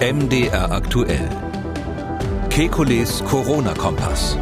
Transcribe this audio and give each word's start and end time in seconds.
MDR 0.00 0.70
aktuell. 0.70 1.28
Kekules 2.50 3.24
Corona-Kompass. 3.24 4.38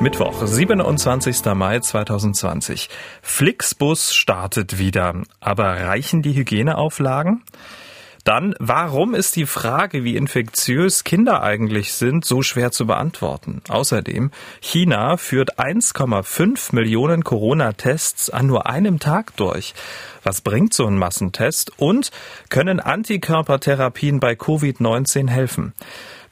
Mittwoch, 0.00 0.46
27. 0.46 1.54
Mai 1.54 1.80
2020. 1.80 2.88
Flixbus 3.20 4.14
startet 4.14 4.78
wieder. 4.78 5.20
Aber 5.38 5.64
reichen 5.64 6.22
die 6.22 6.32
Hygieneauflagen? 6.32 7.42
Dann, 8.24 8.54
warum 8.58 9.14
ist 9.14 9.36
die 9.36 9.44
Frage, 9.44 10.02
wie 10.02 10.16
infektiös 10.16 11.04
Kinder 11.04 11.42
eigentlich 11.42 11.92
sind, 11.92 12.24
so 12.24 12.40
schwer 12.40 12.72
zu 12.72 12.86
beantworten? 12.86 13.60
Außerdem, 13.68 14.30
China 14.60 15.18
führt 15.18 15.58
1,5 15.58 16.74
Millionen 16.74 17.22
Corona-Tests 17.22 18.30
an 18.30 18.46
nur 18.46 18.66
einem 18.66 18.98
Tag 18.98 19.36
durch. 19.36 19.74
Was 20.22 20.40
bringt 20.40 20.72
so 20.72 20.86
ein 20.86 20.96
Massentest? 20.96 21.72
Und 21.78 22.10
können 22.48 22.80
Antikörpertherapien 22.80 24.20
bei 24.20 24.32
Covid-19 24.32 25.28
helfen? 25.28 25.74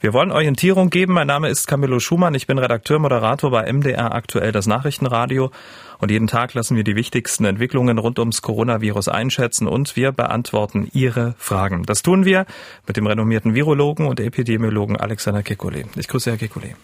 Wir 0.03 0.11
wollen 0.11 0.33
Orientierung 0.33 0.89
geben. 0.89 1.13
Mein 1.13 1.27
Name 1.27 1.47
ist 1.47 1.65
Camillo 1.65 1.97
Schumann. 1.97 2.35
Ich 2.35 2.45
bin 2.45 2.57
Redakteur, 2.57 2.99
Moderator 2.99 3.51
bei 3.51 3.71
MDR 3.71 4.13
aktuell 4.13 4.51
das 4.51 4.67
Nachrichtenradio. 4.67 5.49
Und 5.97 6.11
jeden 6.11 6.27
Tag 6.27 6.53
lassen 6.53 6.75
wir 6.75 6.83
die 6.83 6.97
wichtigsten 6.97 7.45
Entwicklungen 7.45 7.97
rund 7.97 8.19
ums 8.19 8.41
Coronavirus 8.41 9.07
einschätzen 9.07 9.65
und 9.65 9.95
wir 9.95 10.11
beantworten 10.11 10.89
Ihre 10.91 11.35
Fragen. 11.37 11.83
Das 11.85 12.01
tun 12.01 12.25
wir 12.25 12.45
mit 12.85 12.97
dem 12.97 13.07
renommierten 13.07 13.55
Virologen 13.55 14.05
und 14.05 14.19
Epidemiologen 14.19 14.97
Alexander 14.97 15.39
Kekulé. 15.39 15.85
Ich 15.95 16.09
grüße 16.09 16.31
Herr 16.31 16.37
Kekulé. 16.37 16.75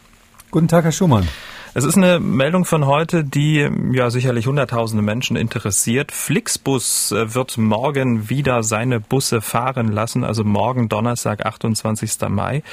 Guten 0.50 0.70
Tag, 0.70 0.86
Herr 0.86 0.94
Schumann. 0.94 1.28
Es 1.76 1.84
ist 1.84 1.98
eine 1.98 2.20
Meldung 2.20 2.66
von 2.66 2.88
heute, 2.88 3.24
die 3.24 3.70
ja 3.92 4.10
sicherlich 4.10 4.48
hunderttausende 4.48 5.04
Menschen 5.04 5.36
interessiert. 5.36 6.12
Flixbus 6.12 7.12
äh, 7.12 7.36
wird 7.36 7.60
morgen 7.60 8.28
wieder 8.28 8.64
seine 8.64 9.00
Busse 9.00 9.40
fahren 9.40 9.90
lassen, 9.90 10.24
also 10.24 10.44
morgen 10.44 10.90
Donnerstag, 10.90 11.46
28. 11.46 12.28
Mai. 12.30 12.64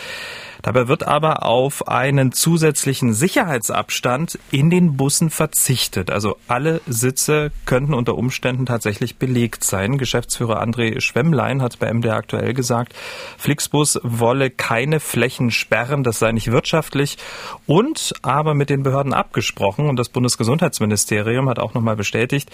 Dabei 0.62 0.89
wird 0.89 1.06
aber 1.06 1.45
auf 1.45 1.87
einen 1.87 2.33
zusätzlichen 2.33 3.12
Sicherheitsabstand 3.12 4.39
in 4.51 4.71
den 4.71 4.97
Bussen 4.97 5.31
verzichtet. 5.31 6.11
Also 6.11 6.39
alle 6.49 6.81
Sitze 6.87 7.53
könnten 7.67 7.95
unter 7.95 8.17
Umständen 8.17 8.67
tatsächlich 8.67 9.17
belegt 9.17 9.62
sein. 9.62 9.99
Geschäftsführer 9.99 10.62
André 10.62 11.01
Schwemmlein 11.01 11.61
hat 11.62 11.78
bei 11.78 11.93
MDR 11.93 12.17
aktuell 12.17 12.55
gesagt, 12.55 12.95
Flixbus 13.37 14.01
wolle 14.03 14.51
keine 14.51 15.01
Flächen 15.01 15.51
sperren, 15.51 16.03
das 16.03 16.19
sei 16.19 16.33
nicht 16.33 16.51
wirtschaftlich 16.51 17.19
und 17.67 18.15
aber 18.23 18.55
mit 18.55 18.71
den 18.71 18.83
Behörden 18.87 19.12
abgesprochen 19.12 19.89
und 19.89 19.98
das 19.98 20.09
Bundesgesundheitsministerium 20.11 21.48
hat 21.48 21.59
auch 21.59 21.75
nochmal 21.75 21.97
bestätigt, 21.97 22.51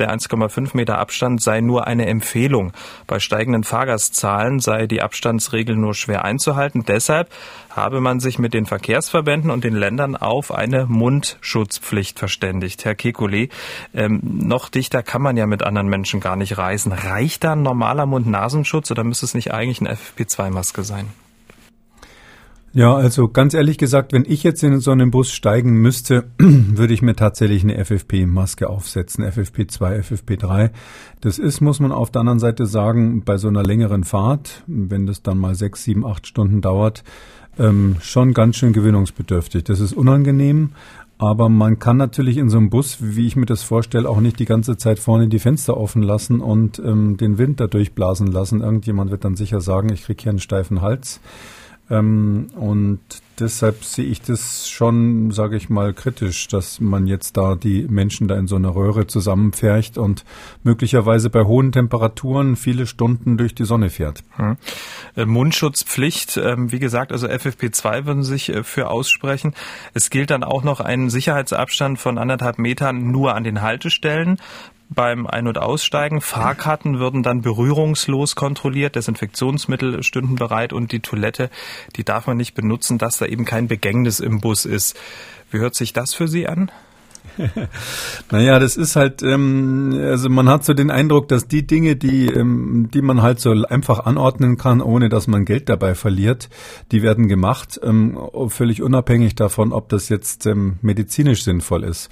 der 0.00 0.12
1,5 0.12 0.76
Meter 0.76 0.98
Abstand 0.98 1.40
sei 1.40 1.60
nur 1.60 1.86
eine 1.86 2.06
Empfehlung. 2.06 2.72
Bei 3.06 3.20
steigenden 3.20 3.62
Fahrgastzahlen 3.62 4.58
sei 4.58 4.88
die 4.88 5.02
Abstandsregel 5.02 5.76
nur 5.76 5.94
schwer 5.94 6.24
einzuhalten. 6.24 6.84
Deshalb 6.84 7.30
habe 7.70 8.00
man 8.00 8.18
sich 8.18 8.40
mit 8.40 8.54
den 8.54 8.66
Verkehrsverbänden 8.66 9.52
und 9.52 9.62
den 9.62 9.76
Ländern 9.76 10.16
auf 10.16 10.52
eine 10.52 10.86
Mundschutzpflicht 10.86 12.18
verständigt. 12.18 12.84
Herr 12.84 12.94
Kekulé, 12.94 13.50
ähm, 13.94 14.20
noch 14.22 14.70
dichter 14.70 15.04
kann 15.04 15.22
man 15.22 15.36
ja 15.36 15.46
mit 15.46 15.62
anderen 15.62 15.86
Menschen 15.86 16.18
gar 16.18 16.34
nicht 16.34 16.58
reisen. 16.58 16.90
Reicht 16.90 17.44
da 17.44 17.52
ein 17.52 17.62
normaler 17.62 18.06
Mund-Nasenschutz 18.06 18.90
oder 18.90 19.04
müsste 19.04 19.26
es 19.26 19.34
nicht 19.34 19.54
eigentlich 19.54 19.80
eine 19.80 19.94
FFP2-Maske 19.94 20.82
sein? 20.82 21.06
Ja, 22.78 22.94
also 22.94 23.26
ganz 23.26 23.54
ehrlich 23.54 23.76
gesagt, 23.76 24.12
wenn 24.12 24.24
ich 24.24 24.44
jetzt 24.44 24.62
in 24.62 24.78
so 24.78 24.92
einen 24.92 25.10
Bus 25.10 25.32
steigen 25.32 25.72
müsste, 25.82 26.30
würde 26.38 26.94
ich 26.94 27.02
mir 27.02 27.16
tatsächlich 27.16 27.64
eine 27.64 27.84
FFP-Maske 27.84 28.70
aufsetzen, 28.70 29.24
FFP2, 29.24 29.98
FFP3. 29.98 30.70
Das 31.20 31.40
ist, 31.40 31.60
muss 31.60 31.80
man 31.80 31.90
auf 31.90 32.12
der 32.12 32.20
anderen 32.20 32.38
Seite 32.38 32.66
sagen, 32.66 33.24
bei 33.24 33.36
so 33.36 33.48
einer 33.48 33.64
längeren 33.64 34.04
Fahrt, 34.04 34.62
wenn 34.68 35.08
das 35.08 35.24
dann 35.24 35.38
mal 35.38 35.56
sechs, 35.56 35.82
sieben, 35.82 36.06
acht 36.06 36.28
Stunden 36.28 36.60
dauert, 36.60 37.02
ähm, 37.58 37.96
schon 38.00 38.32
ganz 38.32 38.54
schön 38.54 38.72
gewöhnungsbedürftig. 38.72 39.64
Das 39.64 39.80
ist 39.80 39.92
unangenehm, 39.92 40.70
aber 41.18 41.48
man 41.48 41.80
kann 41.80 41.96
natürlich 41.96 42.36
in 42.36 42.48
so 42.48 42.58
einem 42.58 42.70
Bus, 42.70 42.98
wie 43.00 43.26
ich 43.26 43.34
mir 43.34 43.46
das 43.46 43.64
vorstelle, 43.64 44.08
auch 44.08 44.20
nicht 44.20 44.38
die 44.38 44.44
ganze 44.44 44.76
Zeit 44.76 45.00
vorne 45.00 45.26
die 45.26 45.40
Fenster 45.40 45.76
offen 45.76 46.04
lassen 46.04 46.38
und 46.38 46.78
ähm, 46.78 47.16
den 47.16 47.38
Wind 47.38 47.58
da 47.58 47.66
durchblasen 47.66 48.28
lassen. 48.28 48.60
Irgendjemand 48.60 49.10
wird 49.10 49.24
dann 49.24 49.34
sicher 49.34 49.60
sagen, 49.60 49.92
ich 49.92 50.04
kriege 50.04 50.22
hier 50.22 50.30
einen 50.30 50.38
steifen 50.38 50.80
Hals. 50.80 51.20
Ähm, 51.90 52.48
und 52.54 53.00
deshalb 53.40 53.84
sehe 53.84 54.04
ich 54.04 54.20
das 54.20 54.68
schon, 54.68 55.30
sage 55.30 55.56
ich 55.56 55.68
mal, 55.68 55.94
kritisch, 55.94 56.48
dass 56.48 56.80
man 56.80 57.06
jetzt 57.06 57.36
da 57.36 57.54
die 57.54 57.86
Menschen 57.88 58.28
da 58.28 58.36
in 58.36 58.46
so 58.46 58.56
einer 58.56 58.74
Röhre 58.74 59.06
zusammenpfercht 59.06 59.96
und 59.96 60.24
möglicherweise 60.62 61.30
bei 61.30 61.44
hohen 61.44 61.72
Temperaturen 61.72 62.56
viele 62.56 62.86
Stunden 62.86 63.36
durch 63.38 63.54
die 63.54 63.64
Sonne 63.64 63.90
fährt. 63.90 64.22
Hm. 64.36 64.56
Äh, 65.16 65.24
Mundschutzpflicht, 65.24 66.36
ähm, 66.36 66.72
wie 66.72 66.78
gesagt, 66.78 67.12
also 67.12 67.26
FFP2 67.26 68.06
würden 68.06 68.22
sich 68.22 68.50
äh, 68.50 68.64
für 68.64 68.90
aussprechen. 68.90 69.54
Es 69.94 70.10
gilt 70.10 70.30
dann 70.30 70.44
auch 70.44 70.64
noch 70.64 70.80
ein 70.80 71.10
Sicherheitsabstand 71.10 71.98
von 71.98 72.18
anderthalb 72.18 72.58
Metern 72.58 73.10
nur 73.10 73.34
an 73.34 73.44
den 73.44 73.62
Haltestellen 73.62 74.38
beim 74.88 75.26
Ein- 75.26 75.46
und 75.46 75.58
Aussteigen. 75.58 76.20
Fahrkarten 76.20 76.98
würden 76.98 77.22
dann 77.22 77.42
berührungslos 77.42 78.36
kontrolliert, 78.36 78.96
Desinfektionsmittel 78.96 80.02
stünden 80.02 80.36
bereit 80.36 80.72
und 80.72 80.92
die 80.92 81.00
Toilette, 81.00 81.50
die 81.96 82.04
darf 82.04 82.26
man 82.26 82.36
nicht 82.36 82.54
benutzen, 82.54 82.98
dass 82.98 83.18
da 83.18 83.26
eben 83.26 83.44
kein 83.44 83.68
Begängnis 83.68 84.20
im 84.20 84.40
Bus 84.40 84.64
ist. 84.64 84.98
Wie 85.50 85.58
hört 85.58 85.74
sich 85.74 85.92
das 85.92 86.14
für 86.14 86.28
Sie 86.28 86.46
an? 86.46 86.70
naja, 88.30 88.58
das 88.58 88.76
ist 88.76 88.96
halt, 88.96 89.22
ähm, 89.22 89.96
also 90.00 90.28
man 90.28 90.48
hat 90.48 90.64
so 90.64 90.74
den 90.74 90.90
Eindruck, 90.90 91.28
dass 91.28 91.46
die 91.46 91.66
Dinge, 91.66 91.96
die, 91.96 92.26
ähm, 92.26 92.88
die 92.92 93.02
man 93.02 93.22
halt 93.22 93.40
so 93.40 93.50
einfach 93.50 94.06
anordnen 94.06 94.56
kann, 94.56 94.80
ohne 94.80 95.08
dass 95.08 95.26
man 95.26 95.44
Geld 95.44 95.68
dabei 95.68 95.94
verliert, 95.94 96.48
die 96.92 97.02
werden 97.02 97.28
gemacht, 97.28 97.80
ähm, 97.82 98.18
völlig 98.48 98.82
unabhängig 98.82 99.34
davon, 99.34 99.72
ob 99.72 99.88
das 99.88 100.08
jetzt 100.08 100.46
ähm, 100.46 100.78
medizinisch 100.82 101.44
sinnvoll 101.44 101.84
ist. 101.84 102.10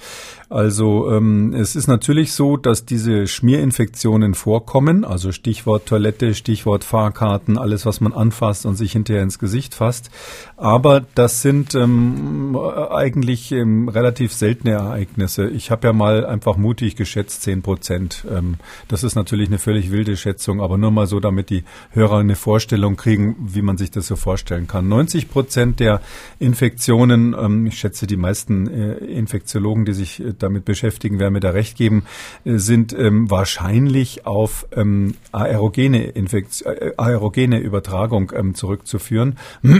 Also 0.49 1.11
ähm, 1.11 1.53
es 1.53 1.75
ist 1.75 1.87
natürlich 1.87 2.31
so, 2.31 2.55
dass 2.55 2.85
diese 2.85 3.27
Schmierinfektionen 3.27 4.33
vorkommen, 4.33 5.03
also 5.03 5.33
Stichwort 5.33 5.87
Toilette, 5.87 6.33
Stichwort 6.33 6.85
Fahrkarten, 6.85 7.57
alles, 7.57 7.85
was 7.85 7.99
man 7.99 8.13
anfasst 8.13 8.65
und 8.65 8.75
sich 8.75 8.93
hinterher 8.93 9.23
ins 9.23 9.39
Gesicht 9.39 9.75
fasst. 9.75 10.09
Aber 10.55 11.05
das 11.15 11.41
sind 11.41 11.75
ähm, 11.75 12.57
eigentlich 12.57 13.51
ähm, 13.51 13.89
relativ 13.89 14.31
seltene 14.31 14.71
Ereignisse. 14.71 15.49
Ich 15.49 15.69
habe 15.69 15.87
ja 15.87 15.93
mal 15.93 16.25
einfach 16.25 16.55
mutig 16.55 16.95
geschätzt, 16.95 17.41
zehn 17.41 17.61
Prozent. 17.61 18.25
Ähm, 18.31 18.55
das 18.87 19.03
ist 19.03 19.15
natürlich 19.15 19.49
eine 19.49 19.59
völlig 19.59 19.91
wilde 19.91 20.15
Schätzung, 20.15 20.61
aber 20.61 20.77
nur 20.77 20.91
mal 20.91 21.07
so, 21.07 21.19
damit 21.19 21.49
die 21.49 21.65
Hörer 21.91 22.19
eine 22.19 22.37
Vorstellung 22.37 22.95
kriegen, 22.95 23.35
wie 23.39 23.61
man 23.61 23.77
sich 23.77 23.91
das 23.91 24.07
so 24.07 24.15
vorstellen 24.15 24.67
kann. 24.67 24.87
90 24.87 25.29
Prozent 25.29 25.81
der 25.81 25.99
Infektionen, 26.39 27.35
ähm, 27.37 27.65
ich 27.65 27.77
schätze 27.77 28.07
die 28.07 28.15
meisten 28.15 28.67
äh, 28.67 28.93
Infektiologen, 28.93 29.83
die 29.83 29.93
sich 29.93 30.21
äh, 30.21 30.36
damit 30.43 30.65
beschäftigen, 30.65 31.19
werden 31.19 31.33
mir 31.33 31.39
da 31.39 31.51
recht 31.51 31.77
geben, 31.77 32.03
äh, 32.45 32.57
sind 32.57 32.93
ähm, 32.93 33.29
wahrscheinlich 33.29 34.25
auf 34.25 34.67
ähm, 34.75 35.15
aerogene, 35.31 36.03
Infektion, 36.05 36.73
äh, 36.73 36.91
aerogene 36.97 37.59
Übertragung 37.59 38.31
ähm, 38.35 38.55
zurückzuführen. 38.55 39.37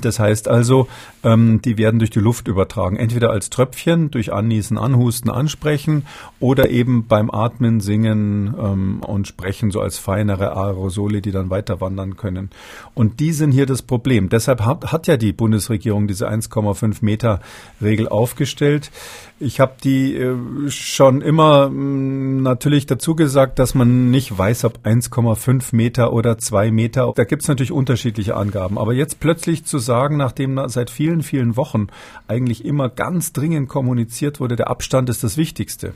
Das 0.00 0.18
heißt 0.18 0.48
also, 0.48 0.88
ähm, 1.22 1.60
die 1.62 1.76
werden 1.78 1.98
durch 1.98 2.10
die 2.10 2.20
Luft 2.20 2.48
übertragen, 2.48 2.96
entweder 2.96 3.30
als 3.30 3.50
Tröpfchen 3.50 4.10
durch 4.10 4.32
Anniesen, 4.32 4.78
Anhusten, 4.78 5.30
Ansprechen 5.30 6.06
oder 6.40 6.70
eben 6.70 7.06
beim 7.06 7.30
Atmen, 7.30 7.80
Singen 7.80 8.54
ähm, 8.58 9.00
und 9.00 9.26
Sprechen 9.26 9.70
so 9.70 9.80
als 9.80 9.98
feinere 9.98 10.56
Aerosole, 10.56 11.20
die 11.20 11.32
dann 11.32 11.50
weiter 11.50 11.80
wandern 11.80 12.16
können. 12.16 12.50
Und 12.94 13.20
die 13.20 13.32
sind 13.32 13.52
hier 13.52 13.66
das 13.66 13.82
Problem. 13.82 14.28
Deshalb 14.28 14.64
hat, 14.64 14.92
hat 14.92 15.06
ja 15.06 15.16
die 15.16 15.32
Bundesregierung 15.32 16.06
diese 16.06 16.28
1,5 16.28 16.98
Meter 17.00 17.40
Regel 17.80 18.08
aufgestellt. 18.08 18.90
Ich 19.38 19.60
habe 19.60 19.74
die 19.84 20.14
äh, 20.14 20.34
schon 20.70 21.20
immer 21.20 21.68
mm, 21.68 22.42
natürlich 22.42 22.86
dazu 22.86 23.14
gesagt, 23.14 23.58
dass 23.58 23.74
man 23.74 24.10
nicht 24.10 24.36
weiß, 24.36 24.64
ob 24.64 24.78
1,5 24.86 25.76
Meter 25.76 26.14
oder 26.14 26.38
2 26.38 26.70
Meter. 26.70 27.12
Da 27.14 27.24
gibt 27.24 27.42
es 27.42 27.48
natürlich 27.48 27.72
unterschiedliche 27.72 28.34
Angaben. 28.34 28.78
Aber 28.78 28.94
jetzt 28.94 29.20
plötzlich 29.20 29.64
zu 29.66 29.78
sagen, 29.78 30.16
nachdem 30.16 30.58
seit 30.68 30.88
vielen, 30.88 31.22
vielen 31.22 31.56
Wochen 31.56 31.88
eigentlich 32.28 32.64
immer 32.64 32.88
ganz 32.88 33.34
dringend 33.34 33.68
kommuniziert 33.68 34.40
wurde, 34.40 34.56
der 34.56 34.68
Abstand 34.70 35.10
ist 35.10 35.22
das 35.22 35.36
Wichtigste. 35.36 35.92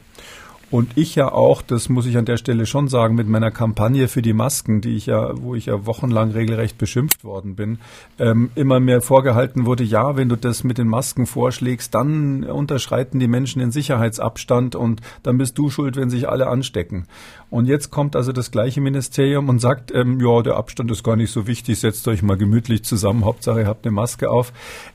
Und 0.71 0.97
ich 0.97 1.17
ja 1.17 1.33
auch, 1.33 1.63
das 1.63 1.89
muss 1.89 2.07
ich 2.07 2.17
an 2.17 2.25
der 2.25 2.37
Stelle 2.37 2.65
schon 2.65 2.87
sagen, 2.87 3.17
mit 3.17 3.29
meiner 3.29 3.51
Kampagne 3.51 4.07
für 4.07 4.23
die 4.23 4.33
Masken, 4.33 4.81
die 4.81 4.95
ich 4.95 5.07
ja, 5.07 5.33
wo 5.35 5.57
ich 5.57 5.67
ja 5.67 5.85
wochenlang 5.85 6.31
regelrecht 6.31 6.79
beschimpft 6.79 7.25
worden 7.25 7.57
bin, 7.57 7.79
ähm, 8.21 8.51
immer 8.55 8.79
mehr 8.79 9.01
vorgehalten 9.01 9.67
wurde, 9.67 9.83
ja, 9.83 10.17
wenn 10.17 10.29
du 10.29 10.37
das 10.37 10.63
mit 10.63 10.79
den 10.79 10.87
Masken 10.87 11.27
vorschlägst, 11.27 11.93
dann 11.95 12.45
unterschreiten 12.45 13.19
die 13.19 13.27
Menschen 13.27 13.59
den 13.59 13.73
Sicherheitsabstand 13.73 14.77
und 14.77 15.01
dann 15.25 15.39
bist 15.39 15.59
du 15.59 15.71
schuld, 15.71 15.97
wenn 15.97 16.09
sich 16.09 16.29
alle 16.29 16.47
anstecken. 16.47 17.07
Und 17.51 17.67
jetzt 17.67 17.91
kommt 17.91 18.15
also 18.15 18.33
das 18.33 18.53
gleiche 18.53 18.81
Ministerium 18.81 19.49
und 19.49 19.59
sagt, 19.59 19.93
ähm, 19.93 20.21
ja, 20.21 20.41
der 20.43 20.57
Abstand 20.57 20.91
ist 20.91 21.03
gar 21.03 21.17
nicht 21.17 21.33
so 21.33 21.49
wichtig, 21.49 21.81
setzt 21.81 22.07
euch 22.07 22.23
mal 22.23 22.37
gemütlich 22.37 22.85
zusammen, 22.85 23.25
Hauptsache 23.25 23.61
ihr 23.61 23.67
habt 23.67 23.85
eine 23.85 23.93
Maske 23.93 24.31
auf. 24.31 24.53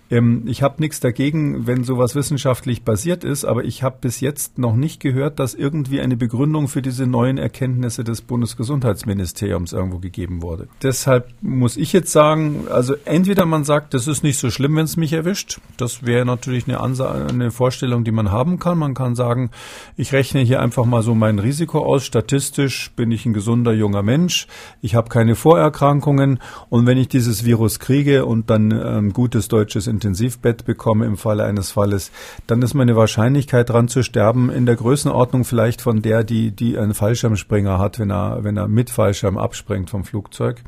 Ähm, 0.09 0.43
ich 0.45 0.63
habe 0.63 0.75
nichts 0.81 1.01
dagegen, 1.01 1.67
wenn 1.67 1.83
sowas 1.83 2.15
wissenschaftlich 2.15 2.83
basiert 2.83 3.23
ist, 3.23 3.43
aber 3.43 3.65
ich 3.65 3.83
habe 3.83 3.97
bis 3.99 4.21
jetzt 4.21 4.57
noch 4.57 4.75
nicht 4.75 5.01
gehört, 5.01 5.39
dass 5.39 5.53
irgendwie 5.53 5.99
eine 5.99 6.15
Begründung 6.15 6.69
für 6.69 6.81
diese 6.81 7.07
neuen 7.07 7.37
Erkenntnisse 7.37 8.03
des 8.03 8.21
Bundesgesundheitsministeriums 8.21 9.73
irgendwo 9.73 9.97
gegeben 9.97 10.41
wurde. 10.41 10.67
Deshalb 10.81 11.27
muss 11.41 11.75
ich 11.75 11.91
jetzt 11.91 12.11
sagen, 12.11 12.67
also 12.69 12.95
entweder 13.03 13.45
man 13.45 13.65
sagt, 13.65 13.93
das 13.93 14.07
ist 14.07 14.23
nicht 14.23 14.37
so 14.37 14.49
schlimm, 14.49 14.75
wenn 14.75 14.85
es 14.85 14.95
mich 14.95 15.11
erwischt. 15.11 15.59
Das 15.77 16.05
wäre 16.05 16.25
natürlich 16.25 16.67
eine, 16.67 16.79
Ansa 16.79 17.11
eine 17.11 17.51
Vorstellung, 17.51 18.03
die 18.03 18.11
man 18.11 18.31
haben 18.31 18.59
kann. 18.59 18.77
Man 18.77 18.93
kann 18.93 19.15
sagen, 19.15 19.49
ich 19.97 20.13
rechne 20.13 20.41
hier 20.41 20.61
einfach 20.61 20.85
mal 20.85 21.01
so 21.01 21.15
mein 21.15 21.39
Risiko 21.39 21.83
aus. 21.83 22.05
Statistisch 22.05 22.44
bin 22.95 23.12
ich 23.12 23.25
ein 23.25 23.33
gesunder 23.33 23.74
junger 23.74 24.03
Mensch. 24.03 24.47
Ich 24.81 24.95
habe 24.95 25.09
keine 25.09 25.36
Vorerkrankungen. 25.36 26.39
Und 26.69 26.86
wenn 26.86 26.97
ich 26.97 27.07
dieses 27.07 27.45
Virus 27.45 27.80
kriege 27.80 28.25
und 28.25 28.50
dann 28.50 28.71
ein 28.71 29.13
gutes 29.13 29.47
deutsches 29.47 29.88
Intensivbett 29.88 30.65
bekomme 30.65 31.06
im 31.06 31.18
Falle 31.18 31.44
eines 31.44 31.71
Falles, 31.71 32.12
dann 32.47 32.62
ist 32.62 32.74
meine 32.74 32.95
Wahrscheinlichkeit 32.95 33.69
dran 33.69 33.88
zu 33.88 34.03
sterben 34.03 34.50
in 34.50 34.65
der 34.65 34.75
Größenordnung 34.75 35.45
vielleicht 35.45 35.81
von 35.81 36.01
der, 36.01 36.24
die, 36.24 36.51
die 36.51 36.77
einen 36.77 36.94
Fallschirmspringer 36.94 37.80
hat, 37.80 38.00
wenn 38.00 38.12
er, 38.12 38.44
wenn 38.44 38.57
er 38.57 38.68
mit 38.68 38.89
Fallschirm 38.89 39.38
abspringt 39.38 39.89
vom 39.89 40.03
Flugzeug. 40.03 40.62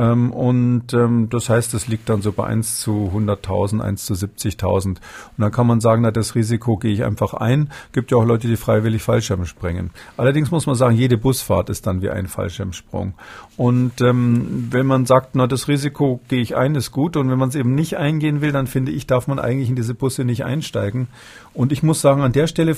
Ähm, 0.00 0.32
und 0.32 0.94
ähm, 0.94 1.28
das 1.28 1.50
heißt, 1.50 1.74
es 1.74 1.86
liegt 1.86 2.08
dann 2.08 2.22
so 2.22 2.32
bei 2.32 2.46
1 2.46 2.80
zu 2.80 3.12
100.000, 3.14 3.80
1 3.80 4.06
zu 4.06 4.14
70.000. 4.14 4.86
Und 4.86 4.98
dann 5.36 5.52
kann 5.52 5.66
man 5.66 5.82
sagen, 5.82 6.00
na, 6.02 6.10
das 6.10 6.34
Risiko 6.34 6.78
gehe 6.78 6.92
ich 6.92 7.04
einfach 7.04 7.34
ein. 7.34 7.70
Gibt 7.92 8.10
ja 8.10 8.16
auch 8.16 8.24
Leute, 8.24 8.48
die 8.48 8.56
freiwillig 8.56 9.02
Fallschirm 9.02 9.44
springen. 9.44 9.90
Allerdings 10.16 10.50
muss 10.50 10.66
man 10.66 10.74
sagen, 10.74 10.96
jede 10.96 11.18
Busfahrt 11.18 11.68
ist 11.68 11.86
dann 11.86 12.00
wie 12.00 12.08
ein 12.08 12.28
Fallschirmsprung. 12.28 13.12
Und 13.58 14.00
ähm, 14.00 14.68
wenn 14.70 14.86
man 14.86 15.04
sagt, 15.04 15.34
na, 15.34 15.46
das 15.46 15.68
Risiko 15.68 16.20
gehe 16.28 16.40
ich 16.40 16.56
ein, 16.56 16.74
ist 16.76 16.92
gut. 16.92 17.18
Und 17.18 17.28
wenn 17.28 17.38
man 17.38 17.50
es 17.50 17.54
eben 17.54 17.74
nicht 17.74 17.98
eingehen 17.98 18.40
will, 18.40 18.52
dann 18.52 18.66
finde 18.66 18.92
ich, 18.92 19.06
darf 19.06 19.26
man 19.26 19.38
eigentlich 19.38 19.68
in 19.68 19.76
diese 19.76 19.94
Busse 19.94 20.24
nicht 20.24 20.46
einsteigen. 20.46 21.08
Und 21.52 21.72
ich 21.72 21.82
muss 21.82 22.00
sagen, 22.00 22.22
an 22.22 22.32
der 22.32 22.46
Stelle 22.46 22.76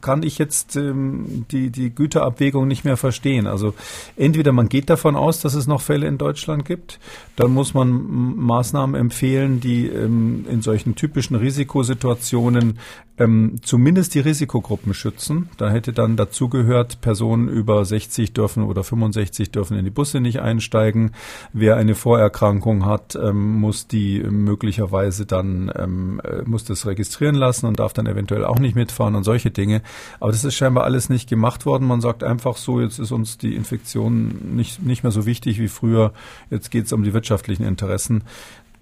kann 0.00 0.22
ich 0.22 0.38
jetzt 0.38 0.76
ähm, 0.76 1.44
die, 1.50 1.70
die 1.70 1.90
Güterabwägung 1.90 2.68
nicht 2.68 2.84
mehr 2.84 2.96
verstehen. 2.96 3.46
Also 3.46 3.74
entweder 4.16 4.52
man 4.52 4.68
geht 4.68 4.88
davon 4.88 5.16
aus, 5.16 5.40
dass 5.40 5.54
es 5.54 5.66
noch 5.66 5.80
Fälle 5.80 6.06
in 6.06 6.18
Deutschland 6.18 6.61
gibt, 6.64 7.00
dann 7.36 7.52
muss 7.52 7.74
man 7.74 7.90
Maßnahmen 8.36 8.94
empfehlen, 8.94 9.60
die 9.60 9.86
ähm, 9.86 10.44
in 10.48 10.62
solchen 10.62 10.94
typischen 10.94 11.36
Risikosituationen 11.36 12.78
ähm, 13.18 13.58
zumindest 13.62 14.14
die 14.14 14.20
Risikogruppen 14.20 14.94
schützen. 14.94 15.48
Da 15.58 15.70
hätte 15.70 15.92
dann 15.92 16.16
dazugehört, 16.16 17.00
Personen 17.02 17.48
über 17.48 17.84
60 17.84 18.32
dürfen 18.32 18.62
oder 18.64 18.84
65 18.84 19.50
dürfen 19.50 19.76
in 19.76 19.84
die 19.84 19.90
Busse 19.90 20.20
nicht 20.20 20.40
einsteigen. 20.40 21.12
Wer 21.52 21.76
eine 21.76 21.94
Vorerkrankung 21.94 22.86
hat, 22.86 23.14
ähm, 23.14 23.60
muss 23.60 23.86
die 23.86 24.22
möglicherweise 24.22 25.26
dann 25.26 25.70
ähm, 25.76 26.20
äh, 26.24 26.42
muss 26.42 26.64
das 26.64 26.86
registrieren 26.86 27.34
lassen 27.34 27.66
und 27.66 27.78
darf 27.78 27.92
dann 27.92 28.06
eventuell 28.06 28.44
auch 28.44 28.58
nicht 28.58 28.74
mitfahren 28.74 29.14
und 29.14 29.24
solche 29.24 29.50
Dinge. 29.50 29.82
Aber 30.18 30.32
das 30.32 30.44
ist 30.44 30.54
scheinbar 30.54 30.84
alles 30.84 31.08
nicht 31.08 31.28
gemacht 31.28 31.66
worden. 31.66 31.86
Man 31.86 32.00
sagt 32.00 32.24
einfach 32.24 32.56
so, 32.56 32.80
jetzt 32.80 32.98
ist 32.98 33.12
uns 33.12 33.36
die 33.36 33.54
Infektion 33.54 34.54
nicht, 34.56 34.82
nicht 34.82 35.02
mehr 35.02 35.12
so 35.12 35.26
wichtig 35.26 35.60
wie 35.60 35.68
früher. 35.68 36.12
Jetzt 36.52 36.70
geht 36.70 36.84
es 36.84 36.92
um 36.92 37.02
die 37.02 37.14
wirtschaftlichen 37.14 37.64
Interessen. 37.64 38.24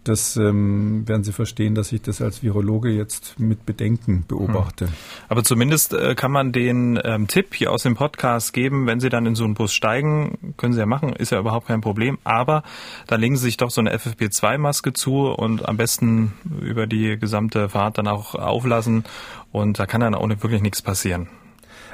Das 0.02 0.36
ähm, 0.36 1.06
werden 1.06 1.24
Sie 1.24 1.32
verstehen, 1.32 1.74
dass 1.74 1.92
ich 1.92 2.00
das 2.02 2.20
als 2.20 2.42
Virologe 2.42 2.88
jetzt 2.88 3.38
mit 3.38 3.64
Bedenken 3.66 4.24
beobachte. 4.26 4.86
Hm. 4.86 4.92
Aber 5.28 5.44
zumindest 5.44 5.92
äh, 5.92 6.14
kann 6.14 6.32
man 6.32 6.52
den 6.52 6.98
ähm, 7.04 7.28
Tipp 7.28 7.54
hier 7.54 7.70
aus 7.70 7.82
dem 7.82 7.94
Podcast 7.94 8.52
geben, 8.52 8.86
wenn 8.86 8.98
Sie 8.98 9.10
dann 9.10 9.26
in 9.26 9.34
so 9.34 9.44
einen 9.44 9.54
Bus 9.54 9.72
steigen, 9.72 10.54
können 10.56 10.72
Sie 10.72 10.80
ja 10.80 10.86
machen, 10.86 11.12
ist 11.12 11.32
ja 11.32 11.38
überhaupt 11.38 11.68
kein 11.68 11.80
Problem. 11.80 12.18
Aber 12.24 12.64
dann 13.06 13.20
legen 13.20 13.36
Sie 13.36 13.44
sich 13.44 13.58
doch 13.58 13.70
so 13.70 13.82
eine 13.82 13.94
FFP2-Maske 13.94 14.94
zu 14.94 15.26
und 15.26 15.68
am 15.68 15.76
besten 15.76 16.32
über 16.60 16.86
die 16.86 17.16
gesamte 17.18 17.68
Fahrt 17.68 17.98
dann 17.98 18.08
auch 18.08 18.34
auflassen. 18.34 19.04
Und 19.52 19.78
da 19.78 19.86
kann 19.86 20.00
dann 20.00 20.14
auch 20.14 20.26
nicht 20.26 20.42
wirklich 20.42 20.62
nichts 20.62 20.80
passieren. 20.80 21.28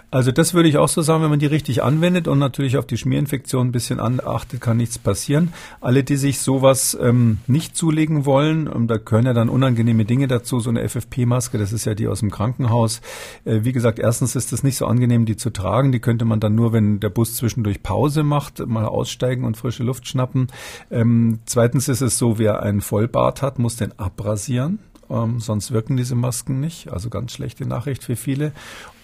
Also 0.09 0.31
das 0.31 0.55
würde 0.55 0.69
ich 0.69 0.79
auch 0.79 0.89
so 0.89 1.03
sagen, 1.03 1.25
wenn 1.25 1.31
man 1.31 1.41
die 1.41 1.47
richtig 1.47 1.83
anwendet 1.83 2.29
und 2.29 2.39
natürlich 2.39 2.77
auf 2.77 2.87
die 2.87 2.97
Schmierinfektion 2.97 3.69
ein 3.69 3.73
bisschen 3.73 3.99
anachtet, 3.99 4.61
kann 4.61 4.77
nichts 4.77 4.99
passieren. 4.99 5.53
Alle, 5.81 6.05
die 6.05 6.17
sich 6.17 6.39
sowas 6.39 6.97
ähm, 7.01 7.39
nicht 7.49 7.77
zulegen 7.77 8.25
wollen, 8.25 8.69
und 8.69 8.87
da 8.87 8.99
gehören 8.99 9.27
ja 9.27 9.33
dann 9.33 9.49
unangenehme 9.49 10.05
Dinge 10.05 10.29
dazu, 10.29 10.61
so 10.61 10.71
eine 10.71 10.89
FFP-Maske, 10.89 11.59
das 11.59 11.73
ist 11.73 11.87
ja 11.87 11.95
die 11.95 12.07
aus 12.07 12.21
dem 12.21 12.31
Krankenhaus. 12.31 13.01
Äh, 13.45 13.65
wie 13.65 13.73
gesagt, 13.73 13.99
erstens 13.99 14.37
ist 14.37 14.53
es 14.53 14.63
nicht 14.63 14.77
so 14.77 14.87
angenehm, 14.87 15.27
die 15.27 15.37
zu 15.37 15.51
tragen. 15.51 15.91
Die 15.91 16.01
könnte 16.01 16.25
man 16.25 16.39
dann 16.39 16.55
nur, 16.55 16.73
wenn 16.73 17.01
der 17.01 17.11
Bus 17.11 17.35
zwischendurch 17.35 17.83
Pause 17.83 18.23
macht, 18.23 18.65
mal 18.65 18.87
aussteigen 18.87 19.45
und 19.45 19.57
frische 19.57 19.83
Luft 19.83 20.07
schnappen. 20.07 20.47
Ähm, 20.89 21.41
zweitens 21.47 21.89
ist 21.89 22.01
es 22.01 22.17
so, 22.17 22.39
wer 22.39 22.63
einen 22.63 22.81
Vollbart 22.81 23.43
hat, 23.43 23.59
muss 23.59 23.75
den 23.75 23.99
abrasieren. 23.99 24.79
Ähm, 25.11 25.41
sonst 25.41 25.73
wirken 25.73 25.97
diese 25.97 26.15
Masken 26.15 26.61
nicht. 26.61 26.93
Also 26.93 27.11
ganz 27.11 27.33
schlechte 27.33 27.67
Nachricht 27.67 28.05
für 28.05 28.17
viele. 28.17 28.53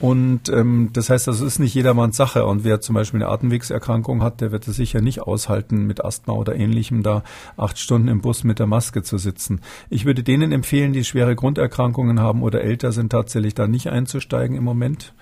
Und 0.00 0.48
ähm, 0.48 0.90
das 0.92 1.10
heißt, 1.10 1.28
das 1.28 1.40
ist 1.40 1.58
nicht 1.58 1.74
jedermanns 1.74 2.16
Sache. 2.16 2.44
Und 2.44 2.64
wer 2.64 2.80
zum 2.80 2.94
Beispiel 2.94 3.22
eine 3.22 3.30
Atemwegserkrankung 3.30 4.22
hat, 4.22 4.40
der 4.40 4.50
wird 4.52 4.66
es 4.66 4.76
sicher 4.76 5.00
nicht 5.00 5.20
aushalten, 5.20 5.86
mit 5.86 6.04
Asthma 6.04 6.34
oder 6.34 6.56
ähnlichem 6.56 7.02
da 7.02 7.22
acht 7.56 7.78
Stunden 7.78 8.08
im 8.08 8.20
Bus 8.20 8.44
mit 8.44 8.58
der 8.58 8.66
Maske 8.66 9.02
zu 9.02 9.18
sitzen. 9.18 9.60
Ich 9.90 10.04
würde 10.04 10.22
denen 10.22 10.52
empfehlen, 10.52 10.92
die 10.92 11.04
schwere 11.04 11.36
Grunderkrankungen 11.36 12.20
haben 12.20 12.42
oder 12.42 12.62
älter 12.62 12.92
sind, 12.92 13.10
tatsächlich 13.10 13.54
da 13.54 13.68
nicht 13.68 13.90
einzusteigen 13.90 14.56
im 14.56 14.64
Moment. 14.64 15.14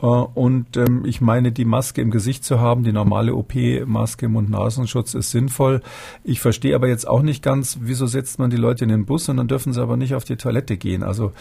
Äh, 0.00 0.06
und 0.06 0.76
ähm, 0.76 1.04
ich 1.04 1.20
meine, 1.20 1.52
die 1.52 1.64
Maske 1.64 2.00
im 2.00 2.10
Gesicht 2.10 2.44
zu 2.44 2.60
haben, 2.60 2.84
die 2.84 2.92
normale 2.92 3.34
OP-Maske, 3.34 4.28
Mund-Nasenschutz 4.28 5.14
ist 5.14 5.30
sinnvoll. 5.30 5.80
Ich 6.24 6.40
verstehe 6.40 6.74
aber 6.74 6.88
jetzt 6.88 7.08
auch 7.08 7.22
nicht 7.22 7.42
ganz, 7.42 7.78
wieso 7.80 8.06
setzt 8.06 8.38
man 8.38 8.50
die 8.50 8.56
Leute 8.56 8.84
in 8.84 8.90
den 8.90 9.06
Bus 9.06 9.28
und 9.28 9.36
dann 9.36 9.48
dürfen 9.48 9.72
sie 9.72 9.82
aber 9.82 9.96
nicht 9.96 10.14
auf 10.14 10.24
die 10.24 10.36
Toilette 10.36 10.76
gehen. 10.76 11.02
Also 11.02 11.32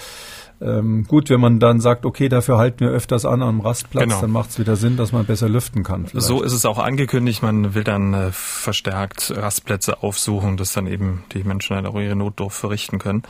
ähm, 0.60 1.06
gut, 1.08 1.30
wenn 1.30 1.40
man 1.40 1.60
dann 1.60 1.80
sagt, 1.80 2.04
okay, 2.04 2.30
dafür 2.30 2.58
halten 2.58 2.80
wir 2.80 2.90
öfters 2.90 3.26
an 3.26 3.44
am 3.44 3.62
Rastplatz, 3.62 4.06
genau. 4.06 4.22
dann 4.22 4.32
macht 4.32 4.50
es 4.50 4.60
wieder 4.60 4.76
Sinn, 4.76 4.98
dass 4.98 5.12
man 5.12 5.26
besser 5.26 5.48
lüften 5.48 5.84
kann. 5.84 6.08
Vielleicht. 6.08 6.26
So 6.26 6.42
ist 6.42 6.54
es 6.54 6.66
auch 6.66 6.80
angekündigt. 6.80 7.44
Man 7.44 7.76
will 7.76 7.84
dann 7.84 8.14
äh, 8.16 8.32
verstärkt 8.32 9.32
Rastplätze 9.36 10.02
aufsuchen, 10.02 10.58
dass 10.58 10.74
dann 10.74 10.88
eben 10.88 11.24
die 11.34 11.44
Menschen 11.44 11.76
halt 11.76 11.86
auch 11.86 12.00
ihre 12.00 12.16
Notdurft 12.16 12.58
verrichten 12.58 12.98
können. 12.98 13.22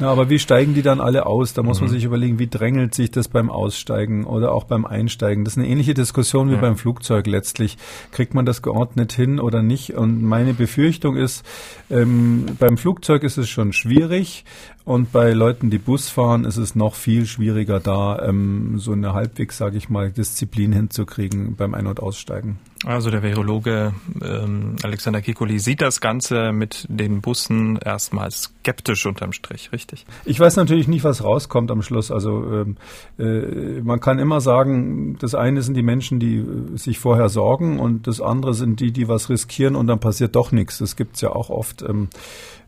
Ja, 0.00 0.10
aber 0.10 0.30
wie 0.30 0.38
steigen 0.38 0.74
die 0.74 0.82
dann 0.82 1.00
alle 1.00 1.26
aus? 1.26 1.54
Da 1.54 1.62
muss 1.62 1.80
mhm. 1.80 1.86
man 1.86 1.94
sich 1.94 2.04
überlegen, 2.04 2.38
wie 2.38 2.46
drängelt 2.46 2.94
sich 2.94 3.10
das 3.10 3.28
beim 3.28 3.50
Aussteigen 3.50 4.24
oder 4.24 4.52
auch 4.52 4.64
beim 4.64 4.84
Einsteigen? 4.84 5.44
Das 5.44 5.54
ist 5.54 5.58
eine 5.58 5.66
ähnliche 5.66 5.94
Diskussion 5.94 6.50
wie 6.50 6.54
ja. 6.54 6.60
beim 6.60 6.76
Flugzeug 6.76 7.26
letztlich. 7.26 7.78
Kriegt 8.12 8.32
man 8.32 8.46
das 8.46 8.62
geordnet 8.62 9.12
hin 9.12 9.40
oder 9.40 9.62
nicht? 9.62 9.94
Und 9.94 10.22
meine 10.22 10.54
Befürchtung 10.54 11.16
ist, 11.16 11.44
ähm, 11.90 12.46
beim 12.58 12.78
Flugzeug 12.78 13.24
ist 13.24 13.38
es 13.38 13.48
schon 13.48 13.72
schwierig 13.72 14.44
und 14.88 15.12
bei 15.12 15.34
Leuten, 15.34 15.68
die 15.68 15.76
Bus 15.76 16.08
fahren, 16.08 16.46
ist 16.46 16.56
es 16.56 16.74
noch 16.74 16.94
viel 16.94 17.26
schwieriger, 17.26 17.78
da 17.78 18.26
ähm, 18.26 18.78
so 18.78 18.92
eine 18.92 19.12
halbwegs, 19.12 19.58
sage 19.58 19.76
ich 19.76 19.90
mal, 19.90 20.10
Disziplin 20.10 20.72
hinzukriegen 20.72 21.56
beim 21.56 21.74
Ein- 21.74 21.86
und 21.86 22.00
Aussteigen. 22.00 22.58
Also 22.86 23.10
der 23.10 23.22
Virologe 23.22 23.92
ähm, 24.22 24.76
Alexander 24.82 25.20
Kikuli 25.20 25.58
sieht 25.58 25.82
das 25.82 26.00
Ganze 26.00 26.52
mit 26.52 26.86
den 26.88 27.20
Bussen 27.20 27.76
erstmal 27.76 28.30
skeptisch 28.30 29.04
unterm 29.04 29.34
Strich, 29.34 29.72
richtig? 29.72 30.06
Ich 30.24 30.40
weiß 30.40 30.56
natürlich 30.56 30.88
nicht, 30.88 31.04
was 31.04 31.22
rauskommt 31.22 31.70
am 31.70 31.82
Schluss. 31.82 32.10
Also 32.10 32.44
ähm, 32.50 32.76
äh, 33.18 33.82
man 33.82 34.00
kann 34.00 34.18
immer 34.18 34.40
sagen, 34.40 35.18
das 35.18 35.34
eine 35.34 35.60
sind 35.60 35.74
die 35.74 35.82
Menschen, 35.82 36.18
die 36.18 36.36
äh, 36.36 36.78
sich 36.78 36.98
vorher 36.98 37.28
sorgen 37.28 37.78
und 37.78 38.06
das 38.06 38.22
andere 38.22 38.54
sind 38.54 38.80
die, 38.80 38.92
die 38.92 39.06
was 39.06 39.28
riskieren 39.28 39.76
und 39.76 39.86
dann 39.86 40.00
passiert 40.00 40.34
doch 40.34 40.50
nichts. 40.50 40.78
Das 40.78 40.96
gibt's 40.96 41.20
ja 41.20 41.30
auch 41.30 41.50
oft. 41.50 41.82
Ähm, 41.82 42.08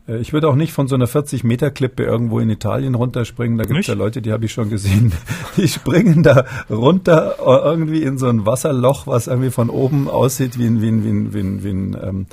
ich 0.07 0.33
würde 0.33 0.49
auch 0.49 0.55
nicht 0.55 0.73
von 0.73 0.87
so 0.87 0.95
einer 0.95 1.05
40-Meter-Klippe 1.05 2.03
irgendwo 2.03 2.39
in 2.39 2.49
Italien 2.49 2.95
runterspringen. 2.95 3.57
Da 3.57 3.65
gibt 3.65 3.79
es 3.79 3.87
ja 3.87 3.93
Leute, 3.93 4.21
die 4.21 4.31
habe 4.31 4.45
ich 4.45 4.51
schon 4.51 4.69
gesehen, 4.69 5.13
die 5.57 5.67
springen 5.67 6.23
da 6.23 6.45
runter 6.69 7.35
äh, 7.39 7.69
irgendwie 7.69 8.03
in 8.03 8.17
so 8.17 8.27
ein 8.27 8.45
Wasserloch, 8.45 9.07
was 9.07 9.27
irgendwie 9.27 9.51
von 9.51 9.69
oben 9.69 10.09
aussieht 10.09 10.57
wie 10.57 10.65
ein, 10.65 10.81
wie 10.81 10.89
ein, 10.89 11.03
wie 11.03 11.09
ein, 11.09 11.33
wie 11.33 11.39
ein, 11.39 11.63
wie 11.63 11.69
ein 11.69 11.97
ähm, 12.01 12.25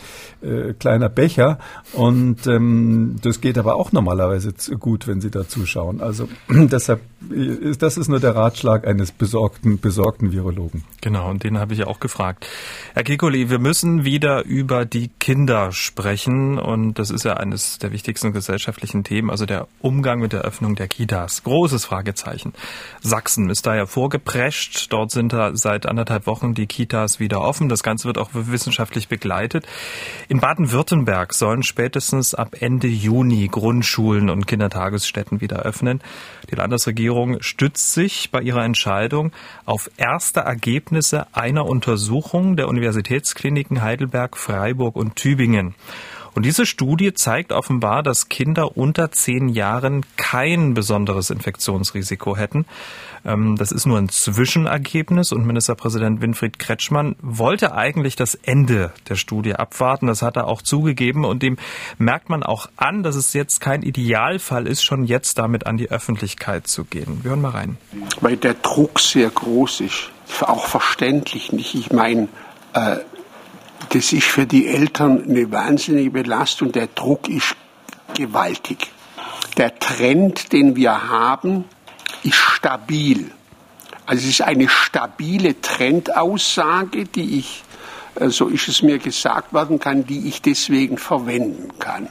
äh, 0.43 0.73
kleiner 0.73 1.09
Becher. 1.09 1.59
Und 1.93 2.47
ähm, 2.47 3.17
das 3.23 3.41
geht 3.41 3.59
aber 3.59 3.77
auch 3.77 3.93
normalerweise 3.93 4.53
gut, 4.79 5.07
wenn 5.07 5.21
Sie 5.21 5.31
da 5.31 5.47
zuschauen. 5.47 6.01
Also 6.01 6.29
deshalb, 6.49 7.01
äh, 7.18 7.18
das 7.21 7.97
ist 7.97 8.09
nur 8.09 8.21
der 8.21 8.37
Ratschlag 8.37 8.87
eines 8.87 9.11
besorgten, 9.11 9.81
besorgten 9.81 10.33
Virologen. 10.33 10.85
Genau, 11.01 11.29
und 11.29 11.43
den 11.43 11.59
habe 11.59 11.75
ich 11.75 11.85
auch 11.85 11.99
gefragt. 11.99 12.47
Herr 12.95 13.03
Kikoli, 13.03 13.51
wir 13.51 13.59
müssen 13.59 14.05
wieder 14.05 14.45
über 14.45 14.85
die 14.85 15.11
Kinder 15.19 15.73
sprechen. 15.73 16.59
Und 16.59 17.01
das 17.01 17.11
ist 17.11 17.25
ja 17.25 17.35
eines 17.35 17.79
der 17.79 17.91
wichtigsten 17.91 18.33
gesellschaftlichen 18.33 19.03
Themen, 19.03 19.31
also 19.31 19.47
der 19.47 19.67
Umgang 19.81 20.21
mit 20.21 20.33
der 20.33 20.43
Öffnung 20.43 20.77
der 20.77 20.87
Kitas. 20.87 21.43
Großes 21.43 21.85
Fragezeichen. 21.85 22.53
Sachsen 23.01 23.51
ist 23.51 23.67
da 23.67 23.75
ja 23.75 23.87
vorgeprescht. 23.87 24.93
Dort 24.93 25.11
sind 25.11 25.33
da 25.33 25.57
seit 25.57 25.87
anderthalb 25.87 26.27
Wochen 26.27 26.55
die 26.55 26.67
Kitas 26.67 27.19
wieder 27.19 27.41
offen. 27.41 27.69
Das 27.69 27.83
Ganze 27.83 28.05
wird 28.05 28.19
auch 28.19 28.31
wissenschaftlich 28.33 29.09
begleitet. 29.09 29.67
In 30.29 30.39
Baden-Württemberg 30.39 31.35
sollen 31.35 31.65
spätestens 31.65 32.35
ab 32.35 32.55
Ende 32.61 32.87
Juni 32.87 33.49
Grundschulen 33.49 34.31
und 34.31 34.47
Kindertagesstätten 34.47 35.41
wieder 35.41 35.63
öffnen. 35.63 36.01
Die 36.51 36.55
Landesregierung 36.55 37.08
stützt 37.41 37.93
sich 37.93 38.31
bei 38.31 38.41
ihrer 38.41 38.65
Entscheidung 38.65 39.33
auf 39.65 39.91
erste 39.97 40.41
Ergebnisse 40.41 41.27
einer 41.33 41.67
Untersuchung 41.67 42.57
der 42.57 42.69
Universitätskliniken 42.69 43.83
Heidelberg, 43.83 44.37
Freiburg 44.37 44.97
und 44.97 45.17
Tübingen. 45.17 45.75
Und 46.35 46.45
diese 46.45 46.67
Studie 46.67 47.15
zeigt 47.15 47.53
offenbar, 47.53 48.03
dass 48.05 48.29
Kinder 48.29 48.77
unter 48.77 49.11
zehn 49.11 49.49
Jahren 49.49 50.07
kein 50.17 50.75
besonderes 50.75 51.31
Infektionsrisiko 51.31 52.37
hätten. 52.37 52.65
Ähm, 53.29 53.57
das 53.57 53.73
ist 53.73 53.87
nur 53.87 53.99
ein 53.99 54.09
Zwischenergebnis 54.09 55.33
und 55.33 55.47
Ministerpräsident 55.47 56.23
Winfried 56.23 56.59
Kretschmann 56.59 57.17
wollte 57.21 57.75
eigentlich 57.75 58.17
das 58.17 58.35
Ende 58.35 58.93
der 59.09 59.17
Studie 59.17 59.55
abwarten. 59.55 60.07
Das 60.07 60.23
hat 60.23 60.37
er 60.37 60.47
auch 60.47 60.63
zugegeben 60.63 61.25
und 61.25 61.43
dem 61.43 61.59
merkt 61.99 62.31
man 62.31 62.43
auch 62.43 62.71
an, 62.77 63.03
dass 63.03 63.17
es 63.17 63.35
jetzt 63.35 63.61
kein 63.61 63.83
Idealfall 63.83 64.67
ist, 64.67 64.83
schon 64.83 65.05
jetzt 65.05 65.39
damit 65.39 65.67
an 65.67 65.77
die 65.77 65.91
Öffentlichkeit 65.91 66.67
zu 66.67 66.85
gehen. 66.85 67.21
Wir 67.23 67.31
hören 67.31 67.43
mal 67.43 67.51
rein. 67.51 67.77
Weil 68.21 68.37
der 68.37 68.55
Druck 68.55 68.99
sehr 68.99 69.29
groß 69.29 69.81
ist, 69.83 70.11
auch 70.41 70.67
verständlich 70.67 71.53
nicht. 71.53 71.75
Ich 71.75 71.93
meine, 71.93 72.29
äh, 72.73 72.97
das 73.91 74.13
ist 74.13 74.27
für 74.27 74.47
die 74.47 74.67
Eltern 74.67 75.23
eine 75.25 75.51
wahnsinnige 75.53 76.11
Belastung. 76.11 76.73
Der 76.73 76.87
Druck 76.87 77.29
ist 77.29 77.55
gewaltig. 78.15 78.91
Der 79.57 79.79
Trend, 79.79 80.53
den 80.53 80.77
wir 80.77 81.09
haben, 81.09 81.65
ist 82.23 82.37
stabil. 82.37 83.31
Also 84.07 84.23
es 84.23 84.31
ist 84.31 84.43
eine 84.43 84.69
stabile 84.69 85.61
Trendaussage, 85.61 87.05
die 87.05 87.39
ich, 87.39 87.63
äh, 88.15 88.29
so 88.29 88.47
ist 88.47 88.69
es 88.69 88.83
mir 88.83 88.99
gesagt 88.99 89.53
werden 89.53 89.79
kann, 89.79 90.07
die 90.07 90.29
ich 90.29 90.41
deswegen 90.41 90.99
verwenden 90.99 91.79
kann. 91.79 92.09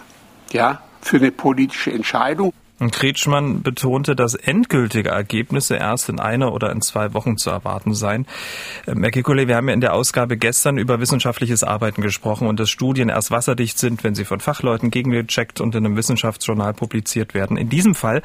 Ja, 0.51 0.81
für 1.01 1.17
eine 1.17 1.31
politische 1.31 1.91
Entscheidung. 1.91 2.53
Und 2.79 2.91
Kretschmann 2.91 3.63
betonte, 3.63 4.15
dass 4.15 4.35
endgültige 4.35 5.09
Ergebnisse 5.09 5.75
erst 5.75 6.09
in 6.09 6.19
einer 6.19 6.53
oder 6.53 6.71
in 6.71 6.81
zwei 6.81 7.13
Wochen 7.15 7.37
zu 7.37 7.49
erwarten 7.49 7.95
seien. 7.95 8.27
Ähm, 8.85 9.01
Herr 9.01 9.11
Kikule, 9.11 9.47
wir 9.47 9.55
haben 9.55 9.67
ja 9.67 9.73
in 9.73 9.81
der 9.81 9.93
Ausgabe 9.93 10.37
gestern 10.37 10.77
über 10.77 10.99
wissenschaftliches 10.99 11.63
Arbeiten 11.63 12.03
gesprochen 12.03 12.47
und 12.47 12.59
dass 12.59 12.69
Studien 12.69 13.09
erst 13.09 13.31
wasserdicht 13.31 13.79
sind, 13.79 14.03
wenn 14.03 14.13
sie 14.13 14.25
von 14.25 14.39
Fachleuten 14.39 14.91
gegengecheckt 14.91 15.59
und 15.59 15.73
in 15.73 15.85
einem 15.85 15.97
Wissenschaftsjournal 15.97 16.73
publiziert 16.73 17.33
werden. 17.33 17.57
In 17.57 17.69
diesem 17.69 17.95
Fall 17.95 18.21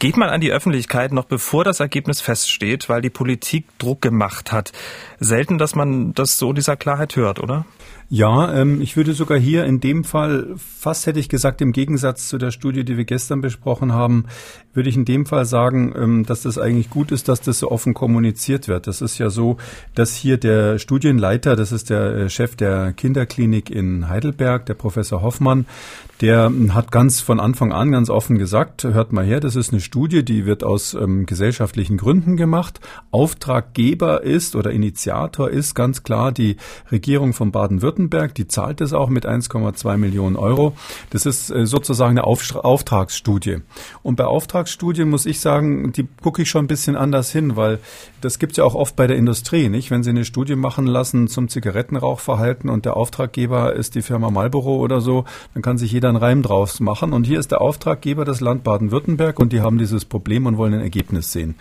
geht 0.00 0.16
man 0.16 0.30
an 0.30 0.40
die 0.40 0.50
Öffentlichkeit 0.50 1.12
noch 1.12 1.26
bevor 1.26 1.62
das 1.62 1.78
Ergebnis 1.78 2.20
feststeht, 2.20 2.88
weil 2.88 3.02
die 3.02 3.10
Politik 3.10 3.66
Druck 3.78 4.02
gemacht 4.02 4.50
hat. 4.50 4.72
Selten, 5.20 5.58
dass 5.58 5.76
man 5.76 6.12
das 6.14 6.38
so 6.38 6.52
dieser 6.52 6.76
Klarheit 6.76 7.14
hört, 7.14 7.38
oder? 7.38 7.66
Ja, 8.14 8.52
ähm, 8.52 8.82
ich 8.82 8.98
würde 8.98 9.14
sogar 9.14 9.38
hier 9.38 9.64
in 9.64 9.80
dem 9.80 10.04
Fall, 10.04 10.54
fast 10.58 11.06
hätte 11.06 11.18
ich 11.18 11.30
gesagt, 11.30 11.62
im 11.62 11.72
Gegensatz 11.72 12.28
zu 12.28 12.36
der 12.36 12.50
Studie, 12.50 12.84
die 12.84 12.98
wir 12.98 13.06
gestern 13.06 13.40
besprochen 13.40 13.94
haben, 13.94 14.26
würde 14.74 14.90
ich 14.90 14.96
in 14.96 15.06
dem 15.06 15.24
Fall 15.24 15.46
sagen, 15.46 15.94
ähm, 15.96 16.26
dass 16.26 16.42
das 16.42 16.58
eigentlich 16.58 16.90
gut 16.90 17.10
ist, 17.10 17.28
dass 17.28 17.40
das 17.40 17.60
so 17.60 17.70
offen 17.70 17.94
kommuniziert 17.94 18.68
wird. 18.68 18.86
Das 18.86 19.00
ist 19.00 19.16
ja 19.16 19.30
so, 19.30 19.56
dass 19.94 20.14
hier 20.14 20.36
der 20.36 20.78
Studienleiter, 20.78 21.56
das 21.56 21.72
ist 21.72 21.88
der 21.88 22.14
äh, 22.14 22.28
Chef 22.28 22.54
der 22.54 22.92
Kinderklinik 22.92 23.70
in 23.70 24.10
Heidelberg, 24.10 24.66
der 24.66 24.74
Professor 24.74 25.22
Hoffmann, 25.22 25.64
der 26.22 26.52
hat 26.68 26.92
ganz 26.92 27.20
von 27.20 27.40
Anfang 27.40 27.72
an 27.72 27.90
ganz 27.90 28.08
offen 28.08 28.38
gesagt, 28.38 28.84
hört 28.84 29.12
mal 29.12 29.24
her, 29.24 29.40
das 29.40 29.56
ist 29.56 29.72
eine 29.72 29.80
Studie, 29.80 30.24
die 30.24 30.46
wird 30.46 30.62
aus 30.62 30.94
ähm, 30.94 31.26
gesellschaftlichen 31.26 31.96
Gründen 31.96 32.36
gemacht. 32.36 32.78
Auftraggeber 33.10 34.22
ist 34.22 34.54
oder 34.54 34.70
Initiator 34.70 35.50
ist 35.50 35.74
ganz 35.74 36.04
klar 36.04 36.30
die 36.30 36.58
Regierung 36.92 37.32
von 37.32 37.50
Baden-Württemberg, 37.50 38.01
die 38.10 38.48
zahlt 38.48 38.80
es 38.80 38.92
auch 38.92 39.08
mit 39.08 39.26
1,2 39.26 39.96
Millionen 39.96 40.36
Euro. 40.36 40.74
Das 41.10 41.26
ist 41.26 41.50
äh, 41.50 41.66
sozusagen 41.66 42.12
eine 42.12 42.24
Auf 42.24 42.54
Auftragsstudie. 42.54 43.58
Und 44.02 44.16
bei 44.16 44.24
Auftragsstudien 44.24 45.08
muss 45.08 45.26
ich 45.26 45.40
sagen, 45.40 45.92
die 45.92 46.08
gucke 46.22 46.42
ich 46.42 46.50
schon 46.50 46.64
ein 46.64 46.68
bisschen 46.68 46.96
anders 46.96 47.30
hin, 47.30 47.56
weil 47.56 47.78
das 48.20 48.38
gibt 48.38 48.52
es 48.52 48.58
ja 48.58 48.64
auch 48.64 48.74
oft 48.74 48.96
bei 48.96 49.06
der 49.06 49.16
Industrie, 49.16 49.68
nicht? 49.68 49.90
Wenn 49.90 50.02
Sie 50.02 50.10
eine 50.10 50.24
Studie 50.24 50.56
machen 50.56 50.86
lassen 50.86 51.28
zum 51.28 51.48
Zigarettenrauchverhalten 51.48 52.70
und 52.70 52.84
der 52.84 52.96
Auftraggeber 52.96 53.74
ist 53.74 53.94
die 53.94 54.02
Firma 54.02 54.30
Marlboro 54.30 54.76
oder 54.76 55.00
so, 55.00 55.24
dann 55.54 55.62
kann 55.62 55.78
sich 55.78 55.92
jeder 55.92 56.08
einen 56.08 56.16
Reim 56.16 56.42
draus 56.42 56.80
machen. 56.80 57.12
Und 57.12 57.24
hier 57.26 57.38
ist 57.38 57.50
der 57.50 57.60
Auftraggeber 57.60 58.24
das 58.24 58.40
Land 58.40 58.64
Baden-Württemberg 58.64 59.38
und 59.38 59.52
die 59.52 59.60
haben 59.60 59.78
dieses 59.78 60.04
Problem 60.04 60.46
und 60.46 60.56
wollen 60.56 60.74
ein 60.74 60.80
Ergebnis 60.80 61.32
sehen. 61.32 61.56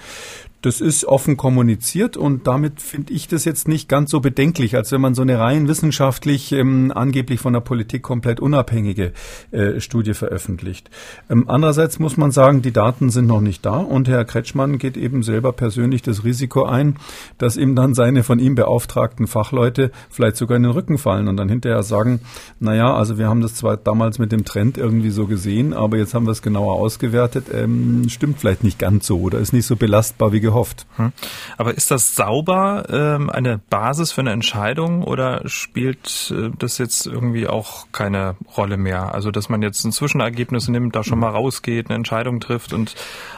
Das 0.62 0.80
ist 0.80 1.06
offen 1.06 1.38
kommuniziert 1.38 2.18
und 2.18 2.46
damit 2.46 2.84
finde 2.84 3.14
ich 3.14 3.28
das 3.28 3.46
jetzt 3.46 3.68
nicht 3.68 3.90
ganz 3.90 4.12
so 4.12 4.20
bedenklich, 4.20 4.76
als 4.76 4.92
wenn 4.92 5.02
man 5.02 5.16
so 5.16 5.24
eine 5.24 5.40
rein 5.40 5.68
wissenschaftlich 5.68 6.52
ähm, 6.52 6.92
angeblich 6.94 7.40
von 7.40 7.54
der 7.54 7.62
Politik 7.62 8.04
komplett 8.04 8.40
unabhängige 8.40 9.12
äh, 9.50 9.80
Studie 9.80 10.14
veröffentlicht. 10.14 10.92
Ähm, 11.32 11.46
andererseits 11.48 11.98
muss 11.98 12.16
man 12.16 12.30
sagen, 12.32 12.62
die 12.62 12.72
Daten 12.72 13.10
sind 13.10 13.26
noch 13.26 13.42
nicht 13.42 13.66
da 13.66 13.78
und 13.78 14.08
Herr 14.08 14.24
Kretschmann 14.24 14.78
geht 14.78 14.98
eben 14.98 15.24
selber 15.24 15.52
persönlich 15.52 16.04
das 16.04 16.24
Risiko 16.24 16.64
ein, 16.64 16.98
dass 17.40 17.58
ihm 17.58 17.76
dann 17.76 17.96
seine 17.96 18.22
von 18.22 18.38
ihm 18.38 18.54
beauftragten 18.54 19.26
Fachleute 19.26 19.90
vielleicht 20.12 20.36
sogar 20.36 20.58
in 20.58 20.64
den 20.64 20.74
Rücken 20.74 21.00
fallen 21.00 21.28
und 21.28 21.38
dann 21.38 21.50
hinterher 21.50 21.82
sagen, 21.82 22.20
na 22.60 22.76
ja, 22.76 22.94
also 22.94 23.18
wir 23.18 23.28
haben 23.28 23.42
das 23.42 23.56
zwar 23.56 23.78
damals 23.78 24.20
mit 24.20 24.32
dem 24.32 24.46
Trend 24.46 24.78
irgendwie 24.78 25.10
so 25.10 25.26
gesehen, 25.26 25.74
aber 25.74 25.98
jetzt 25.98 26.14
haben 26.14 26.28
wir 26.28 26.32
es 26.32 26.44
genauer 26.44 26.76
ausgewertet, 26.76 27.46
ähm, 27.52 28.08
stimmt 28.10 28.40
vielleicht 28.40 28.64
nicht 28.64 28.78
ganz 28.78 29.08
so 29.08 29.22
oder 29.22 29.40
ist 29.40 29.54
nicht 29.54 29.66
so 29.66 29.76
belastbar 29.76 30.32
wie 30.32 30.51
gehofft. 30.52 30.86
Hm. 30.98 31.12
Aber 31.58 31.74
ist 31.74 31.92
das 31.92 32.16
sauber 32.16 32.86
ähm, 32.90 33.30
eine 33.30 33.58
Basis 33.58 34.12
für 34.12 34.22
eine 34.22 34.32
Entscheidung 34.32 35.04
oder 35.04 35.48
spielt 35.48 36.34
äh, 36.36 36.50
das 36.60 36.78
jetzt 36.78 37.08
irgendwie 37.08 37.48
auch 37.48 37.88
keine 37.92 38.36
Rolle 38.58 38.78
mehr? 38.78 39.14
Also 39.14 39.32
dass 39.32 39.50
man 39.50 39.62
jetzt 39.62 39.84
ein 39.86 39.92
Zwischenergebnis 39.92 40.68
nimmt, 40.68 40.96
da 40.96 41.04
schon 41.04 41.20
mal 41.20 41.30
rausgeht, 41.30 41.90
eine 41.90 41.96
Entscheidung 41.96 42.40
trifft 42.40 42.74
und 42.74 42.96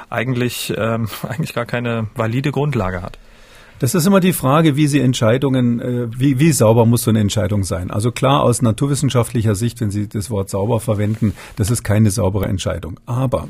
eigentlich 0.10 0.74
ähm, 0.76 1.08
eigentlich 1.28 1.54
gar 1.54 1.66
keine 1.66 2.08
valide 2.16 2.52
Grundlage 2.52 3.02
hat. 3.02 3.18
Das 3.80 3.96
ist 3.96 4.06
immer 4.06 4.20
die 4.20 4.34
Frage, 4.34 4.76
wie 4.76 4.88
Sie 4.88 5.02
Entscheidungen, 5.02 5.82
äh, 5.82 6.08
wie, 6.18 6.40
wie 6.40 6.52
sauber 6.52 6.86
muss 6.86 7.02
so 7.04 7.10
eine 7.10 7.20
Entscheidung 7.20 7.64
sein? 7.64 7.92
Also 7.92 8.12
klar, 8.12 8.42
aus 8.42 8.62
naturwissenschaftlicher 8.62 9.56
Sicht, 9.56 9.82
wenn 9.82 9.92
Sie 9.92 10.08
das 10.08 10.30
Wort 10.30 10.50
sauber 10.50 10.80
verwenden, 10.80 11.34
das 11.58 11.70
ist 11.70 11.84
keine 11.84 12.10
saubere 12.10 12.46
Entscheidung. 12.46 13.00
Aber 13.06 13.50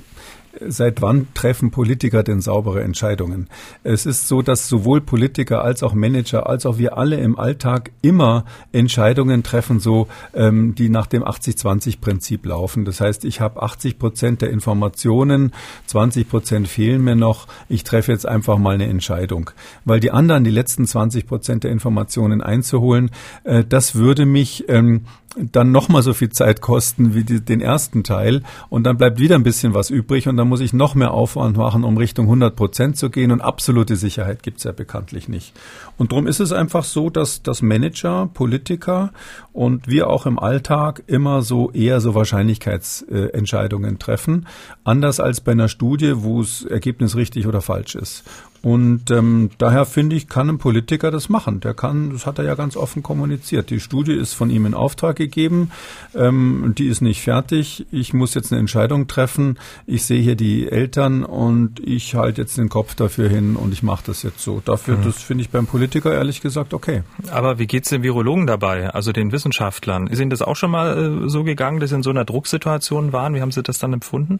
seit 0.59 1.01
wann 1.01 1.27
treffen 1.33 1.71
Politiker 1.71 2.23
denn 2.23 2.41
saubere 2.41 2.83
Entscheidungen? 2.83 3.47
Es 3.83 4.05
ist 4.05 4.27
so, 4.27 4.41
dass 4.41 4.67
sowohl 4.67 5.01
Politiker 5.01 5.63
als 5.63 5.83
auch 5.83 5.93
Manager 5.93 6.47
als 6.47 6.65
auch 6.65 6.77
wir 6.77 6.97
alle 6.97 7.17
im 7.17 7.37
Alltag 7.37 7.91
immer 8.01 8.45
Entscheidungen 8.71 9.43
treffen, 9.43 9.79
so 9.79 10.07
ähm, 10.33 10.75
die 10.75 10.89
nach 10.89 11.07
dem 11.07 11.23
80-20-Prinzip 11.23 12.45
laufen. 12.45 12.85
Das 12.85 13.01
heißt, 13.01 13.25
ich 13.25 13.41
habe 13.41 13.61
80 13.61 13.99
Prozent 13.99 14.41
der 14.41 14.49
Informationen, 14.49 15.53
20 15.87 16.29
Prozent 16.29 16.67
fehlen 16.67 17.03
mir 17.03 17.15
noch. 17.15 17.47
Ich 17.69 17.83
treffe 17.83 18.11
jetzt 18.11 18.27
einfach 18.27 18.57
mal 18.57 18.75
eine 18.75 18.87
Entscheidung, 18.87 19.49
weil 19.85 19.99
die 19.99 20.11
anderen, 20.11 20.43
die 20.43 20.51
letzten 20.51 20.85
20 20.85 21.27
Prozent 21.27 21.63
der 21.63 21.71
Informationen 21.71 22.41
einzuholen, 22.41 23.11
äh, 23.43 23.63
das 23.67 23.95
würde 23.95 24.25
mich 24.25 24.69
ähm, 24.69 25.05
dann 25.35 25.71
nochmal 25.71 26.03
so 26.03 26.13
viel 26.13 26.29
Zeit 26.29 26.61
kosten 26.61 27.15
wie 27.15 27.23
die, 27.23 27.41
den 27.41 27.61
ersten 27.61 28.03
Teil 28.03 28.43
und 28.69 28.83
dann 28.83 28.97
bleibt 28.97 29.19
wieder 29.19 29.35
ein 29.35 29.43
bisschen 29.43 29.73
was 29.73 29.89
übrig 29.89 30.27
und 30.27 30.37
dann 30.37 30.42
muss 30.45 30.61
ich 30.61 30.73
noch 30.73 30.95
mehr 30.95 31.11
Aufwand 31.11 31.57
machen, 31.57 31.83
um 31.83 31.97
Richtung 31.97 32.25
100 32.25 32.55
Prozent 32.55 32.97
zu 32.97 33.09
gehen 33.09 33.31
und 33.31 33.41
absolute 33.41 33.95
Sicherheit 33.95 34.43
gibt's 34.43 34.63
ja 34.63 34.71
bekanntlich 34.71 35.27
nicht. 35.27 35.53
Und 35.97 36.11
darum 36.11 36.27
ist 36.27 36.39
es 36.39 36.51
einfach 36.51 36.83
so, 36.83 37.09
dass, 37.09 37.43
dass 37.43 37.61
Manager, 37.61 38.29
Politiker 38.33 39.11
und 39.51 39.87
wir 39.87 40.09
auch 40.09 40.25
im 40.25 40.39
Alltag 40.39 41.03
immer 41.07 41.41
so 41.41 41.71
eher 41.71 42.01
so 42.01 42.15
Wahrscheinlichkeitsentscheidungen 42.15 43.99
treffen, 43.99 44.47
anders 44.83 45.19
als 45.19 45.41
bei 45.41 45.53
einer 45.53 45.67
Studie, 45.67 46.13
wo 46.17 46.41
das 46.41 46.63
Ergebnis 46.63 47.15
richtig 47.15 47.47
oder 47.47 47.61
falsch 47.61 47.95
ist. 47.95 48.23
Und 48.63 49.11
ähm, 49.11 49.49
daher 49.57 49.83
finde 49.83 50.15
ich, 50.15 50.29
kann 50.29 50.47
ein 50.47 50.57
Politiker 50.57 51.11
das 51.11 51.27
machen. 51.27 51.59
Der 51.59 51.73
kann, 51.73 52.11
das 52.11 52.25
hat 52.25 52.39
er 52.39 52.45
ja 52.45 52.55
ganz 52.55 52.77
offen 52.77 53.03
kommuniziert. 53.03 53.69
Die 53.69 53.81
Studie 53.81 54.13
ist 54.13 54.33
von 54.33 54.49
ihm 54.49 54.65
in 54.65 54.73
Auftrag 54.73 55.17
gegeben, 55.17 55.69
ähm, 56.15 56.73
die 56.77 56.87
ist 56.87 57.01
nicht 57.01 57.21
fertig. 57.21 57.85
Ich 57.91 58.13
muss 58.13 58.33
jetzt 58.35 58.53
eine 58.53 58.61
Entscheidung 58.61 59.07
treffen. 59.07 59.59
Ich 59.85 60.05
sehe 60.05 60.21
hier 60.21 60.37
die 60.37 60.71
Eltern 60.71 61.25
und 61.25 61.81
ich 61.81 62.15
halte 62.15 62.39
jetzt 62.39 62.57
den 62.57 62.69
Kopf 62.69 62.95
dafür 62.95 63.27
hin 63.27 63.57
und 63.57 63.73
ich 63.73 63.83
mache 63.83 64.03
das 64.05 64.23
jetzt 64.23 64.39
so. 64.39 64.61
Dafür, 64.63 64.97
mhm. 64.97 65.03
das 65.03 65.21
finde 65.21 65.43
ich 65.43 65.49
beim 65.49 65.67
Politiker 65.67 66.13
ehrlich 66.13 66.39
gesagt 66.39 66.73
okay. 66.73 67.03
Aber 67.31 67.59
wie 67.59 67.67
geht's 67.67 67.89
den 67.89 68.01
Virologen 68.01 68.47
dabei, 68.47 68.91
also 68.91 69.11
den 69.11 69.33
Wissenschaftlern? 69.33 70.07
Ist 70.07 70.21
Ihnen 70.21 70.29
das 70.29 70.41
auch 70.41 70.55
schon 70.55 70.71
mal 70.71 71.25
äh, 71.25 71.29
so 71.29 71.43
gegangen, 71.43 71.81
dass 71.81 71.89
Sie 71.89 71.97
in 71.97 72.03
so 72.03 72.11
einer 72.11 72.23
Drucksituation 72.23 73.11
waren? 73.11 73.35
Wie 73.35 73.41
haben 73.41 73.51
Sie 73.51 73.61
das 73.61 73.77
dann 73.77 73.91
empfunden? 73.91 74.39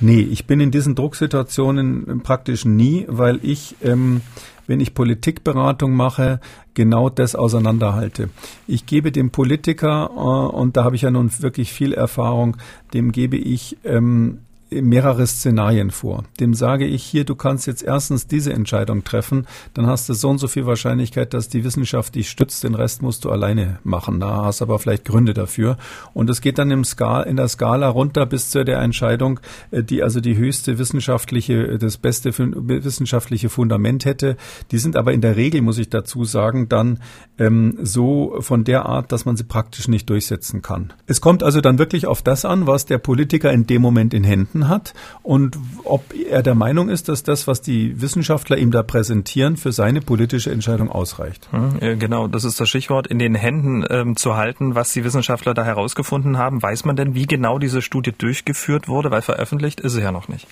Nee, 0.00 0.20
ich 0.20 0.46
bin 0.46 0.60
in 0.60 0.70
diesen 0.70 0.94
Drucksituationen 0.94 2.22
praktisch 2.22 2.64
nie, 2.64 3.04
weil 3.08 3.40
ich, 3.42 3.76
ähm, 3.82 4.20
wenn 4.66 4.80
ich 4.80 4.94
Politikberatung 4.94 5.94
mache, 5.94 6.40
genau 6.74 7.08
das 7.08 7.34
auseinanderhalte. 7.34 8.30
Ich 8.66 8.86
gebe 8.86 9.12
dem 9.12 9.30
Politiker, 9.30 10.10
äh, 10.14 10.56
und 10.56 10.76
da 10.76 10.84
habe 10.84 10.96
ich 10.96 11.02
ja 11.02 11.10
nun 11.10 11.30
wirklich 11.40 11.72
viel 11.72 11.92
Erfahrung, 11.92 12.56
dem 12.94 13.12
gebe 13.12 13.36
ich 13.36 13.76
ähm, 13.84 14.38
mehrere 14.80 15.26
Szenarien 15.26 15.90
vor. 15.90 16.24
Dem 16.40 16.54
sage 16.54 16.86
ich 16.86 17.02
hier, 17.02 17.24
du 17.24 17.34
kannst 17.34 17.66
jetzt 17.66 17.82
erstens 17.82 18.26
diese 18.26 18.52
Entscheidung 18.52 19.04
treffen, 19.04 19.46
dann 19.74 19.86
hast 19.86 20.08
du 20.08 20.14
so 20.14 20.30
und 20.30 20.38
so 20.38 20.48
viel 20.48 20.66
Wahrscheinlichkeit, 20.66 21.34
dass 21.34 21.48
die 21.48 21.64
Wissenschaft 21.64 22.14
dich 22.14 22.30
stützt, 22.30 22.64
den 22.64 22.74
Rest 22.74 23.02
musst 23.02 23.24
du 23.24 23.30
alleine 23.30 23.78
machen. 23.84 24.20
Da 24.20 24.44
hast 24.44 24.62
aber 24.62 24.78
vielleicht 24.78 25.04
Gründe 25.04 25.34
dafür. 25.34 25.76
Und 26.14 26.30
es 26.30 26.40
geht 26.40 26.58
dann 26.58 26.70
im 26.70 26.84
Skal, 26.84 27.24
in 27.24 27.36
der 27.36 27.48
Skala 27.48 27.88
runter 27.88 28.26
bis 28.26 28.50
zu 28.50 28.64
der 28.64 28.80
Entscheidung, 28.80 29.40
äh, 29.70 29.82
die 29.82 30.02
also 30.02 30.20
die 30.20 30.36
höchste 30.36 30.78
wissenschaftliche, 30.78 31.78
das 31.78 31.98
beste 31.98 32.32
wissenschaftliche 32.36 33.48
Fundament 33.48 34.04
hätte. 34.04 34.36
Die 34.70 34.78
sind 34.78 34.96
aber 34.96 35.12
in 35.12 35.20
der 35.20 35.36
Regel, 35.36 35.62
muss 35.62 35.78
ich 35.78 35.90
dazu 35.90 36.24
sagen, 36.24 36.68
dann 36.68 37.00
ähm, 37.38 37.78
so 37.82 38.36
von 38.40 38.64
der 38.64 38.86
Art, 38.86 39.12
dass 39.12 39.24
man 39.24 39.36
sie 39.36 39.44
praktisch 39.44 39.88
nicht 39.88 40.08
durchsetzen 40.08 40.62
kann. 40.62 40.92
Es 41.06 41.20
kommt 41.20 41.42
also 41.42 41.60
dann 41.60 41.78
wirklich 41.78 42.06
auf 42.06 42.22
das 42.22 42.44
an, 42.44 42.66
was 42.66 42.86
der 42.86 42.98
Politiker 42.98 43.52
in 43.52 43.66
dem 43.66 43.82
Moment 43.82 44.14
in 44.14 44.24
Händen 44.24 44.61
hat 44.68 44.94
und 45.22 45.58
ob 45.84 46.14
er 46.14 46.42
der 46.42 46.54
Meinung 46.54 46.88
ist, 46.88 47.08
dass 47.08 47.22
das, 47.22 47.46
was 47.46 47.60
die 47.60 48.00
Wissenschaftler 48.00 48.58
ihm 48.58 48.70
da 48.70 48.82
präsentieren, 48.82 49.56
für 49.56 49.72
seine 49.72 50.00
politische 50.00 50.50
Entscheidung 50.50 50.90
ausreicht. 50.90 51.48
Hm, 51.50 51.98
genau, 51.98 52.28
das 52.28 52.44
ist 52.44 52.60
das 52.60 52.68
Stichwort, 52.68 53.06
in 53.06 53.18
den 53.18 53.34
Händen 53.34 53.84
ähm, 53.88 54.16
zu 54.16 54.36
halten, 54.36 54.74
was 54.74 54.92
die 54.92 55.04
Wissenschaftler 55.04 55.54
da 55.54 55.64
herausgefunden 55.64 56.38
haben. 56.38 56.62
Weiß 56.62 56.84
man 56.84 56.96
denn, 56.96 57.14
wie 57.14 57.26
genau 57.26 57.58
diese 57.58 57.82
Studie 57.82 58.12
durchgeführt 58.16 58.88
wurde? 58.88 59.10
Weil 59.10 59.22
veröffentlicht 59.22 59.80
ist 59.80 59.92
sie 59.92 60.02
ja 60.02 60.12
noch 60.12 60.28
nicht. 60.28 60.46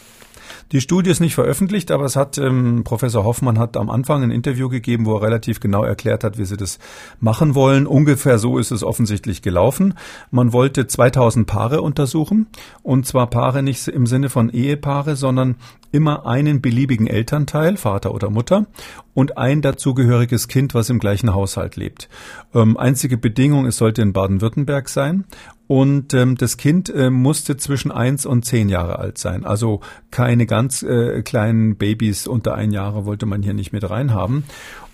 Die 0.73 0.81
Studie 0.81 1.11
ist 1.11 1.19
nicht 1.19 1.35
veröffentlicht, 1.35 1.91
aber 1.91 2.05
es 2.05 2.15
hat 2.15 2.39
ähm, 2.39 2.85
Professor 2.85 3.25
Hoffmann 3.25 3.59
hat 3.59 3.77
am 3.77 3.91
Anfang 3.91 4.23
ein 4.23 4.31
Interview 4.31 4.69
gegeben, 4.69 5.05
wo 5.05 5.17
er 5.17 5.23
relativ 5.23 5.59
genau 5.59 5.83
erklärt 5.83 6.23
hat, 6.23 6.39
wie 6.39 6.45
sie 6.45 6.57
das 6.57 6.79
machen 7.19 7.57
wollen. 7.57 7.89
Ungefähr 7.89 8.39
so 8.39 8.57
ist 8.57 8.71
es 8.71 8.85
offensichtlich 8.85 9.43
gelaufen. 9.43 9.95
Man 10.31 10.53
wollte 10.53 10.87
2000 10.87 11.45
Paare 11.45 11.83
untersuchen 11.83 12.47
und 12.85 13.05
zwar 13.05 13.29
Paare 13.29 13.65
nicht 13.65 13.89
im 13.89 14.07
Sinne 14.07 14.29
von 14.29 14.49
Ehepaare, 14.49 15.17
sondern 15.17 15.57
immer 15.91 16.25
einen 16.27 16.61
beliebigen 16.61 17.09
Elternteil, 17.09 17.77
Vater 17.77 18.15
oder 18.15 18.31
Mutter, 18.31 18.67
und 19.15 19.39
ein 19.39 19.63
dazugehöriges 19.63 20.49
Kind, 20.49 20.75
was 20.75 20.91
im 20.91 20.99
gleichen 20.99 21.35
Haushalt 21.35 21.77
lebt. 21.77 22.09
Ähm, 22.55 22.77
einzige 22.77 23.17
Bedingung, 23.17 23.67
es 23.67 23.77
sollte 23.77 24.03
in 24.03 24.13
Baden-Württemberg 24.13 24.89
sein 24.89 25.25
und 25.67 26.15
ähm, 26.15 26.37
das 26.37 26.57
Kind 26.57 26.93
äh, 26.93 27.11
musste 27.11 27.57
zwischen 27.57 27.93
eins 27.93 28.27
und 28.27 28.45
zehn 28.45 28.69
Jahre 28.69 28.99
alt 28.99 29.19
sein. 29.19 29.45
Also 29.45 29.81
keine 30.11 30.47
ganz 30.47 30.83
äh, 30.83 31.23
kleinen 31.23 31.77
Babys 31.77 32.27
unter 32.27 32.55
ein 32.55 32.73
Jahre 32.73 33.07
wollte 33.07 33.25
man 33.27 33.43
hier 33.43 33.55
nicht 33.55 33.73
mit 33.73 33.89
reinhaben. 33.89 34.45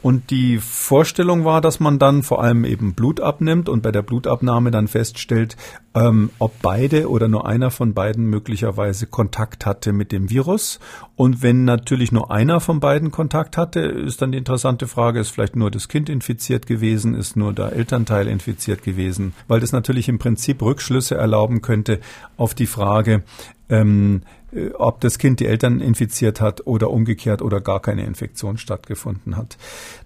Und 0.07 0.31
die 0.31 0.59
Vorstellung 0.59 1.45
war, 1.45 1.61
dass 1.61 1.81
man 1.81 1.99
dann 1.99 2.23
vor 2.23 2.41
allem 2.41 2.65
eben 2.65 2.95
Blut 2.95 3.21
abnimmt 3.21 3.69
und 3.69 3.83
bei 3.83 3.91
der 3.91 4.03
Blutabnahme 4.03 4.71
dann 4.71 4.87
feststellt, 4.87 5.57
ähm, 5.97 6.31
ob 6.39 6.63
beide 6.63 7.11
oder 7.11 7.27
nur 7.27 7.49
einer 7.49 7.73
von 7.73 7.93
beiden 7.93 8.27
möglicherweise 8.27 9.09
Kontakt 9.09 9.67
hatte 9.67 9.93
mit 9.93 10.13
dem 10.13 10.31
Virus. 10.31 10.79
Und 11.17 11.43
wenn 11.43 11.65
natürlich 11.65 12.13
nur 12.13 12.31
einer 12.31 12.61
von 12.61 12.79
beiden 12.79 13.11
Kontakt 13.11 13.57
hatte, 13.57 13.81
ist 13.81 14.23
dann 14.23 14.31
die 14.31 14.39
interessante 14.39 14.87
Frage, 14.87 15.19
ist 15.19 15.31
vielleicht 15.31 15.57
nur 15.57 15.73
das 15.73 15.89
Kind 15.89 16.09
infiziert 16.09 16.69
gewesen, 16.69 17.17
ist 17.17 17.37
nur 17.37 17.53
der 17.53 17.73
Elternteil 17.73 18.29
infiziert 18.29 18.85
gewesen, 18.85 19.35
weil 19.49 19.59
das 19.59 19.73
natürlich 19.73 20.09
im 20.09 20.21
Prinzip 20.21 20.63
Rückschlüsse 20.63 21.17
erlauben 21.17 21.63
könnte 21.63 21.99
auf 22.37 22.55
die 22.55 22.67
Frage, 22.67 23.25
ähm, 23.69 24.23
äh, 24.53 24.71
ob 24.75 25.01
das 25.01 25.19
Kind 25.19 25.41
die 25.41 25.47
Eltern 25.47 25.81
infiziert 25.81 26.41
hat 26.41 26.67
oder 26.67 26.91
umgekehrt 26.91 27.43
oder 27.43 27.61
gar 27.61 27.81
keine 27.81 28.05
Infektion 28.05 28.59
stattgefunden 28.59 29.37
hat. 29.37 29.57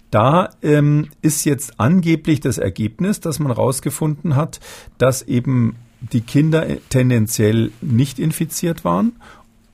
Da 0.09 0.49
ähm, 0.61 1.09
ist 1.21 1.45
jetzt 1.45 1.79
angeblich 1.79 2.41
das 2.41 2.57
Ergebnis, 2.57 3.19
dass 3.21 3.39
man 3.39 3.53
herausgefunden 3.53 4.35
hat, 4.35 4.59
dass 4.97 5.21
eben 5.21 5.75
die 6.01 6.21
Kinder 6.21 6.65
tendenziell 6.89 7.71
nicht 7.81 8.19
infiziert 8.19 8.83
waren 8.83 9.13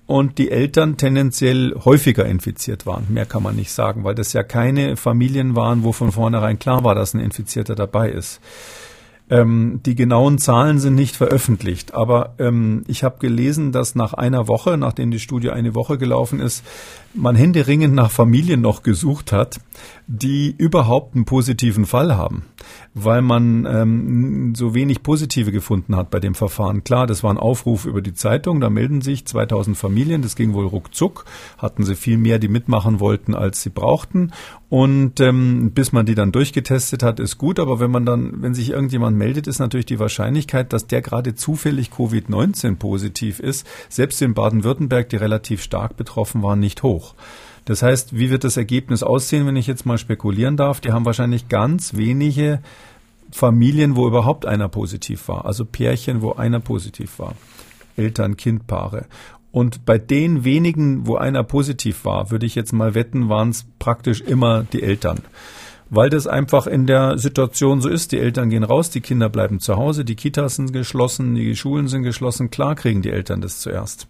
und 0.05 0.37
die 0.37 0.51
Eltern 0.51 0.97
tendenziell 0.97 1.75
häufiger 1.83 2.25
infiziert 2.25 2.85
waren. 2.85 3.07
Mehr 3.09 3.25
kann 3.25 3.43
man 3.43 3.55
nicht 3.55 3.71
sagen, 3.71 4.03
weil 4.03 4.15
das 4.15 4.33
ja 4.33 4.43
keine 4.43 4.95
Familien 4.95 5.55
waren, 5.55 5.83
wo 5.83 5.91
von 5.91 6.11
vornherein 6.11 6.59
klar 6.59 6.83
war, 6.83 6.95
dass 6.95 7.13
ein 7.13 7.19
Infizierter 7.19 7.75
dabei 7.75 8.09
ist. 8.09 8.39
Ähm, 9.29 9.81
die 9.85 9.95
genauen 9.95 10.37
Zahlen 10.37 10.79
sind 10.79 10.95
nicht 10.95 11.17
veröffentlicht, 11.17 11.93
aber 11.93 12.35
ähm, 12.39 12.83
ich 12.87 13.03
habe 13.03 13.19
gelesen, 13.19 13.73
dass 13.73 13.93
nach 13.93 14.13
einer 14.13 14.47
Woche, 14.47 14.77
nachdem 14.77 15.11
die 15.11 15.19
Studie 15.19 15.49
eine 15.49 15.75
Woche 15.75 15.97
gelaufen 15.97 16.39
ist, 16.39 16.63
man 17.17 17.35
händeringend 17.35 17.93
nach 17.93 18.11
Familien 18.11 18.61
noch 18.61 18.83
gesucht 18.83 19.31
hat, 19.31 19.59
die 20.07 20.55
überhaupt 20.57 21.15
einen 21.15 21.25
positiven 21.25 21.85
Fall 21.85 22.15
haben, 22.15 22.45
weil 22.93 23.21
man 23.21 23.65
ähm, 23.65 24.53
so 24.55 24.73
wenig 24.73 25.03
Positive 25.03 25.51
gefunden 25.51 25.95
hat 25.95 26.09
bei 26.09 26.19
dem 26.19 26.33
Verfahren. 26.33 26.83
Klar, 26.83 27.07
das 27.07 27.23
war 27.23 27.31
ein 27.31 27.37
Aufruf 27.37 27.85
über 27.85 28.01
die 28.01 28.13
Zeitung, 28.13 28.61
da 28.61 28.69
melden 28.69 29.01
sich 29.01 29.25
2000 29.25 29.77
Familien, 29.77 30.21
das 30.21 30.35
ging 30.35 30.53
wohl 30.53 30.65
ruckzuck, 30.65 31.25
hatten 31.57 31.83
sie 31.83 31.95
viel 31.95 32.17
mehr, 32.17 32.39
die 32.39 32.47
mitmachen 32.47 32.99
wollten, 32.99 33.35
als 33.35 33.61
sie 33.61 33.69
brauchten. 33.69 34.31
Und 34.69 35.19
ähm, 35.19 35.71
bis 35.71 35.91
man 35.91 36.05
die 36.05 36.15
dann 36.15 36.31
durchgetestet 36.31 37.03
hat, 37.03 37.19
ist 37.19 37.37
gut, 37.37 37.59
aber 37.59 37.79
wenn 37.79 37.91
man 37.91 38.05
dann, 38.05 38.41
wenn 38.41 38.53
sich 38.53 38.69
irgendjemand 38.71 39.17
meldet, 39.17 39.47
ist 39.47 39.59
natürlich 39.59 39.85
die 39.85 39.99
Wahrscheinlichkeit, 39.99 40.73
dass 40.73 40.87
der 40.87 41.01
gerade 41.01 41.35
zufällig 41.35 41.89
Covid-19 41.89 42.75
positiv 42.75 43.39
ist, 43.39 43.65
selbst 43.89 44.21
in 44.21 44.33
Baden-Württemberg, 44.33 45.09
die 45.09 45.15
relativ 45.17 45.61
stark 45.61 45.95
betroffen 45.95 46.43
waren, 46.43 46.59
nicht 46.59 46.83
hoch 46.83 47.06
hoch. 47.07 47.15
Das 47.65 47.83
heißt, 47.83 48.17
wie 48.17 48.29
wird 48.29 48.43
das 48.43 48.55
Ergebnis 48.55 49.03
aussehen, 49.03 49.45
wenn 49.45 49.57
ich 49.57 49.67
jetzt 49.67 49.85
mal 49.85 49.97
spekulieren 49.97 50.55
darf? 50.55 50.79
Die 50.79 50.91
haben 50.91 51.05
wahrscheinlich 51.05 51.49
ganz 51.49 51.95
wenige 51.95 52.61
Familien, 53.31 53.97
wo 53.97 54.07
überhaupt 54.07 54.45
einer 54.45 54.69
positiv 54.69 55.27
war. 55.27 55.45
Also 55.45 55.65
Pärchen, 55.65 56.21
wo 56.21 56.33
einer 56.33 56.61
positiv 56.61 57.19
war. 57.19 57.33
Eltern, 57.97 58.37
Kindpaare. 58.37 59.05
Und 59.51 59.85
bei 59.85 59.97
den 59.97 60.43
wenigen, 60.43 61.07
wo 61.07 61.15
einer 61.15 61.43
positiv 61.43 62.05
war, 62.05 62.31
würde 62.31 62.45
ich 62.45 62.55
jetzt 62.55 62.71
mal 62.71 62.95
wetten, 62.95 63.27
waren 63.27 63.49
es 63.49 63.65
praktisch 63.79 64.21
immer 64.21 64.63
die 64.63 64.83
Eltern. 64.83 65.19
Weil 65.89 66.09
das 66.09 66.27
einfach 66.27 66.67
in 66.67 66.85
der 66.85 67.17
Situation 67.17 67.81
so 67.81 67.89
ist. 67.89 68.11
Die 68.11 68.19
Eltern 68.19 68.49
gehen 68.49 68.63
raus, 68.63 68.89
die 68.89 69.01
Kinder 69.01 69.29
bleiben 69.29 69.59
zu 69.59 69.77
Hause, 69.77 70.03
die 70.03 70.15
Kitas 70.15 70.55
sind 70.55 70.73
geschlossen, 70.73 71.35
die 71.35 71.55
Schulen 71.55 71.87
sind 71.87 72.03
geschlossen. 72.03 72.49
Klar 72.49 72.75
kriegen 72.75 73.01
die 73.01 73.11
Eltern 73.11 73.41
das 73.41 73.59
zuerst. 73.59 74.07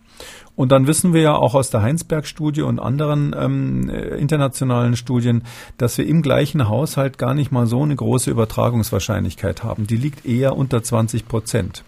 Und 0.55 0.71
dann 0.71 0.87
wissen 0.87 1.13
wir 1.13 1.21
ja 1.21 1.35
auch 1.35 1.53
aus 1.53 1.69
der 1.69 1.83
Heinsberg-Studie 1.83 2.63
und 2.63 2.79
anderen 2.79 3.35
ähm, 3.37 3.89
äh, 3.89 4.17
internationalen 4.17 4.95
Studien, 4.95 5.43
dass 5.77 5.99
wir 5.99 6.07
im 6.07 6.23
gleichen 6.23 6.67
Haushalt 6.67 7.19
gar 7.19 7.35
nicht 7.35 7.51
mal 7.51 7.67
so 7.67 7.83
eine 7.83 7.95
große 7.95 8.31
Übertragungswahrscheinlichkeit 8.31 9.63
haben. 9.63 9.85
Die 9.85 9.97
liegt 9.97 10.25
eher 10.25 10.57
unter 10.57 10.81
20 10.81 11.27
Prozent. 11.27 11.83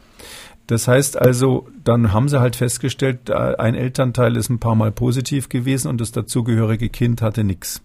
Das 0.67 0.87
heißt 0.87 1.19
also, 1.19 1.67
dann 1.83 2.13
haben 2.13 2.29
sie 2.29 2.39
halt 2.39 2.55
festgestellt, 2.55 3.31
äh, 3.31 3.33
ein 3.33 3.73
Elternteil 3.73 4.35
ist 4.35 4.49
ein 4.49 4.59
paar 4.59 4.75
Mal 4.75 4.91
positiv 4.91 5.49
gewesen 5.49 5.87
und 5.87 5.99
das 5.99 6.11
dazugehörige 6.11 6.89
Kind 6.89 7.23
hatte 7.23 7.43
nichts. 7.43 7.81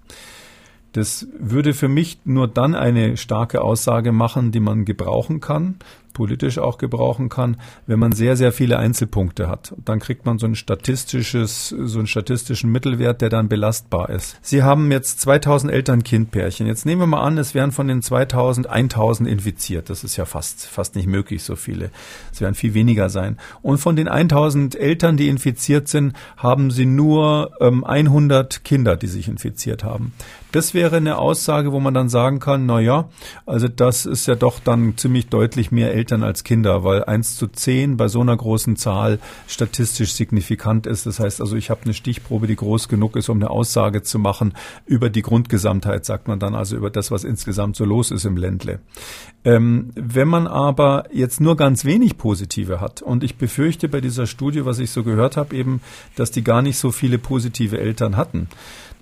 Das 0.95 1.27
würde 1.37 1.75
für 1.75 1.89
mich 1.89 2.19
nur 2.25 2.47
dann 2.47 2.77
eine 2.77 3.17
starke 3.17 3.63
Aussage 3.63 4.13
machen, 4.13 4.53
die 4.53 4.61
man 4.61 4.85
gebrauchen 4.85 5.41
kann, 5.41 5.75
politisch 6.15 6.59
auch 6.59 6.79
gebrauchen 6.79 7.29
kann, 7.29 7.59
wenn 7.87 7.99
man 7.99 8.13
sehr, 8.13 8.37
sehr 8.37 8.53
viele 8.53 8.79
Einzelpunkte 8.79 9.49
hat. 9.49 9.75
Dann 9.85 9.99
kriegt 9.99 10.25
man 10.25 10.39
so 10.39 10.47
ein 10.47 10.55
statistisches, 10.55 11.69
so 11.69 11.99
einen 11.99 12.07
statistischen 12.07 12.73
Mittelwert, 12.73 13.21
der 13.21 13.29
dann 13.29 13.49
belastbar 13.49 14.09
ist. 14.09 14.39
Sie 14.41 14.63
haben 14.63 14.91
jetzt 14.91 15.21
2000 15.21 15.71
Eltern-Kind-Pärchen. 15.71 16.67
Jetzt 16.67 16.87
nehmen 16.87 17.03
wir 17.03 17.07
mal 17.07 17.23
an, 17.23 17.37
es 17.37 17.55
wären 17.55 17.73
von 17.73 17.89
den 17.89 18.01
2000 18.01 18.71
1000 18.71 19.29
infiziert. 19.29 19.91
Das 19.91 20.05
ist 20.05 20.17
ja 20.17 20.25
fast, 20.25 20.67
fast 20.67 20.95
nicht 20.95 21.07
möglich, 21.07 21.43
so 21.43 21.57
viele. 21.57 21.91
Es 22.33 22.41
werden 22.41 22.55
viel 22.55 22.75
weniger 22.75 23.11
sein. 23.11 23.39
Und 23.63 23.79
von 23.79 23.97
den 23.97 24.09
1000 24.09 24.77
Eltern, 24.77 25.17
die 25.17 25.29
infiziert 25.29 25.89
sind, 25.89 26.15
haben 26.37 26.71
sie 26.71 26.87
nur 26.87 27.51
ähm, 27.61 27.85
100 27.85 28.65
Kinder, 28.65 28.97
die 28.97 29.09
sich 29.09 29.29
infiziert 29.29 29.85
haben. 29.85 30.13
Das 30.53 30.73
wäre 30.73 30.99
eine 30.99 31.19
Aussage, 31.19 31.73
wo 31.73 31.81
man 31.81 31.95
dann 31.95 32.09
sagen 32.09 32.39
kann, 32.39 32.65
na 32.65 32.79
ja, 32.79 33.09
also 33.45 33.67
das 33.67 34.07
ist 34.07 34.29
ja 34.29 34.37
doch 34.37 34.61
dann 34.61 34.97
ziemlich 34.97 35.27
deutlich 35.27 35.73
mehr 35.73 35.93
Eltern 35.93 36.04
als 36.13 36.45
Kinder, 36.45 36.85
weil 36.85 37.05
eins 37.05 37.37
zu 37.37 37.47
zehn 37.47 37.97
bei 37.97 38.09
so 38.09 38.21
einer 38.21 38.37
großen 38.37 38.77
Zahl 38.77 39.19
statistisch 39.47 40.13
signifikant 40.13 40.87
ist. 40.87 41.07
Das 41.07 41.21
heißt 41.21 41.41
also, 41.41 41.57
ich 41.57 41.71
habe 41.71 41.83
eine 41.85 41.95
Stichprobe, 41.95 42.47
die 42.47 42.57
groß 42.57 42.89
genug 42.89 43.17
ist, 43.17 43.29
um 43.29 43.39
eine 43.39 43.51
Aussage 43.51 44.03
zu 44.03 44.19
machen 44.19 44.55
über 44.87 45.11
die 45.11 45.23
Grundgesamtheit, 45.23 46.05
sagt 46.05 46.29
man 46.29 46.39
dann 46.39 46.55
also 46.55 46.77
über 46.77 46.91
das, 46.91 47.11
was 47.11 47.25
insgesamt 47.25 47.77
so 47.77 47.85
los 47.85 48.11
ist 48.11 48.25
im 48.25 48.37
Ländle. 48.37 48.81
Ähm, 49.45 49.91
wenn 49.95 50.29
man 50.29 50.47
aber 50.47 51.05
jetzt 51.13 51.41
nur 51.41 51.57
ganz 51.57 51.85
wenig 51.85 52.17
Positive 52.19 52.81
hat, 52.81 53.03
und 53.03 53.25
ich 53.25 53.37
befürchte 53.37 53.89
bei 53.89 54.01
dieser 54.01 54.27
Studie, 54.27 54.65
was 54.65 54.79
ich 54.79 54.91
so 54.91 55.03
gehört 55.03 55.37
habe, 55.37 55.55
eben, 55.55 55.81
dass 56.17 56.31
die 56.31 56.45
gar 56.45 56.63
nicht 56.63 56.79
so 56.79 56.93
viele 56.93 57.19
positive 57.19 57.79
Eltern 57.79 58.17
hatten, 58.17 58.49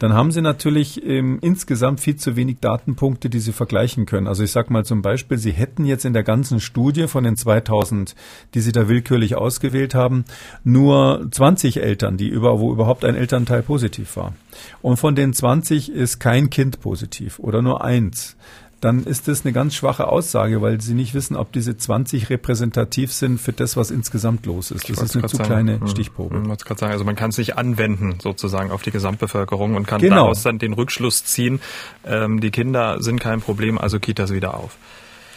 dann 0.02 0.14
haben 0.14 0.32
Sie 0.32 0.42
natürlich 0.42 1.06
ähm, 1.06 1.38
insgesamt 1.42 2.00
viel 2.00 2.16
zu 2.16 2.34
wenig 2.34 2.56
Datenpunkte, 2.60 3.30
die 3.30 3.38
Sie 3.38 3.52
vergleichen 3.52 4.04
können. 4.04 4.26
Also 4.26 4.42
ich 4.42 4.50
sage 4.50 4.72
mal 4.72 4.84
zum 4.84 5.00
Beispiel, 5.00 5.38
Sie 5.38 5.52
hätten 5.52 5.84
jetzt 5.84 6.04
in 6.04 6.12
der 6.12 6.24
ganzen 6.24 6.58
Studie 6.58 7.06
von 7.06 7.22
den 7.22 7.36
2000, 7.36 8.16
die 8.54 8.60
Sie 8.60 8.72
da 8.72 8.88
willkürlich 8.88 9.36
ausgewählt 9.36 9.94
haben, 9.94 10.24
nur 10.64 11.28
20 11.30 11.80
Eltern, 11.80 12.16
die 12.16 12.26
über, 12.26 12.58
wo 12.58 12.72
überhaupt 12.72 13.04
ein 13.04 13.14
Elternteil 13.14 13.62
positiv 13.62 14.16
war. 14.16 14.34
Und 14.80 14.96
von 14.96 15.14
den 15.14 15.32
20 15.32 15.92
ist 15.92 16.18
kein 16.18 16.50
Kind 16.50 16.80
positiv 16.80 17.38
oder 17.38 17.62
nur 17.62 17.84
eins 17.84 18.36
dann 18.82 19.04
ist 19.04 19.28
das 19.28 19.44
eine 19.44 19.52
ganz 19.52 19.76
schwache 19.76 20.08
Aussage, 20.08 20.60
weil 20.60 20.80
sie 20.80 20.94
nicht 20.94 21.14
wissen, 21.14 21.36
ob 21.36 21.52
diese 21.52 21.76
20 21.76 22.30
repräsentativ 22.30 23.12
sind 23.12 23.40
für 23.40 23.52
das, 23.52 23.76
was 23.76 23.92
insgesamt 23.92 24.44
los 24.44 24.72
ist. 24.72 24.90
Das 24.90 25.00
ist 25.00 25.16
eine 25.16 25.28
zu 25.28 25.36
sagen, 25.36 25.48
kleine 25.48 25.80
hm, 25.80 25.86
Stichprobe. 25.86 26.40
Ich 26.42 26.48
wollte 26.48 26.64
gerade 26.64 26.80
sagen, 26.80 26.92
also 26.92 27.04
man 27.04 27.14
kann 27.14 27.30
es 27.30 27.38
nicht 27.38 27.56
anwenden 27.56 28.16
sozusagen 28.20 28.72
auf 28.72 28.82
die 28.82 28.90
Gesamtbevölkerung 28.90 29.76
und 29.76 29.86
kann 29.86 30.00
genau. 30.00 30.16
daraus 30.16 30.42
dann 30.42 30.58
den 30.58 30.72
Rückschluss 30.72 31.24
ziehen, 31.24 31.60
ähm, 32.04 32.40
die 32.40 32.50
Kinder 32.50 33.00
sind 33.00 33.20
kein 33.20 33.40
Problem, 33.40 33.78
also 33.78 34.00
Kitas 34.00 34.32
wieder 34.32 34.54
auf. 34.54 34.76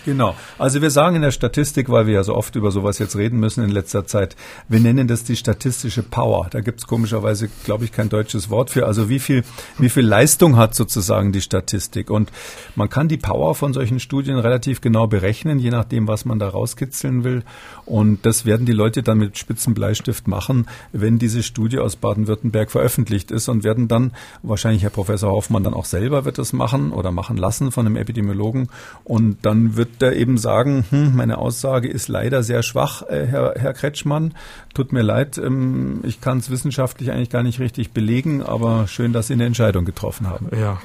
Genau. 0.05 0.35
Also 0.59 0.83
wir 0.83 0.91
sagen 0.91 1.15
in 1.15 1.23
der 1.23 1.31
Statistik, 1.31 1.89
weil 1.89 2.05
wir 2.05 2.13
ja 2.13 2.23
so 2.23 2.35
oft 2.35 2.55
über 2.55 2.71
sowas 2.71 2.99
jetzt 2.99 3.15
reden 3.15 3.39
müssen 3.39 3.63
in 3.63 3.71
letzter 3.71 4.05
Zeit, 4.05 4.35
wir 4.69 4.79
nennen 4.79 5.07
das 5.07 5.23
die 5.23 5.35
statistische 5.35 6.03
Power. 6.03 6.47
Da 6.51 6.61
gibt 6.61 6.79
es 6.79 6.87
komischerweise, 6.87 7.49
glaube 7.65 7.85
ich, 7.85 7.91
kein 7.91 8.09
deutsches 8.09 8.51
Wort 8.51 8.69
für. 8.69 8.85
Also 8.85 9.09
wie 9.09 9.17
viel, 9.17 9.43
wie 9.79 9.89
viel 9.89 10.05
Leistung 10.05 10.57
hat 10.57 10.75
sozusagen 10.75 11.31
die 11.31 11.41
Statistik? 11.41 12.11
Und 12.11 12.31
man 12.75 12.87
kann 12.87 13.07
die 13.07 13.17
Power 13.17 13.55
von 13.55 13.73
solchen 13.73 13.99
Studien 13.99 14.37
relativ 14.37 14.79
genau 14.79 15.07
berechnen, 15.07 15.57
je 15.57 15.71
nachdem, 15.71 16.07
was 16.07 16.23
man 16.23 16.37
da 16.37 16.49
rauskitzeln 16.49 17.23
will. 17.23 17.43
Und 17.85 18.25
das 18.25 18.45
werden 18.45 18.65
die 18.65 18.71
Leute 18.71 19.03
dann 19.03 19.19
mit 19.19 19.37
Spitzenbleistift 19.37 20.27
machen, 20.27 20.67
wenn 20.91 21.19
diese 21.19 21.43
Studie 21.43 21.79
aus 21.79 21.95
Baden-Württemberg 21.95 22.71
veröffentlicht 22.71 23.31
ist 23.31 23.47
und 23.47 23.63
werden 23.63 23.87
dann, 23.87 24.11
wahrscheinlich 24.43 24.83
Herr 24.83 24.89
Professor 24.89 25.31
Hoffmann 25.31 25.63
dann 25.63 25.73
auch 25.73 25.85
selber 25.85 26.25
wird 26.25 26.37
das 26.37 26.53
machen 26.53 26.91
oder 26.91 27.11
machen 27.11 27.37
lassen 27.37 27.71
von 27.71 27.85
einem 27.85 27.95
Epidemiologen. 27.95 28.69
Und 29.03 29.37
dann 29.43 29.75
wird 29.75 29.89
da 29.99 30.11
eben 30.11 30.37
sagen, 30.37 30.85
hm, 30.89 31.15
meine 31.15 31.37
Aussage 31.37 31.87
ist 31.87 32.07
leider 32.07 32.43
sehr 32.43 32.63
schwach, 32.63 33.03
äh, 33.03 33.25
Herr, 33.27 33.53
Herr 33.55 33.73
Kretschmann. 33.73 34.33
Tut 34.73 34.91
mir 34.91 35.03
leid, 35.03 35.37
ähm, 35.37 36.01
ich 36.03 36.21
kann 36.21 36.39
es 36.39 36.49
wissenschaftlich 36.49 37.11
eigentlich 37.11 37.29
gar 37.29 37.43
nicht 37.43 37.59
richtig 37.59 37.91
belegen, 37.91 38.41
aber 38.43 38.87
schön, 38.87 39.13
dass 39.13 39.27
Sie 39.27 39.33
eine 39.33 39.45
Entscheidung 39.45 39.85
getroffen 39.85 40.29
haben. 40.29 40.49
Ja, 40.59 40.81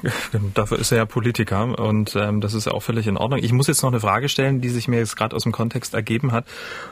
dafür 0.53 0.79
ist 0.79 0.91
er 0.91 0.99
ja 0.99 1.05
Politiker 1.05 1.77
und 1.79 2.15
ähm, 2.15 2.41
das 2.41 2.53
ist 2.53 2.67
auch 2.67 2.81
völlig 2.81 3.07
in 3.07 3.17
Ordnung. 3.17 3.39
Ich 3.41 3.51
muss 3.51 3.67
jetzt 3.67 3.81
noch 3.81 3.91
eine 3.91 3.99
Frage 3.99 4.29
stellen, 4.29 4.61
die 4.61 4.69
sich 4.69 4.87
mir 4.87 4.97
jetzt 4.97 5.17
gerade 5.17 5.35
aus 5.35 5.43
dem 5.43 5.51
Kontext 5.51 5.93
ergeben 5.93 6.31
hat. 6.31 6.45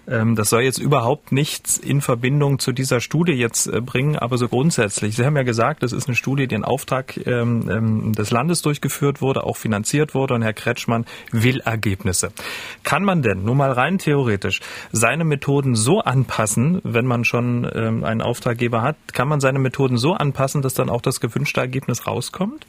Ähm, 0.08 0.36
das 0.36 0.50
soll 0.50 0.62
jetzt 0.62 0.78
überhaupt 0.78 1.32
nichts 1.32 1.78
in 1.78 2.02
Verbindung 2.02 2.60
zu 2.60 2.72
dieser 2.72 3.00
Studie 3.00 3.34
jetzt 3.34 3.68
äh, 3.68 3.82
bringen, 3.82 4.16
aber 4.16 4.38
so 4.38 4.48
grundsätzlich. 4.48 5.16
Sie 5.16 5.26
haben 5.26 5.36
ja 5.36 5.44
gesagt, 5.44 5.84
das 5.84 5.92
ist 5.92 6.08
eine 6.08 6.16
Studie, 6.16 6.48
die 6.48 6.56
in 6.56 6.64
Auftrag 6.64 7.18
ähm, 7.26 7.70
ähm, 7.70 8.14
des 8.14 8.32
Landes 8.32 8.62
durchgeführt 8.62 9.22
wurde, 9.22 9.44
auch 9.44 9.58
finanziert 9.58 10.14
wurde 10.14 10.34
und 10.34 10.42
Herr 10.42 10.54
Kretschmann 10.54 11.06
will 11.32 11.60
Ergebnisse. 11.62 12.32
Kann 12.84 13.04
man 13.04 13.22
denn, 13.22 13.44
nur 13.44 13.56
mal 13.56 13.72
rein 13.72 13.98
theoretisch, 13.98 14.62
seine 14.92 15.24
Methoden 15.24 15.76
so 15.76 16.00
anpassen, 16.02 16.82
wenn 16.84 17.06
man 17.06 17.24
schon 17.24 17.66
einen 17.66 18.22
Auftraggeber 18.22 18.82
hat, 18.82 18.96
kann 19.14 19.28
man 19.28 19.40
seine 19.40 19.60
Methoden 19.60 19.98
so 19.98 20.14
anpassen, 20.14 20.62
dass 20.62 20.74
dann 20.74 20.90
auch 20.90 21.02
das 21.02 21.20
gewünschte 21.20 21.62
Ergebnis 21.62 22.08
rauskommt? 22.08 22.66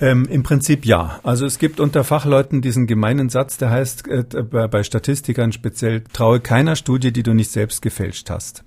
Ähm, 0.00 0.26
Im 0.30 0.42
Prinzip 0.42 0.86
ja. 0.86 1.20
Also 1.22 1.44
es 1.44 1.58
gibt 1.58 1.78
unter 1.78 2.04
Fachleuten 2.04 2.62
diesen 2.62 2.86
gemeinen 2.86 3.28
Satz, 3.28 3.58
der 3.58 3.70
heißt 3.70 4.08
äh, 4.08 4.24
bei 4.42 4.82
Statistikern 4.82 5.52
speziell, 5.52 6.04
traue 6.12 6.40
keiner 6.40 6.74
Studie, 6.74 7.12
die 7.12 7.22
du 7.22 7.34
nicht 7.34 7.50
selbst 7.50 7.82
gefälscht 7.82 8.30
hast. 8.30 8.64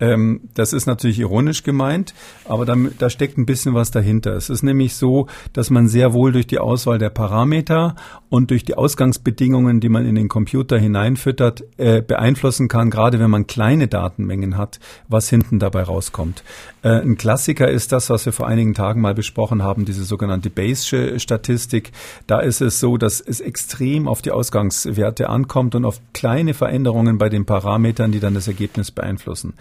Ähm, 0.00 0.40
das 0.54 0.72
ist 0.72 0.86
natürlich 0.86 1.20
ironisch 1.20 1.62
gemeint, 1.62 2.14
aber 2.46 2.64
da, 2.64 2.74
da 2.98 3.10
steckt 3.10 3.38
ein 3.38 3.46
bisschen 3.46 3.74
was 3.74 3.90
dahinter. 3.90 4.32
Es 4.32 4.50
ist 4.50 4.62
nämlich 4.62 4.96
so, 4.96 5.28
dass 5.52 5.70
man 5.70 5.86
sehr 5.86 6.12
wohl 6.12 6.32
durch 6.32 6.46
die 6.46 6.58
Auswahl 6.58 6.98
der 6.98 7.10
Parameter 7.10 7.94
und 8.28 8.50
durch 8.50 8.64
die 8.64 8.74
Ausgangsbedingungen, 8.74 9.80
die 9.80 9.88
man 9.88 10.04
in 10.04 10.16
den 10.16 10.28
Computer 10.28 10.78
hineinfüttert, 10.78 11.62
äh, 11.76 12.02
beeinflussen 12.02 12.66
kann, 12.68 12.90
gerade 12.90 13.20
wenn 13.20 13.30
man 13.30 13.46
kleine 13.46 13.86
Datenmengen 13.86 14.56
hat, 14.56 14.80
was 15.08 15.28
hinten 15.28 15.60
dabei 15.60 15.84
rauskommt. 15.84 16.42
Äh, 16.84 17.00
ein 17.00 17.16
Klassiker 17.16 17.68
ist 17.68 17.92
das, 17.92 18.10
was 18.10 18.26
wir 18.26 18.32
vor 18.32 18.46
einigen 18.46 18.74
Tagen 18.74 19.00
mal 19.00 19.14
besprochen 19.14 19.62
haben, 19.62 19.86
diese 19.86 20.04
sogenannte 20.04 20.50
Bayesche 20.50 21.18
Statistik. 21.18 21.92
Da 22.26 22.40
ist 22.40 22.60
es 22.60 22.78
so, 22.78 22.98
dass 22.98 23.20
es 23.20 23.40
extrem 23.40 24.06
auf 24.06 24.20
die 24.20 24.30
Ausgangswerte 24.30 25.30
ankommt 25.30 25.74
und 25.74 25.86
auf 25.86 26.00
kleine 26.12 26.52
Veränderungen 26.52 27.16
bei 27.16 27.30
den 27.30 27.46
Parametern, 27.46 28.12
die 28.12 28.20
dann 28.20 28.34
das 28.34 28.46
Ergebnis 28.46 28.90
beeinflussen. 28.90 29.54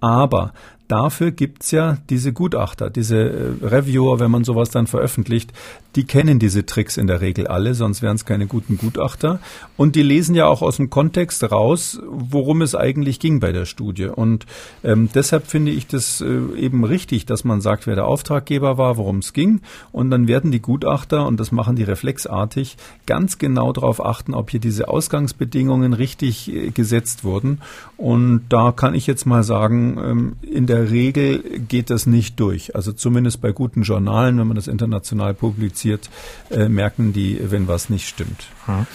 Aber 0.00 0.52
dafür 0.88 1.30
gibt's 1.30 1.70
ja 1.70 1.98
diese 2.08 2.32
Gutachter, 2.32 2.90
diese 2.90 3.16
äh, 3.16 3.52
Reviewer, 3.62 4.18
wenn 4.20 4.30
man 4.30 4.44
sowas 4.44 4.70
dann 4.70 4.86
veröffentlicht, 4.86 5.52
die 5.96 6.04
kennen 6.04 6.38
diese 6.38 6.64
Tricks 6.64 6.96
in 6.96 7.06
der 7.06 7.20
Regel 7.20 7.46
alle, 7.46 7.74
sonst 7.74 8.02
wären 8.02 8.16
es 8.16 8.24
keine 8.24 8.46
guten 8.46 8.76
Gutachter. 8.78 9.40
Und 9.76 9.96
die 9.96 10.02
lesen 10.02 10.34
ja 10.34 10.46
auch 10.46 10.62
aus 10.62 10.76
dem 10.76 10.90
Kontext 10.90 11.50
raus, 11.50 12.00
worum 12.06 12.62
es 12.62 12.74
eigentlich 12.74 13.18
ging 13.20 13.40
bei 13.40 13.52
der 13.52 13.64
Studie. 13.64 14.06
Und 14.06 14.46
ähm, 14.84 15.08
deshalb 15.14 15.46
finde 15.46 15.72
ich 15.72 15.86
das 15.86 16.20
äh, 16.20 16.40
eben 16.56 16.84
richtig, 16.84 17.26
dass 17.26 17.42
man 17.44 17.60
sagt, 17.60 17.86
wer 17.86 17.94
der 17.94 18.06
Auftraggeber 18.06 18.78
war, 18.78 18.96
worum 18.96 19.18
es 19.18 19.32
ging. 19.32 19.60
Und 19.90 20.10
dann 20.10 20.28
werden 20.28 20.52
die 20.52 20.60
Gutachter, 20.60 21.26
und 21.26 21.40
das 21.40 21.52
machen 21.52 21.74
die 21.74 21.84
reflexartig, 21.84 22.76
ganz 23.06 23.38
genau 23.38 23.72
darauf 23.72 24.04
achten, 24.04 24.34
ob 24.34 24.50
hier 24.50 24.60
diese 24.60 24.88
Ausgangsbedingungen 24.88 25.94
richtig 25.94 26.52
äh, 26.52 26.70
gesetzt 26.70 27.24
wurden. 27.24 27.60
Und 27.96 28.44
da 28.50 28.72
kann 28.72 28.94
ich 28.94 29.06
jetzt 29.06 29.26
mal 29.26 29.42
sagen, 29.42 29.87
ähm, 29.96 30.36
in 30.42 30.66
der 30.66 30.78
der 30.78 30.90
Regel 30.90 31.60
geht 31.60 31.90
das 31.90 32.06
nicht 32.06 32.38
durch. 32.40 32.74
Also 32.74 32.92
zumindest 32.92 33.40
bei 33.40 33.52
guten 33.52 33.82
Journalen, 33.82 34.38
wenn 34.38 34.46
man 34.46 34.56
das 34.56 34.68
international 34.68 35.34
publiziert, 35.34 36.10
äh, 36.50 36.68
merken 36.68 37.12
die, 37.12 37.38
wenn 37.50 37.68
was 37.68 37.90
nicht 37.90 38.08
stimmt. 38.08 38.46
Hm 38.66 38.86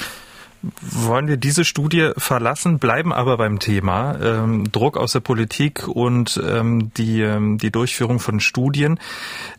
wollen 0.81 1.27
wir 1.27 1.37
diese 1.37 1.65
Studie 1.65 2.11
verlassen, 2.17 2.79
bleiben 2.79 3.11
aber 3.11 3.37
beim 3.37 3.59
Thema 3.59 4.17
ähm, 4.21 4.71
Druck 4.71 4.97
aus 4.97 5.11
der 5.11 5.19
Politik 5.19 5.87
und 5.87 6.41
ähm, 6.45 6.91
die, 6.95 7.21
ähm, 7.21 7.57
die 7.57 7.71
Durchführung 7.71 8.19
von 8.19 8.39
Studien. 8.39 8.99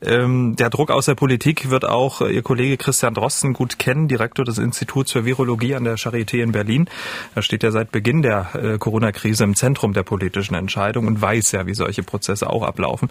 Ähm, 0.02 0.56
der 0.56 0.70
Druck 0.70 0.90
aus 0.90 1.06
der 1.06 1.14
Politik 1.14 1.70
wird 1.70 1.84
auch 1.84 2.22
Ihr 2.22 2.42
Kollege 2.42 2.76
Christian 2.78 3.14
Drosten 3.14 3.52
gut 3.52 3.78
kennen, 3.78 4.08
Direktor 4.08 4.44
des 4.44 4.58
Instituts 4.58 5.12
für 5.12 5.24
Virologie 5.24 5.74
an 5.74 5.84
der 5.84 5.96
Charité 5.96 6.42
in 6.42 6.52
Berlin. 6.52 6.88
Er 7.34 7.42
steht 7.42 7.62
ja 7.62 7.70
seit 7.70 7.92
Beginn 7.92 8.22
der 8.22 8.54
äh, 8.54 8.78
Corona-Krise 8.78 9.44
im 9.44 9.54
Zentrum 9.54 9.92
der 9.92 10.02
politischen 10.02 10.54
Entscheidung 10.54 11.06
und 11.06 11.20
weiß 11.20 11.52
ja, 11.52 11.66
wie 11.66 11.74
solche 11.74 12.02
Prozesse 12.02 12.48
auch 12.48 12.62
ablaufen. 12.62 13.10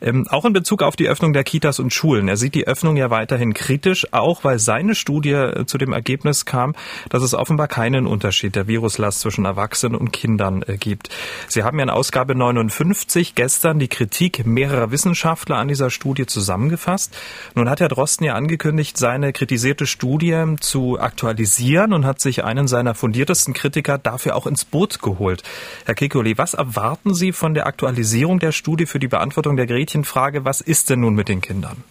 Ähm, 0.00 0.26
auch 0.28 0.44
in 0.44 0.52
Bezug 0.52 0.82
auf 0.82 0.96
die 0.96 1.08
Öffnung 1.08 1.32
der 1.32 1.44
Kitas 1.44 1.78
und 1.78 1.92
Schulen. 1.92 2.28
Er 2.28 2.36
sieht 2.36 2.54
die 2.54 2.66
Öffnung 2.66 2.96
ja 2.96 3.10
weiterhin 3.10 3.54
kritisch, 3.54 4.12
auch 4.12 4.44
weil 4.44 4.58
seine 4.58 4.94
Studie 4.94 5.30
äh, 5.30 5.66
zu 5.66 5.78
dem 5.78 5.92
Ergebnis 5.92 6.44
kam, 6.44 6.74
dass 7.08 7.22
es 7.22 7.27
es 7.28 7.34
offenbar 7.34 7.68
keinen 7.68 8.06
Unterschied 8.06 8.56
der 8.56 8.66
Viruslast 8.66 9.20
zwischen 9.20 9.44
Erwachsenen 9.44 9.94
und 9.94 10.12
Kindern 10.12 10.62
äh, 10.66 10.76
gibt. 10.76 11.10
Sie 11.48 11.62
haben 11.62 11.78
ja 11.78 11.84
in 11.84 11.90
Ausgabe 11.90 12.34
59 12.34 13.34
gestern 13.34 13.78
die 13.78 13.88
Kritik 13.88 14.46
mehrerer 14.46 14.90
Wissenschaftler 14.90 15.56
an 15.56 15.68
dieser 15.68 15.90
Studie 15.90 16.26
zusammengefasst. 16.26 17.16
Nun 17.54 17.68
hat 17.68 17.80
Herr 17.80 17.88
Drosten 17.88 18.24
ja 18.24 18.34
angekündigt, 18.34 18.96
seine 18.96 19.32
kritisierte 19.32 19.86
Studie 19.86 20.56
zu 20.60 20.98
aktualisieren 20.98 21.92
und 21.92 22.06
hat 22.06 22.20
sich 22.20 22.44
einen 22.44 22.68
seiner 22.68 22.94
fundiertesten 22.94 23.54
Kritiker 23.54 23.98
dafür 23.98 24.36
auch 24.36 24.46
ins 24.46 24.64
Boot 24.64 25.00
geholt. 25.00 25.42
Herr 25.84 25.94
Kekuli, 25.94 26.38
was 26.38 26.54
erwarten 26.54 27.14
Sie 27.14 27.32
von 27.32 27.54
der 27.54 27.66
Aktualisierung 27.66 28.38
der 28.38 28.52
Studie 28.52 28.86
für 28.86 28.98
die 28.98 29.08
Beantwortung 29.08 29.56
der 29.56 29.66
Gretchenfrage? 29.66 30.44
Was 30.44 30.60
ist 30.60 30.90
denn 30.90 31.00
nun 31.00 31.14
mit 31.14 31.28
den 31.28 31.40
Kindern? 31.40 31.84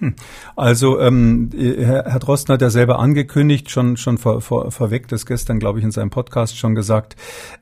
Hm. 0.00 0.14
Also 0.56 1.00
ähm, 1.00 1.50
Herr, 1.54 2.04
Herr 2.06 2.18
Drosten 2.18 2.52
hat 2.52 2.62
ja 2.62 2.70
selber 2.70 2.98
angekündigt, 2.98 3.70
schon 3.70 3.96
schon 3.96 4.18
vor, 4.18 4.40
vor, 4.40 4.70
vorweg, 4.70 5.08
das 5.08 5.26
gestern, 5.26 5.58
glaube 5.58 5.78
ich, 5.78 5.84
in 5.84 5.92
seinem 5.92 6.10
Podcast 6.10 6.58
schon 6.58 6.74
gesagt, 6.74 7.16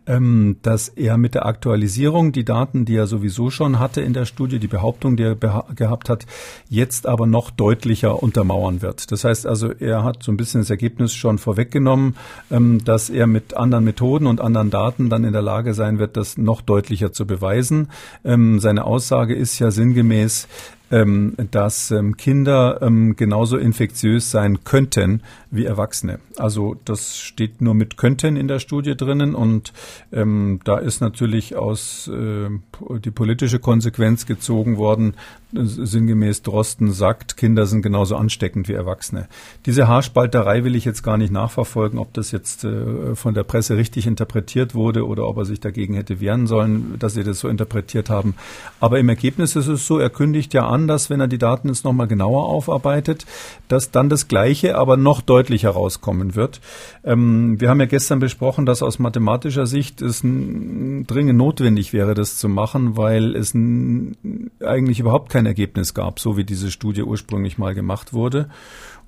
ähm, 0.07 0.57
dass 0.63 0.89
er 0.89 1.19
mit 1.19 1.35
der 1.35 1.47
Aktualisierung 1.47 2.33
die 2.33 2.45
Daten, 2.45 2.85
die 2.85 2.97
er 2.97 3.07
sowieso 3.07 3.51
schon 3.51 3.79
hatte 3.79 4.01
in 4.01 4.15
der 4.15 4.25
Studie, 4.25 4.59
die 4.59 4.69
Behauptung, 4.69 5.17
die 5.17 5.25
er 5.25 5.37
gehabt 5.37 6.09
hat, 6.09 6.27
jetzt 6.69 7.07
aber 7.07 7.27
noch 7.27 7.51
deutlicher 7.51 8.23
untermauern 8.23 8.83
wird. 8.83 9.13
Das 9.13 9.25
heißt 9.25 9.47
also, 9.47 9.71
er 9.73 10.05
hat 10.05 10.23
so 10.23 10.33
ein 10.33 10.37
bisschen 10.37 10.61
das 10.61 10.71
Ergebnis 10.71 11.13
schon 11.13 11.39
vorweggenommen, 11.39 12.17
ähm, 12.51 12.83
dass 12.85 13.11
er 13.11 13.27
mit 13.27 13.55
anderen 13.55 13.85
Methoden 13.85 14.27
und 14.27 14.41
anderen 14.41 14.71
Daten 14.71 15.11
dann 15.11 15.25
in 15.25 15.33
der 15.33 15.43
Lage 15.43 15.75
sein 15.75 15.99
wird, 15.99 16.17
das 16.17 16.39
noch 16.39 16.63
deutlicher 16.63 17.13
zu 17.13 17.27
beweisen. 17.27 17.89
Ähm, 18.25 18.59
seine 18.59 18.85
Aussage 18.85 19.35
ist 19.35 19.59
ja 19.59 19.71
sinngemäß, 19.71 20.49
ähm, 20.93 21.35
dass 21.51 21.91
ähm, 21.91 22.17
Kinder 22.17 22.79
ähm, 22.83 23.17
genauso 23.17 23.57
infektiös 23.57 24.31
sein 24.31 24.63
könnten 24.63 25.23
wie 25.51 25.65
Erwachsene. 25.65 26.21
Also 26.37 26.77
das 26.85 27.19
steht 27.19 27.61
nur 27.61 27.75
mit 27.75 27.97
könnten 27.97 28.37
in 28.37 28.47
der 28.47 28.59
Studie 28.59 28.97
drinnen 28.97 29.35
und 29.35 29.73
ähm, 30.13 30.61
da 30.65 30.79
ist 30.79 31.01
natürlich 31.01 31.57
aus 31.57 32.09
äh, 32.09 32.51
die 32.99 33.11
politische 33.11 33.59
Konsequenz 33.59 34.27
gezogen 34.27 34.77
worden, 34.77 35.15
sinngemäß 35.53 36.43
Drosten 36.43 36.93
sagt, 36.93 37.37
Kinder 37.37 37.67
sind 37.67 37.83
genauso 37.83 38.17
ansteckend 38.17 38.69
wie 38.69 38.73
Erwachsene. 38.73 39.29
Diese 39.67 39.87
Haarspalterei 39.87 40.65
will 40.65 40.75
ich 40.75 40.85
jetzt 40.85 41.03
gar 41.03 41.19
nicht 41.19 41.33
nachverfolgen, 41.33 41.99
ob 41.99 42.13
das 42.15 42.31
jetzt 42.31 42.65
äh, 42.65 43.15
von 43.15 43.35
der 43.35 43.45
Presse 43.45 43.77
richtig 43.77 44.07
interpretiert 44.07 44.75
wurde 44.75 45.07
oder 45.07 45.27
ob 45.27 45.37
er 45.37 45.45
sich 45.45 45.61
dagegen 45.61 45.95
hätte 45.95 46.21
wehren 46.21 46.47
sollen, 46.47 46.97
dass 46.99 47.15
sie 47.15 47.25
das 47.25 47.41
so 47.41 47.49
interpretiert 47.49 48.09
haben. 48.09 48.35
Aber 48.81 48.99
im 48.99 49.09
Ergebnis 49.09 49.55
ist 49.57 49.69
es 49.69 49.87
so, 49.87 49.99
er 49.99 50.11
kündigt 50.11 50.55
ja 50.55 50.67
an, 50.67 50.89
dass 50.89 51.11
wenn 51.11 51.21
er 51.21 51.29
die 51.29 51.39
Daten 51.39 51.69
jetzt 51.69 51.85
nochmal 51.85 52.09
genauer 52.09 52.47
aufarbeitet, 52.47 53.27
dass 53.69 53.91
dann 53.91 54.09
das 54.09 54.29
Gleiche, 54.29 54.77
aber 54.77 54.97
noch 54.97 55.21
deutlicher 55.21 55.71
rauskommen 55.71 56.35
wird. 56.35 56.61
Ähm, 57.05 57.61
wir 57.61 57.69
haben 57.69 57.81
ja 57.81 57.87
gestern 57.87 58.21
besprochen, 58.21 58.65
dass 58.67 58.83
aus 58.83 58.99
mathematischer 58.99 59.67
Sicht 59.67 60.01
es 60.01 60.21
dringend 60.23 61.37
notwendig 61.37 61.93
wäre, 61.93 62.15
das 62.15 62.39
zu 62.39 62.49
machen, 62.49 62.97
weil 62.97 63.37
es 63.37 63.55
eigentlich 63.55 65.01
überhaupt 65.01 65.31
kein 65.31 65.42
Ergebnis 65.47 65.95
gab, 65.95 66.21
so 66.21 66.37
wie 66.37 66.45
diese 66.45 66.71
Studie 66.71 67.03
ursprünglich 67.03 67.59
mal 67.59 67.75
gemacht 67.75 68.13
wurde. 68.13 68.49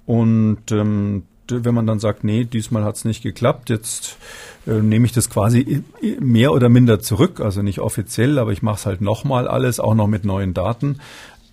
Und 0.06 0.70
ähm, 0.70 1.24
wenn 1.48 1.74
man 1.74 1.86
dann 1.86 1.98
sagt, 1.98 2.24
nee, 2.24 2.44
diesmal 2.44 2.84
hat 2.84 2.96
es 2.96 3.04
nicht 3.04 3.22
geklappt, 3.22 3.68
jetzt 3.68 4.16
äh, 4.66 4.80
nehme 4.80 5.06
ich 5.06 5.12
das 5.12 5.28
quasi 5.28 5.82
mehr 6.20 6.52
oder 6.52 6.68
minder 6.68 7.00
zurück, 7.00 7.40
also 7.40 7.62
nicht 7.62 7.80
offiziell, 7.80 8.38
aber 8.38 8.52
ich 8.52 8.62
mache 8.62 8.76
es 8.76 8.86
halt 8.86 9.00
nochmal 9.00 9.46
alles, 9.46 9.78
auch 9.78 9.94
noch 9.94 10.06
mit 10.06 10.24
neuen 10.24 10.54
Daten, 10.54 11.00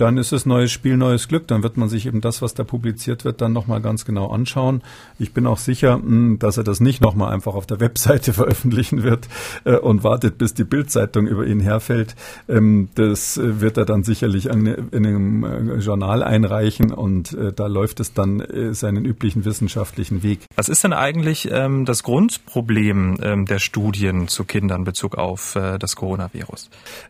dann 0.01 0.17
ist 0.17 0.31
es 0.31 0.47
neues 0.47 0.71
Spiel, 0.71 0.97
neues 0.97 1.27
Glück. 1.27 1.47
Dann 1.47 1.61
wird 1.61 1.77
man 1.77 1.87
sich 1.87 2.07
eben 2.07 2.21
das, 2.21 2.41
was 2.41 2.55
da 2.55 2.63
publiziert 2.63 3.23
wird, 3.23 3.39
dann 3.39 3.53
nochmal 3.53 3.81
ganz 3.81 4.03
genau 4.03 4.31
anschauen. 4.31 4.81
Ich 5.19 5.31
bin 5.31 5.45
auch 5.45 5.59
sicher, 5.59 5.93
hm, 5.93 6.39
dass 6.39 6.57
er 6.57 6.63
das 6.63 6.79
nicht 6.79 7.01
nochmal 7.01 7.31
einfach 7.31 7.53
auf 7.53 7.67
der 7.67 7.79
Webseite 7.79 8.33
veröffentlichen 8.41 9.03
wird 9.03 9.27
äh, 9.63 9.75
und 9.75 10.03
wartet, 10.03 10.39
bis 10.39 10.55
die 10.55 10.63
Bildzeitung 10.63 11.27
über 11.27 11.45
ihn 11.45 11.59
herfällt. 11.59 12.15
Ähm, 12.49 12.89
das 12.95 13.37
äh, 13.37 13.61
wird 13.61 13.77
er 13.77 13.85
dann 13.85 14.03
sicherlich 14.03 14.47
in 14.47 14.67
einem 14.91 15.43
äh, 15.43 15.75
Journal 15.75 16.23
einreichen 16.23 16.91
und 16.91 17.37
da 17.55 17.67
läuft 17.67 17.99
es 17.99 18.13
dann 18.13 18.43
seinen 18.71 19.05
üblichen 19.05 19.45
wissenschaftlichen 19.45 20.23
Weg. 20.23 20.45
Was 20.55 20.69
ist 20.69 20.83
denn 20.83 20.93
eigentlich 20.93 21.49
ähm, 21.51 21.85
das 21.85 22.03
Grundproblem 22.03 23.17
ähm, 23.21 23.45
der 23.45 23.59
Studien 23.59 24.27
zu 24.27 24.45
Kindern 24.45 24.81
in 24.81 24.85
Bezug 24.85 25.15
auf 25.15 25.57
das 25.79 25.95
Coronavirus? 25.95 26.69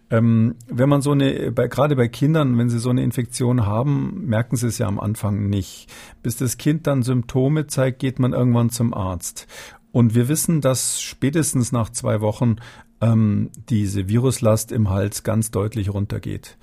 wenn 0.10 0.90
man 0.90 1.02
so 1.02 1.12
eine, 1.12 1.54
gerade 1.54 1.96
bei 1.96 2.10
Kindern, 2.10 2.58
wenn 2.58 2.70
sie 2.70 2.80
so 2.82 2.90
eine 2.90 3.04
Infektion 3.04 3.66
haben, 3.66 4.26
merken 4.26 4.58
sie 4.58 4.68
es 4.68 4.78
ja 4.78 4.88
am 4.88 5.00
Anfang 5.00 5.50
nicht. 5.50 5.88
Bis 6.22 6.36
das 6.36 6.58
Kind 6.58 6.88
dann 6.88 7.04
Symptome 7.04 7.68
zeigt, 7.68 8.00
geht 8.00 8.20
man 8.20 8.34
irgendwann 8.34 8.70
zum 8.70 8.94
Arzt. 8.94 9.48
Und 9.94 10.16
wir 10.16 10.28
wissen, 10.28 10.60
dass 10.60 11.02
spätestens 11.02 11.72
nach 11.72 11.90
zwei 11.90 12.20
Wochen 12.20 12.58
ähm, 13.02 13.50
diese 13.70 14.08
Viruslast 14.08 14.72
im 14.72 14.90
Hals 14.90 15.24
ganz 15.24 15.52
deutlich 15.52 15.94
runtergeht. 15.94 16.58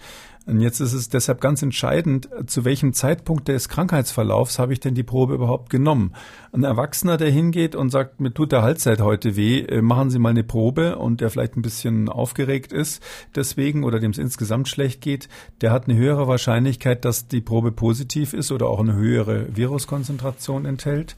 Und 0.48 0.60
jetzt 0.62 0.80
ist 0.80 0.94
es 0.94 1.10
deshalb 1.10 1.42
ganz 1.42 1.60
entscheidend, 1.60 2.30
zu 2.46 2.64
welchem 2.64 2.94
Zeitpunkt 2.94 3.48
des 3.48 3.68
Krankheitsverlaufs 3.68 4.58
habe 4.58 4.72
ich 4.72 4.80
denn 4.80 4.94
die 4.94 5.02
Probe 5.02 5.34
überhaupt 5.34 5.68
genommen. 5.68 6.14
Ein 6.52 6.64
Erwachsener, 6.64 7.18
der 7.18 7.30
hingeht 7.30 7.74
und 7.74 7.90
sagt, 7.90 8.18
mir 8.18 8.32
tut 8.32 8.52
der 8.52 8.62
Hals 8.62 8.86
heute 8.86 9.36
weh, 9.36 9.60
äh, 9.60 9.82
machen 9.82 10.08
Sie 10.08 10.18
mal 10.18 10.30
eine 10.30 10.44
Probe 10.44 10.96
und 10.96 11.20
der 11.20 11.28
vielleicht 11.28 11.58
ein 11.58 11.62
bisschen 11.62 12.08
aufgeregt 12.08 12.72
ist 12.72 13.02
deswegen 13.34 13.84
oder 13.84 14.00
dem 14.00 14.12
es 14.12 14.18
insgesamt 14.18 14.68
schlecht 14.68 15.02
geht, 15.02 15.28
der 15.60 15.70
hat 15.70 15.86
eine 15.86 15.98
höhere 15.98 16.28
Wahrscheinlichkeit, 16.28 17.04
dass 17.04 17.28
die 17.28 17.42
Probe 17.42 17.70
positiv 17.70 18.32
ist 18.32 18.50
oder 18.50 18.68
auch 18.68 18.80
eine 18.80 18.94
höhere 18.94 19.54
Viruskonzentration 19.54 20.64
enthält 20.64 21.14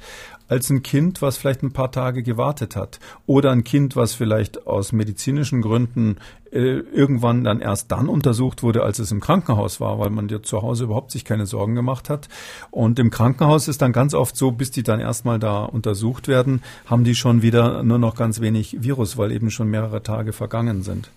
als 0.51 0.69
ein 0.69 0.83
Kind, 0.83 1.23
was 1.23 1.39
vielleicht 1.39 1.63
ein 1.63 1.73
paar 1.73 1.93
Tage 1.93 2.25
gewartet 2.25 2.75
hat. 2.75 2.99
Oder 3.27 3.53
ein 3.53 3.63
Kind, 3.63 3.95
was 3.95 4.15
vielleicht 4.15 4.67
aus 4.67 4.91
medizinischen 4.91 5.63
Gründen 5.63 6.17
äh, 6.53 6.79
irgendwann 6.93 7.45
dann 7.45 7.61
erst 7.61 7.93
dann 7.93 8.09
untersucht 8.09 8.63
wurde, 8.63 8.83
als 8.83 8.99
es 8.99 9.13
im 9.13 9.21
Krankenhaus 9.21 9.81
war, 9.81 9.99
weil 9.99 10.11
man 10.11 10.29
dir 10.29 10.43
zu 10.43 10.63
Hause 10.63 10.85
überhaupt 10.85 11.11
sich 11.11 11.25
keine 11.25 11.47
Sorgen 11.47 11.75
gemacht 11.75 12.11
hat. 12.11 12.29
Und 12.71 12.99
im 12.99 13.11
Krankenhaus 13.11 13.69
ist 13.69 13.83
dann 13.83 13.93
ganz 13.93 14.15
oft 14.15 14.37
so, 14.37 14.51
bis 14.53 14.71
die 14.71 14.83
dann 14.83 15.01
erstmal 15.01 15.39
da 15.39 15.65
untersucht 15.65 16.29
werden, 16.29 16.63
haben 16.87 17.05
die 17.05 17.15
schon 17.15 17.43
wieder 17.43 17.83
nur 17.83 17.99
noch 17.99 18.15
ganz 18.15 18.41
wenig 18.41 18.83
Virus, 18.83 19.17
weil 19.17 19.33
eben 19.33 19.51
schon 19.51 19.69
mehrere 19.69 20.03
Tage 20.03 20.33
vergangen 20.33 20.83
sind. 20.83 21.11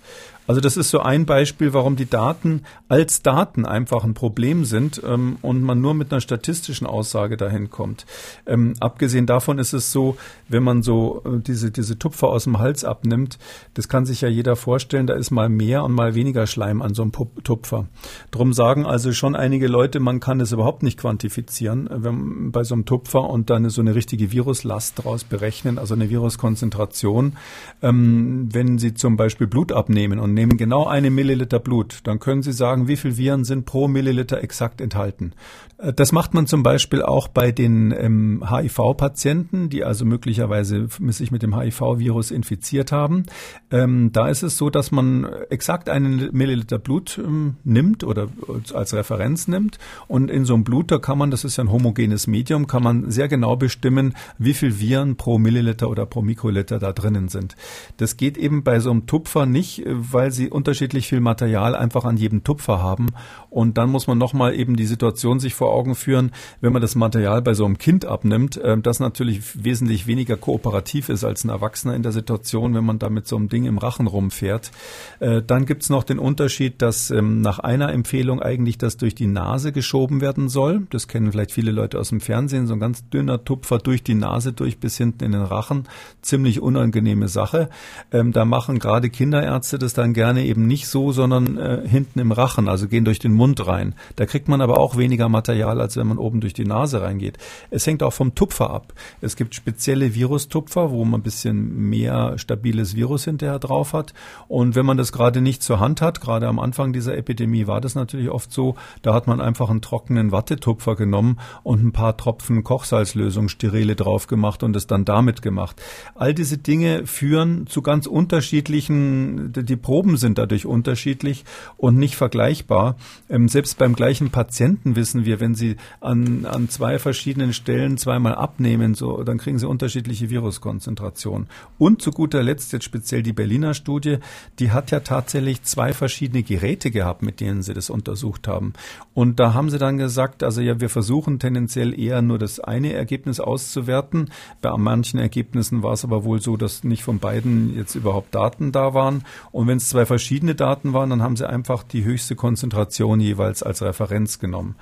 Also 0.46 0.60
das 0.60 0.76
ist 0.76 0.90
so 0.90 1.00
ein 1.00 1.26
Beispiel, 1.26 1.74
warum 1.74 1.96
die 1.96 2.10
Daten 2.10 2.64
als 2.90 3.22
Daten 3.22 3.66
einfach 3.66 4.04
ein 4.04 4.14
Problem 4.14 4.66
sind 4.66 5.02
ähm, 5.06 5.38
und 5.42 5.62
man 5.62 5.80
nur 5.80 5.94
mit 5.94 6.12
einer 6.12 6.20
statistischen 6.20 6.86
Aussage 6.86 7.38
dahin 7.38 7.70
kommt. 7.70 8.06
Ähm, 8.46 8.74
abgesehen 8.82 9.26
davon 9.26 9.58
ist 9.58 9.72
es 9.74 9.92
so, 9.92 10.18
wenn 10.50 10.64
man 10.64 10.84
so 10.84 11.22
äh, 11.26 11.40
diese, 11.40 11.72
diese 11.72 11.98
Tupfer 11.98 12.28
aus 12.28 12.44
dem 12.44 12.60
Hals 12.60 12.84
abnimmt, 12.84 13.40
das 13.74 13.88
kann 13.88 14.06
sich 14.06 14.22
ja 14.22 14.28
jeder 14.28 14.58
vorstellen, 14.58 15.08
da 15.08 15.14
ist 15.14 15.23
mal 15.32 15.50
mehr 15.50 15.84
und 15.84 15.94
mal 15.94 16.16
weniger 16.16 16.48
Schleim 16.48 16.82
an 16.82 16.94
so 16.94 17.04
einem 17.04 17.12
Tupfer. 17.12 17.88
Drum 18.32 18.54
sagen 18.54 18.86
also 18.86 19.14
schon 19.14 19.36
einige 19.36 19.68
Leute, 19.68 20.00
man 20.00 20.20
kann 20.20 20.40
es 20.40 20.52
überhaupt 20.52 20.84
nicht 20.84 21.00
quantifizieren 21.00 21.88
äh, 21.88 22.04
wenn, 22.04 22.52
bei 22.52 22.64
so 22.64 22.76
einem 22.76 22.86
Tupfer 22.86 23.30
und 23.30 23.50
dann 23.50 23.70
so 23.70 23.82
eine 23.82 23.96
richtige 23.96 24.32
Viruslast 24.32 25.00
daraus 25.00 25.24
berechnen, 25.24 25.78
also 25.78 25.94
eine 25.94 26.10
Viruskonzentration. 26.10 27.34
Ähm, 27.82 28.50
wenn 28.52 28.78
Sie 28.78 28.94
zum 28.94 29.18
Beispiel 29.18 29.48
Blut 29.48 29.72
abnehmen 29.72 30.20
und 30.20 30.34
nehmen 30.34 30.58
genau 30.58 30.88
eine 30.88 31.10
Milliliter 31.10 31.60
Blut, 31.60 32.00
dann 32.04 32.20
können 32.20 32.44
Sie 32.44 32.54
sagen, 32.54 32.88
wie 32.88 32.98
viel 32.98 33.18
Viren 33.18 33.44
sind 33.44 33.66
pro 33.66 33.88
Milliliter 33.88 34.42
exakt 34.44 34.82
enthalten. 34.82 35.34
Äh, 35.78 35.94
das 35.94 36.12
macht 36.12 36.34
man 36.34 36.48
zum 36.48 36.64
Beispiel 36.64 37.02
auch 37.02 37.28
bei 37.28 37.52
den 37.52 37.94
ähm, 37.98 38.44
HIV-Patienten, 38.50 39.70
die 39.70 39.84
also 39.84 40.06
möglicherweise 40.06 40.88
sich 41.08 41.32
mit 41.32 41.44
dem 41.44 41.58
HIV-Virus 41.58 42.32
infiziert 42.32 42.92
haben. 42.92 43.26
Ähm, 43.72 44.12
da 44.12 44.28
ist 44.28 44.44
es 44.44 44.58
so, 44.58 44.70
dass 44.70 44.92
man 44.92 45.13
exakt 45.50 45.90
einen 45.90 46.30
Milliliter 46.32 46.80
Blut 46.80 47.20
ähm, 47.24 47.56
nimmt 47.64 48.04
oder 48.04 48.28
als 48.74 48.94
Referenz 48.94 49.48
nimmt 49.48 49.80
und 50.08 50.30
in 50.30 50.46
so 50.46 50.54
einem 50.54 50.64
Blut, 50.64 50.92
da 50.92 50.98
kann 50.98 51.18
man, 51.18 51.32
das 51.32 51.44
ist 51.44 51.58
ja 51.58 51.64
ein 51.64 51.72
homogenes 51.72 52.28
Medium, 52.28 52.68
kann 52.68 52.84
man 52.84 53.12
sehr 53.12 53.28
genau 53.28 53.56
bestimmen, 53.56 54.16
wie 54.38 54.54
viel 54.54 54.80
Viren 54.80 55.16
pro 55.16 55.38
Milliliter 55.38 55.90
oder 55.90 56.06
pro 56.06 56.22
Mikroliter 56.22 56.80
da 56.80 56.92
drinnen 56.92 57.30
sind. 57.30 57.56
Das 57.98 58.18
geht 58.18 58.38
eben 58.38 58.64
bei 58.64 58.80
so 58.80 58.92
einem 58.92 59.06
Tupfer 59.06 59.46
nicht, 59.46 59.84
weil 59.86 60.32
sie 60.32 60.50
unterschiedlich 60.50 61.08
viel 61.08 61.22
Material 61.22 61.76
einfach 61.76 62.06
an 62.06 62.18
jedem 62.18 62.44
Tupfer 62.44 62.82
haben 62.82 63.08
und 63.50 63.78
dann 63.78 63.90
muss 63.90 64.08
man 64.08 64.18
nochmal 64.18 64.56
eben 64.56 64.76
die 64.76 64.86
Situation 64.86 65.40
sich 65.40 65.54
vor 65.54 65.74
Augen 65.74 65.96
führen, 65.96 66.32
wenn 66.62 66.74
man 66.74 66.82
das 66.82 66.96
Material 66.96 67.42
bei 67.42 67.54
so 67.54 67.66
einem 67.66 67.78
Kind 67.78 68.06
abnimmt, 68.06 68.58
äh, 68.58 68.78
das 68.78 69.00
natürlich 69.00 69.64
wesentlich 69.64 70.08
weniger 70.08 70.38
kooperativ 70.38 71.10
ist 71.10 71.24
als 71.24 71.44
ein 71.44 71.50
Erwachsener 71.50 71.96
in 71.96 72.04
der 72.04 72.12
Situation, 72.12 72.74
wenn 72.74 72.86
man 72.86 73.00
da 73.00 73.10
mit 73.10 73.28
so 73.28 73.36
einem 73.36 73.50
Ding 73.50 73.66
im 73.66 73.78
Rachen 73.78 74.08
rumfährt. 74.08 74.72
Äh, 75.20 75.42
dann 75.42 75.66
gibt's 75.66 75.90
noch 75.90 76.04
den 76.04 76.20
Unterschied, 76.20 76.82
dass 76.82 77.12
ähm, 77.12 77.42
nach 77.42 77.60
einer 77.60 77.92
Empfehlung 77.92 78.42
eigentlich 78.42 78.78
das 78.78 78.98
durch 78.98 79.16
die 79.16 79.28
Nase 79.28 79.72
geschoben 79.72 80.22
werden 80.22 80.50
soll. 80.50 80.88
Das 80.90 81.08
kennen 81.08 81.32
vielleicht 81.32 81.52
viele 81.52 81.72
Leute 81.72 82.00
aus 82.00 82.10
dem 82.10 82.22
Fernsehen, 82.22 82.68
so 82.68 82.74
ein 82.74 82.80
ganz 82.80 83.08
dünner 83.10 83.44
Tupfer 83.44 83.78
durch 83.78 84.04
die 84.04 84.16
Nase 84.16 84.54
durch 84.54 84.80
bis 84.80 84.98
hinten 84.98 85.24
in 85.24 85.32
den 85.34 85.44
Rachen. 85.44 85.84
Ziemlich 86.22 86.62
unangenehme 86.62 87.28
Sache. 87.28 87.70
Ähm, 88.12 88.32
da 88.32 88.46
machen 88.46 88.80
gerade 88.80 89.10
Kinderärzte 89.10 89.78
das 89.78 89.94
dann 89.94 90.14
gerne 90.14 90.46
eben 90.46 90.68
nicht 90.68 90.88
so, 90.88 91.12
sondern 91.12 91.58
äh, 91.58 91.88
hinten 91.88 92.20
im 92.20 92.32
Rachen, 92.32 92.68
also 92.68 92.88
gehen 92.88 93.06
durch 93.06 93.20
den 93.20 93.34
Mund 93.34 93.66
rein. 93.68 93.96
Da 94.16 94.26
kriegt 94.26 94.48
man 94.48 94.62
aber 94.62 94.78
auch 94.80 94.98
weniger 94.98 95.30
Material 95.30 95.82
als 95.82 95.98
wenn 95.98 96.08
man 96.08 96.18
oben 96.18 96.42
durch 96.42 96.54
die 96.54 96.66
Nase 96.66 97.02
reingeht. 97.02 97.38
Es 97.70 97.86
hängt 97.86 98.04
auch 98.04 98.14
vom 98.14 98.36
Tupfer 98.36 98.72
ab. 98.72 98.94
Es 99.22 99.36
gibt 99.36 99.56
spezielle 99.56 100.16
Virustupfer, 100.16 100.92
wo 100.92 101.06
man 101.06 101.20
ein 101.20 101.24
bisschen 101.24 101.90
mehr 101.90 102.38
stabiles 102.38 102.96
Virus 102.96 103.26
hinterher 103.26 103.60
drauf 103.60 103.94
hat. 103.94 104.14
Und 104.48 104.76
wenn 104.76 104.86
man 104.86 104.93
das 104.98 105.12
gerade 105.12 105.42
nicht 105.42 105.64
zur 105.64 105.80
Hand 105.80 106.02
hat, 106.02 106.22
gerade 106.22 106.48
am 106.48 106.60
Anfang 106.60 106.94
dieser 106.94 107.18
Epidemie 107.18 107.68
war 107.68 107.82
das 107.82 107.96
natürlich 107.96 108.30
oft 108.30 108.52
so, 108.52 108.76
da 109.02 109.14
hat 109.14 109.28
man 109.28 109.42
einfach 109.42 109.70
einen 109.70 109.82
trockenen 109.82 110.32
Wattetupfer 110.32 110.96
genommen 110.96 111.40
und 111.64 111.84
ein 111.84 111.92
paar 111.92 112.18
Tropfen 112.18 112.64
Kochsalzlösung 112.64 113.50
sterile 113.50 113.96
drauf 113.96 114.28
gemacht 114.28 114.64
und 114.64 114.76
es 114.76 114.88
dann 114.88 115.06
damit 115.06 115.42
gemacht. 115.42 115.82
All 116.16 116.34
diese 116.34 116.58
Dinge 116.58 117.06
führen 117.06 117.68
zu 117.68 117.82
ganz 117.82 118.08
unterschiedlichen, 118.08 119.54
die 119.54 119.76
Proben 119.76 120.18
sind 120.18 120.38
dadurch 120.38 120.66
unterschiedlich 120.66 121.46
und 121.78 121.98
nicht 121.98 122.16
vergleichbar. 122.16 122.96
Ähm, 123.30 123.48
selbst 123.48 123.78
beim 123.78 123.96
gleichen 123.96 124.30
Patienten 124.30 124.96
wissen 124.96 125.26
wir, 125.26 125.40
wenn 125.40 125.56
Sie 125.56 125.78
an, 126.02 126.46
an 126.46 126.70
zwei 126.70 127.00
verschiedenen 127.00 127.54
Stellen 127.54 127.98
zweimal 127.98 128.36
abnehmen, 128.36 128.96
so, 128.96 129.24
dann 129.24 129.38
kriegen 129.38 129.60
Sie 129.60 129.68
unterschiedliche 129.68 130.30
Viruskonzentrationen. 130.30 131.48
Und 131.78 132.02
zu 132.02 132.12
guter 132.12 132.44
Letzt 132.44 132.74
jetzt 132.74 132.86
speziell 132.86 133.24
die 133.24 133.34
Berliner 133.34 133.74
Studie, 133.74 134.18
die 134.60 134.72
hat 134.72 134.83
ja 134.92 135.00
tatsächlich 135.00 135.64
zwei 135.64 135.94
verschiedene 135.94 136.44
Geräte 136.44 136.92
gehabt, 136.92 137.22
mit 137.22 137.40
denen 137.40 137.64
sie 137.64 137.74
das 137.74 137.90
untersucht 137.90 138.48
haben. 138.48 138.74
Und 139.14 139.40
da 139.40 139.54
haben 139.54 139.70
sie 139.70 139.78
dann 139.78 139.98
gesagt, 139.98 140.44
also 140.44 140.62
ja, 140.62 140.80
wir 140.80 140.90
versuchen 140.90 141.40
tendenziell 141.40 141.98
eher 141.98 142.22
nur 142.22 142.40
das 142.40 142.60
eine 142.60 142.94
Ergebnis 142.94 143.40
auszuwerten. 143.40 144.32
Bei 144.62 144.76
manchen 144.78 145.20
Ergebnissen 145.20 145.84
war 145.84 145.94
es 145.94 146.04
aber 146.04 146.24
wohl 146.24 146.42
so, 146.42 146.58
dass 146.58 146.84
nicht 146.84 147.04
von 147.04 147.20
beiden 147.20 147.76
jetzt 147.76 147.96
überhaupt 147.96 148.34
Daten 148.34 148.72
da 148.72 148.94
waren. 148.94 149.24
Und 149.52 149.68
wenn 149.68 149.78
es 149.78 149.90
zwei 149.90 150.06
verschiedene 150.06 150.56
Daten 150.56 150.94
waren, 150.94 151.10
dann 151.10 151.22
haben 151.22 151.36
sie 151.36 151.48
einfach 151.48 151.84
die 151.84 152.04
höchste 152.04 152.36
Konzentration 152.36 153.20
jeweils 153.20 153.64
als 153.64 153.82
Referenz 153.82 154.40
genommen 154.40 154.76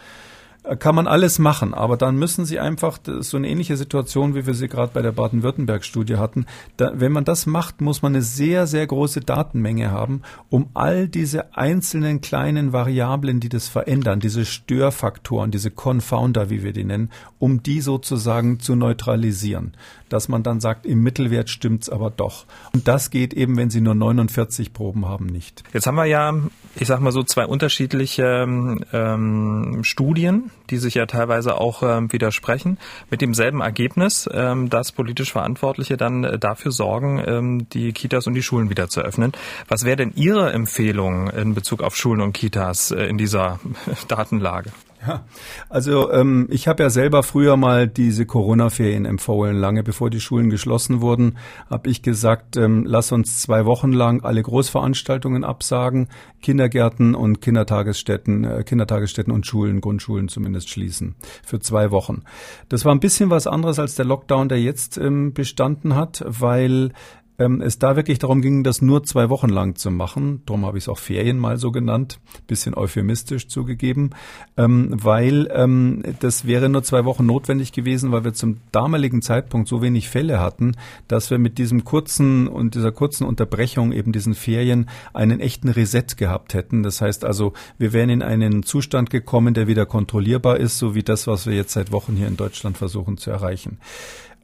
kann 0.77 0.93
man 0.93 1.07
alles 1.07 1.39
machen, 1.39 1.73
aber 1.73 1.97
dann 1.97 2.17
müssen 2.17 2.45
Sie 2.45 2.59
einfach 2.59 2.99
so 3.03 3.35
eine 3.35 3.49
ähnliche 3.49 3.77
Situation, 3.77 4.35
wie 4.35 4.45
wir 4.45 4.53
sie 4.53 4.67
gerade 4.67 4.91
bei 4.93 5.01
der 5.01 5.11
Baden-Württemberg-Studie 5.11 6.17
hatten. 6.17 6.45
Da, 6.77 6.91
wenn 6.93 7.11
man 7.11 7.25
das 7.25 7.47
macht, 7.47 7.81
muss 7.81 8.03
man 8.03 8.13
eine 8.13 8.21
sehr, 8.21 8.67
sehr 8.67 8.85
große 8.85 9.21
Datenmenge 9.21 9.89
haben, 9.89 10.21
um 10.49 10.69
all 10.75 11.07
diese 11.07 11.57
einzelnen 11.57 12.21
kleinen 12.21 12.73
Variablen, 12.73 13.39
die 13.39 13.49
das 13.49 13.67
verändern, 13.69 14.19
diese 14.19 14.45
Störfaktoren, 14.45 15.49
diese 15.49 15.71
Confounder, 15.71 16.51
wie 16.51 16.63
wir 16.63 16.73
die 16.73 16.83
nennen, 16.83 17.09
um 17.39 17.63
die 17.63 17.81
sozusagen 17.81 18.59
zu 18.59 18.75
neutralisieren. 18.75 19.73
Dass 20.09 20.29
man 20.29 20.43
dann 20.43 20.59
sagt, 20.59 20.85
im 20.85 21.01
Mittelwert 21.01 21.49
stimmt's 21.49 21.89
aber 21.89 22.11
doch. 22.11 22.45
Und 22.73 22.87
das 22.87 23.09
geht 23.09 23.33
eben, 23.33 23.57
wenn 23.57 23.71
Sie 23.71 23.81
nur 23.81 23.95
49 23.95 24.73
Proben 24.73 25.07
haben, 25.07 25.25
nicht. 25.25 25.63
Jetzt 25.73 25.87
haben 25.87 25.95
wir 25.95 26.05
ja, 26.05 26.35
ich 26.75 26.87
sag 26.87 26.99
mal 26.99 27.11
so, 27.11 27.23
zwei 27.23 27.47
unterschiedliche 27.47 28.45
ähm, 28.93 29.79
Studien 29.83 30.50
die 30.69 30.77
sich 30.77 30.95
ja 30.95 31.05
teilweise 31.05 31.59
auch 31.59 31.83
ähm, 31.83 32.11
widersprechen, 32.11 32.77
mit 33.09 33.21
demselben 33.21 33.61
Ergebnis, 33.61 34.29
ähm, 34.33 34.69
dass 34.69 34.91
politisch 34.91 35.31
Verantwortliche 35.31 35.97
dann 35.97 36.23
äh, 36.23 36.39
dafür 36.39 36.71
sorgen, 36.71 37.21
ähm, 37.25 37.69
die 37.69 37.91
Kitas 37.91 38.27
und 38.27 38.33
die 38.33 38.43
Schulen 38.43 38.69
wieder 38.69 38.87
zu 38.87 39.01
öffnen. 39.01 39.33
Was 39.67 39.83
wäre 39.83 39.97
denn 39.97 40.13
Ihre 40.15 40.51
Empfehlung 40.53 41.29
in 41.29 41.53
Bezug 41.53 41.81
auf 41.81 41.95
Schulen 41.95 42.21
und 42.21 42.33
Kitas 42.33 42.91
äh, 42.91 43.05
in 43.05 43.17
dieser 43.17 43.59
Datenlage? 44.07 44.71
Ja, 45.05 45.25
also 45.67 46.11
ähm, 46.11 46.47
ich 46.51 46.67
habe 46.67 46.83
ja 46.83 46.91
selber 46.91 47.23
früher 47.23 47.57
mal 47.57 47.87
diese 47.87 48.27
Corona-Ferien 48.27 49.05
empfohlen. 49.05 49.57
Lange 49.57 49.81
bevor 49.81 50.11
die 50.11 50.21
Schulen 50.21 50.51
geschlossen 50.51 51.01
wurden, 51.01 51.39
habe 51.71 51.89
ich 51.89 52.03
gesagt, 52.03 52.55
ähm, 52.55 52.85
lass 52.85 53.11
uns 53.11 53.41
zwei 53.41 53.65
Wochen 53.65 53.93
lang 53.93 54.23
alle 54.23 54.43
Großveranstaltungen 54.43 55.43
absagen, 55.43 56.09
Kindergärten 56.43 57.15
und 57.15 57.41
Kindertagesstätten, 57.41 58.43
äh, 58.43 58.63
Kindertagesstätten 58.63 59.33
und 59.33 59.47
Schulen, 59.47 59.81
Grundschulen 59.81 60.27
zumindest 60.27 60.69
schließen 60.69 61.15
für 61.43 61.59
zwei 61.59 61.89
Wochen. 61.89 62.21
Das 62.69 62.85
war 62.85 62.93
ein 62.93 62.99
bisschen 62.99 63.31
was 63.31 63.47
anderes 63.47 63.79
als 63.79 63.95
der 63.95 64.05
Lockdown, 64.05 64.49
der 64.49 64.61
jetzt 64.61 64.97
ähm, 64.99 65.33
bestanden 65.33 65.95
hat, 65.95 66.23
weil 66.27 66.91
ähm, 67.41 67.61
es 67.61 67.79
da 67.79 67.95
wirklich 67.95 68.19
darum 68.19 68.41
ging, 68.41 68.63
das 68.63 68.81
nur 68.81 69.03
zwei 69.03 69.29
Wochen 69.29 69.49
lang 69.49 69.75
zu 69.75 69.91
machen. 69.91 70.43
Darum 70.45 70.65
habe 70.65 70.77
ich 70.77 70.85
es 70.85 70.89
auch 70.89 70.99
Ferien 70.99 71.39
mal 71.39 71.57
so 71.57 71.71
genannt, 71.71 72.19
bisschen 72.47 72.75
euphemistisch 72.75 73.47
zugegeben, 73.47 74.11
ähm, 74.57 74.89
weil 74.91 75.49
ähm, 75.53 76.03
das 76.19 76.45
wäre 76.45 76.69
nur 76.69 76.83
zwei 76.83 77.05
Wochen 77.05 77.25
notwendig 77.25 77.71
gewesen, 77.71 78.11
weil 78.11 78.23
wir 78.23 78.33
zum 78.33 78.57
damaligen 78.71 79.21
Zeitpunkt 79.21 79.67
so 79.67 79.81
wenig 79.81 80.09
Fälle 80.09 80.39
hatten, 80.39 80.73
dass 81.07 81.31
wir 81.31 81.39
mit 81.39 81.57
diesem 81.57 81.83
kurzen 81.83 82.47
und 82.47 82.75
dieser 82.75 82.91
kurzen 82.91 83.25
Unterbrechung 83.25 83.91
eben 83.91 84.11
diesen 84.11 84.35
Ferien 84.35 84.89
einen 85.13 85.39
echten 85.39 85.69
Reset 85.69 86.15
gehabt 86.17 86.53
hätten. 86.53 86.83
Das 86.83 87.01
heißt 87.01 87.25
also, 87.25 87.53
wir 87.77 87.93
wären 87.93 88.09
in 88.09 88.21
einen 88.21 88.63
Zustand 88.63 89.09
gekommen, 89.09 89.53
der 89.53 89.67
wieder 89.67 89.85
kontrollierbar 89.85 90.57
ist, 90.57 90.77
so 90.77 90.95
wie 90.95 91.03
das, 91.03 91.27
was 91.27 91.47
wir 91.47 91.55
jetzt 91.55 91.73
seit 91.73 91.91
Wochen 91.91 92.15
hier 92.15 92.27
in 92.27 92.37
Deutschland 92.37 92.77
versuchen 92.77 93.17
zu 93.17 93.31
erreichen. 93.31 93.79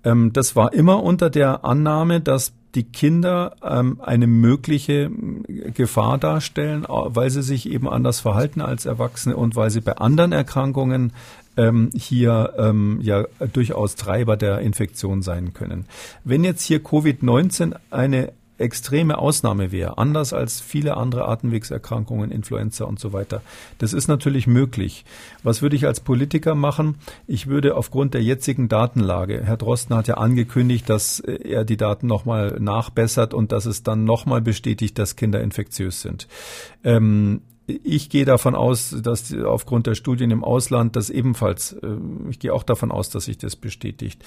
Ähm, 0.03 0.33
das 0.33 0.55
war 0.55 0.73
immer 0.73 1.03
unter 1.03 1.29
der 1.29 1.65
Annahme, 1.65 2.21
dass 2.21 2.53
die 2.75 2.83
Kinder 2.83 3.55
ähm, 3.63 3.99
eine 4.01 4.27
mögliche 4.27 5.09
Gefahr 5.73 6.17
darstellen, 6.17 6.85
weil 6.87 7.29
sie 7.29 7.41
sich 7.41 7.69
eben 7.69 7.89
anders 7.89 8.19
verhalten 8.19 8.61
als 8.61 8.85
Erwachsene 8.85 9.35
und 9.35 9.55
weil 9.55 9.71
sie 9.71 9.81
bei 9.81 9.93
anderen 9.93 10.31
Erkrankungen 10.31 11.13
ähm, 11.57 11.89
hier 11.95 12.53
ähm, 12.57 12.99
ja 13.01 13.25
durchaus 13.51 13.95
Treiber 13.95 14.37
der 14.37 14.59
Infektion 14.59 15.21
sein 15.23 15.53
können. 15.53 15.85
Wenn 16.23 16.43
jetzt 16.43 16.63
hier 16.63 16.83
Covid-19 16.83 17.75
eine 17.89 18.31
extreme 18.57 19.17
Ausnahme 19.17 19.71
wäre, 19.71 19.97
anders 19.97 20.33
als 20.33 20.59
viele 20.59 20.97
andere 20.97 21.27
Atemwegserkrankungen, 21.27 22.31
Influenza 22.31 22.85
und 22.85 22.99
so 22.99 23.13
weiter. 23.13 23.41
Das 23.77 23.93
ist 23.93 24.07
natürlich 24.07 24.47
möglich. 24.47 25.05
Was 25.43 25.61
würde 25.61 25.75
ich 25.75 25.85
als 25.85 25.99
Politiker 25.99 26.55
machen? 26.55 26.95
Ich 27.27 27.47
würde 27.47 27.75
aufgrund 27.75 28.13
der 28.13 28.23
jetzigen 28.23 28.67
Datenlage, 28.69 29.41
Herr 29.43 29.57
Drosten 29.57 29.95
hat 29.95 30.07
ja 30.07 30.15
angekündigt, 30.15 30.89
dass 30.89 31.19
er 31.19 31.65
die 31.65 31.77
Daten 31.77 32.07
nochmal 32.07 32.57
nachbessert 32.59 33.33
und 33.33 33.51
dass 33.51 33.65
es 33.65 33.83
dann 33.83 34.03
nochmal 34.03 34.41
bestätigt, 34.41 34.97
dass 34.97 35.15
Kinder 35.15 35.41
infektiös 35.41 36.01
sind. 36.01 36.27
Ähm, 36.83 37.41
ich 37.67 38.09
gehe 38.09 38.23
davon 38.23 38.55
aus, 38.55 38.95
dass 39.03 39.33
aufgrund 39.33 39.87
der 39.87 39.95
Studien 39.95 40.31
im 40.31 40.43
Ausland 40.43 40.95
das 40.95 41.09
ebenfalls, 41.09 41.73
äh, 41.73 41.97
ich 42.29 42.39
gehe 42.39 42.53
auch 42.53 42.63
davon 42.63 42.91
aus, 42.91 43.09
dass 43.09 43.25
sich 43.25 43.37
das 43.37 43.57
bestätigt. 43.57 44.23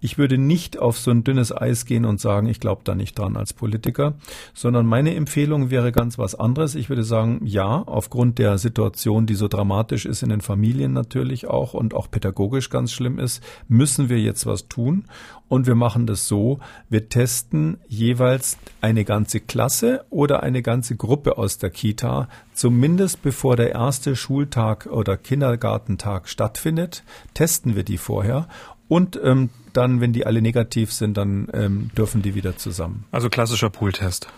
Ich 0.00 0.18
würde 0.18 0.38
nicht 0.38 0.78
auf 0.78 0.98
so 0.98 1.12
ein 1.12 1.22
dünnes 1.22 1.56
Eis 1.56 1.86
gehen 1.86 2.04
und 2.04 2.20
sagen, 2.20 2.48
ich 2.48 2.58
glaube 2.58 2.82
da 2.84 2.96
nicht 2.96 3.16
dran 3.16 3.36
als 3.36 3.52
Politiker, 3.52 4.14
sondern 4.54 4.86
meine 4.86 5.14
Empfehlung 5.14 5.70
wäre 5.70 5.92
ganz 5.92 6.18
was 6.18 6.34
anderes. 6.34 6.74
Ich 6.74 6.88
würde 6.88 7.04
sagen, 7.04 7.40
ja, 7.44 7.80
aufgrund 7.82 8.38
der 8.38 8.58
Situation, 8.58 9.26
die 9.26 9.36
so 9.36 9.46
dramatisch 9.46 10.04
ist 10.04 10.24
in 10.24 10.30
den 10.30 10.40
Familien 10.40 10.92
natürlich 10.92 11.46
auch 11.46 11.74
und 11.74 11.94
auch 11.94 12.10
pädagogisch 12.10 12.70
ganz 12.70 12.92
schlimm 12.92 13.20
ist, 13.20 13.42
müssen 13.68 14.08
wir 14.08 14.18
jetzt 14.18 14.46
was 14.46 14.66
tun. 14.66 15.04
Und 15.50 15.66
wir 15.66 15.74
machen 15.74 16.06
das 16.06 16.28
so, 16.28 16.60
wir 16.88 17.08
testen 17.08 17.78
jeweils 17.88 18.56
eine 18.80 19.04
ganze 19.04 19.40
Klasse 19.40 20.04
oder 20.08 20.44
eine 20.44 20.62
ganze 20.62 20.94
Gruppe 20.94 21.38
aus 21.38 21.58
der 21.58 21.70
Kita, 21.70 22.28
zumindest 22.54 23.20
bevor 23.20 23.56
der 23.56 23.72
erste 23.72 24.14
Schultag 24.14 24.86
oder 24.86 25.16
Kindergartentag 25.16 26.28
stattfindet, 26.28 27.02
testen 27.34 27.74
wir 27.74 27.82
die 27.82 27.98
vorher 27.98 28.46
und 28.86 29.18
ähm, 29.24 29.50
dann, 29.72 30.00
wenn 30.00 30.12
die 30.12 30.24
alle 30.24 30.40
negativ 30.40 30.92
sind, 30.92 31.16
dann 31.16 31.48
ähm, 31.52 31.90
dürfen 31.96 32.22
die 32.22 32.36
wieder 32.36 32.56
zusammen. 32.56 33.04
Also 33.10 33.28
klassischer 33.28 33.70
Pooltest. 33.70 34.28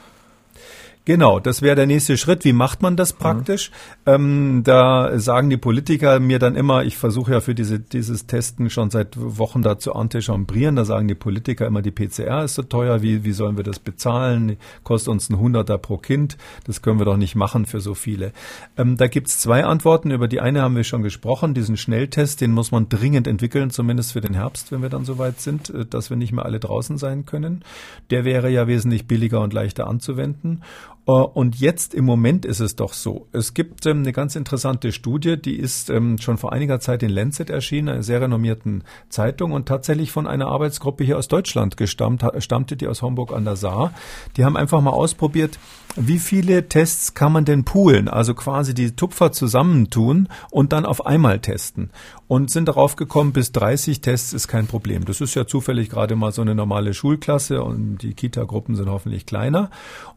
Genau, 1.05 1.41
das 1.41 1.62
wäre 1.62 1.75
der 1.75 1.87
nächste 1.87 2.17
Schritt. 2.17 2.45
Wie 2.45 2.53
macht 2.53 2.81
man 2.81 2.97
das 2.97 3.12
praktisch? 3.12 3.73
Mhm. 4.07 4.12
Ähm, 4.12 4.62
da 4.65 5.19
sagen 5.19 5.51
die 5.51 5.57
Politiker 5.57 6.21
mir 6.21 6.38
dann 6.38 6.55
immer, 6.55 6.85
ich 6.85 6.97
versuche 6.97 7.33
ja 7.33 7.41
für 7.41 7.57
diese, 7.57 7.81
dieses 7.81 8.27
Testen 8.27 8.71
schon 8.71 8.91
seit 8.91 9.17
Wochen 9.19 9.62
da 9.62 9.81
zu 9.81 9.95
antichambrieren, 9.95 10.77
da 10.77 10.85
sagen 10.85 11.09
die 11.09 11.17
Politiker 11.17 11.67
immer, 11.67 11.83
die 11.83 11.91
PCR 11.91 12.45
ist 12.45 12.55
so 12.55 12.62
teuer, 12.62 13.03
wie, 13.03 13.25
wie 13.25 13.33
sollen 13.33 13.57
wir 13.57 13.65
das 13.65 13.81
bezahlen? 13.81 14.59
Kostet 14.85 15.09
uns 15.09 15.29
ein 15.29 15.41
Hunderter 15.41 15.77
pro 15.77 15.97
Kind, 15.97 16.37
das 16.67 16.83
können 16.83 17.01
wir 17.01 17.05
doch 17.05 17.17
nicht 17.17 17.35
machen 17.35 17.67
für 17.67 17.81
so 17.81 17.95
viele. 17.95 18.33
Ähm, 18.77 18.97
da 18.97 19.09
gibt's 19.09 19.41
zwei 19.41 19.65
Antworten, 19.65 20.12
über 20.12 20.29
die 20.29 20.41
eine 20.41 20.62
haben 20.62 20.77
wir 20.77 20.85
schon 20.85 21.03
gesprochen, 21.03 21.53
diesen 21.53 21.77
Schnelltest, 21.77 22.41
den 22.41 22.53
muss 22.53 22.71
man 22.71 22.88
dringend 22.88 23.27
entwickeln, 23.27 23.71
zumindest 23.71 24.12
für 24.12 24.21
den 24.21 24.35
Herbst, 24.35 24.71
wenn 24.71 24.83
wir 24.83 24.88
dann 24.88 25.05
soweit 25.05 25.41
sind, 25.41 25.69
äh, 25.71 25.85
dass 25.85 26.11
wir 26.11 26.17
nicht 26.17 26.33
mehr 26.33 26.45
alle 26.45 26.61
draußen 26.61 26.97
sein 26.97 27.27
können. 27.27 27.65
Der 28.11 28.25
wäre 28.25 28.51
ja 28.51 28.69
wesentlich 28.69 29.09
billiger 29.09 29.41
und 29.41 29.53
leichter 29.53 29.88
anzuwenden. 29.88 30.62
Äh, 31.07 31.11
und 31.12 31.59
jetzt 31.59 31.95
im 31.95 32.05
Moment 32.05 32.45
ist 32.45 32.61
es 32.61 32.77
doch 32.77 32.93
so. 32.93 33.27
Es 33.33 33.55
gibt 33.55 33.87
ähm, 33.87 33.99
eine 33.99 34.12
ganz 34.12 34.37
interessante 34.37 34.93
Studie, 34.93 35.41
die 35.41 35.57
ist 35.57 35.91
ähm, 35.91 36.19
schon 36.19 36.38
vor 36.38 36.53
einiger 36.53 36.81
Zeit 36.81 37.03
in 37.03 37.11
Lancet 37.11 37.51
erschienen, 37.51 37.88
einer 37.88 38.03
sehr 38.03 38.21
renommierten 38.21 38.85
Zeitung 39.09 39.53
und 39.53 39.67
tatsächlich 39.67 40.12
von 40.12 40.27
einer 40.27 40.47
Arbeitsgruppe 40.47 41.05
hier 41.05 41.19
aus 41.19 41.29
Deutschland 41.29 41.77
gestammt, 41.77 42.25
stammte 42.38 42.77
die 42.77 42.88
aus 42.88 43.03
Homburg 43.03 43.33
an 43.33 43.45
der 43.45 43.57
Saar. 43.57 43.93
Die 44.37 44.45
haben 44.45 44.57
einfach 44.57 44.81
mal 44.81 44.91
ausprobiert, 44.91 45.59
wie 45.97 46.19
viele 46.19 46.69
Tests 46.69 47.15
kann 47.15 47.33
man 47.33 47.45
denn 47.45 47.65
poolen, 47.65 48.09
also 48.09 48.35
quasi 48.35 48.73
die 48.75 48.93
Tupfer 48.93 49.33
zusammentun 49.33 50.29
und 50.51 50.73
dann 50.73 50.87
auf 50.87 51.05
einmal 51.05 51.41
testen 51.41 51.91
und 52.33 52.51
sind 52.51 52.66
darauf 52.66 52.97
gekommen, 52.97 53.35
bis 53.35 53.53
30 53.53 54.01
Tests 54.01 54.33
ist 54.33 54.49
kein 54.49 54.66
Problem. 54.66 55.05
Das 55.05 55.21
ist 55.21 55.35
ja 55.35 55.47
zufällig 55.47 55.90
gerade 55.90 56.16
mal 56.16 56.33
so 56.33 56.40
eine 56.40 56.55
normale 56.55 56.95
Schulklasse 56.95 57.62
und 57.62 57.99
die 57.99 58.14
Kita-Gruppen 58.14 58.75
sind 58.75 58.88
hoffentlich 58.88 59.27
kleiner. 59.27 59.71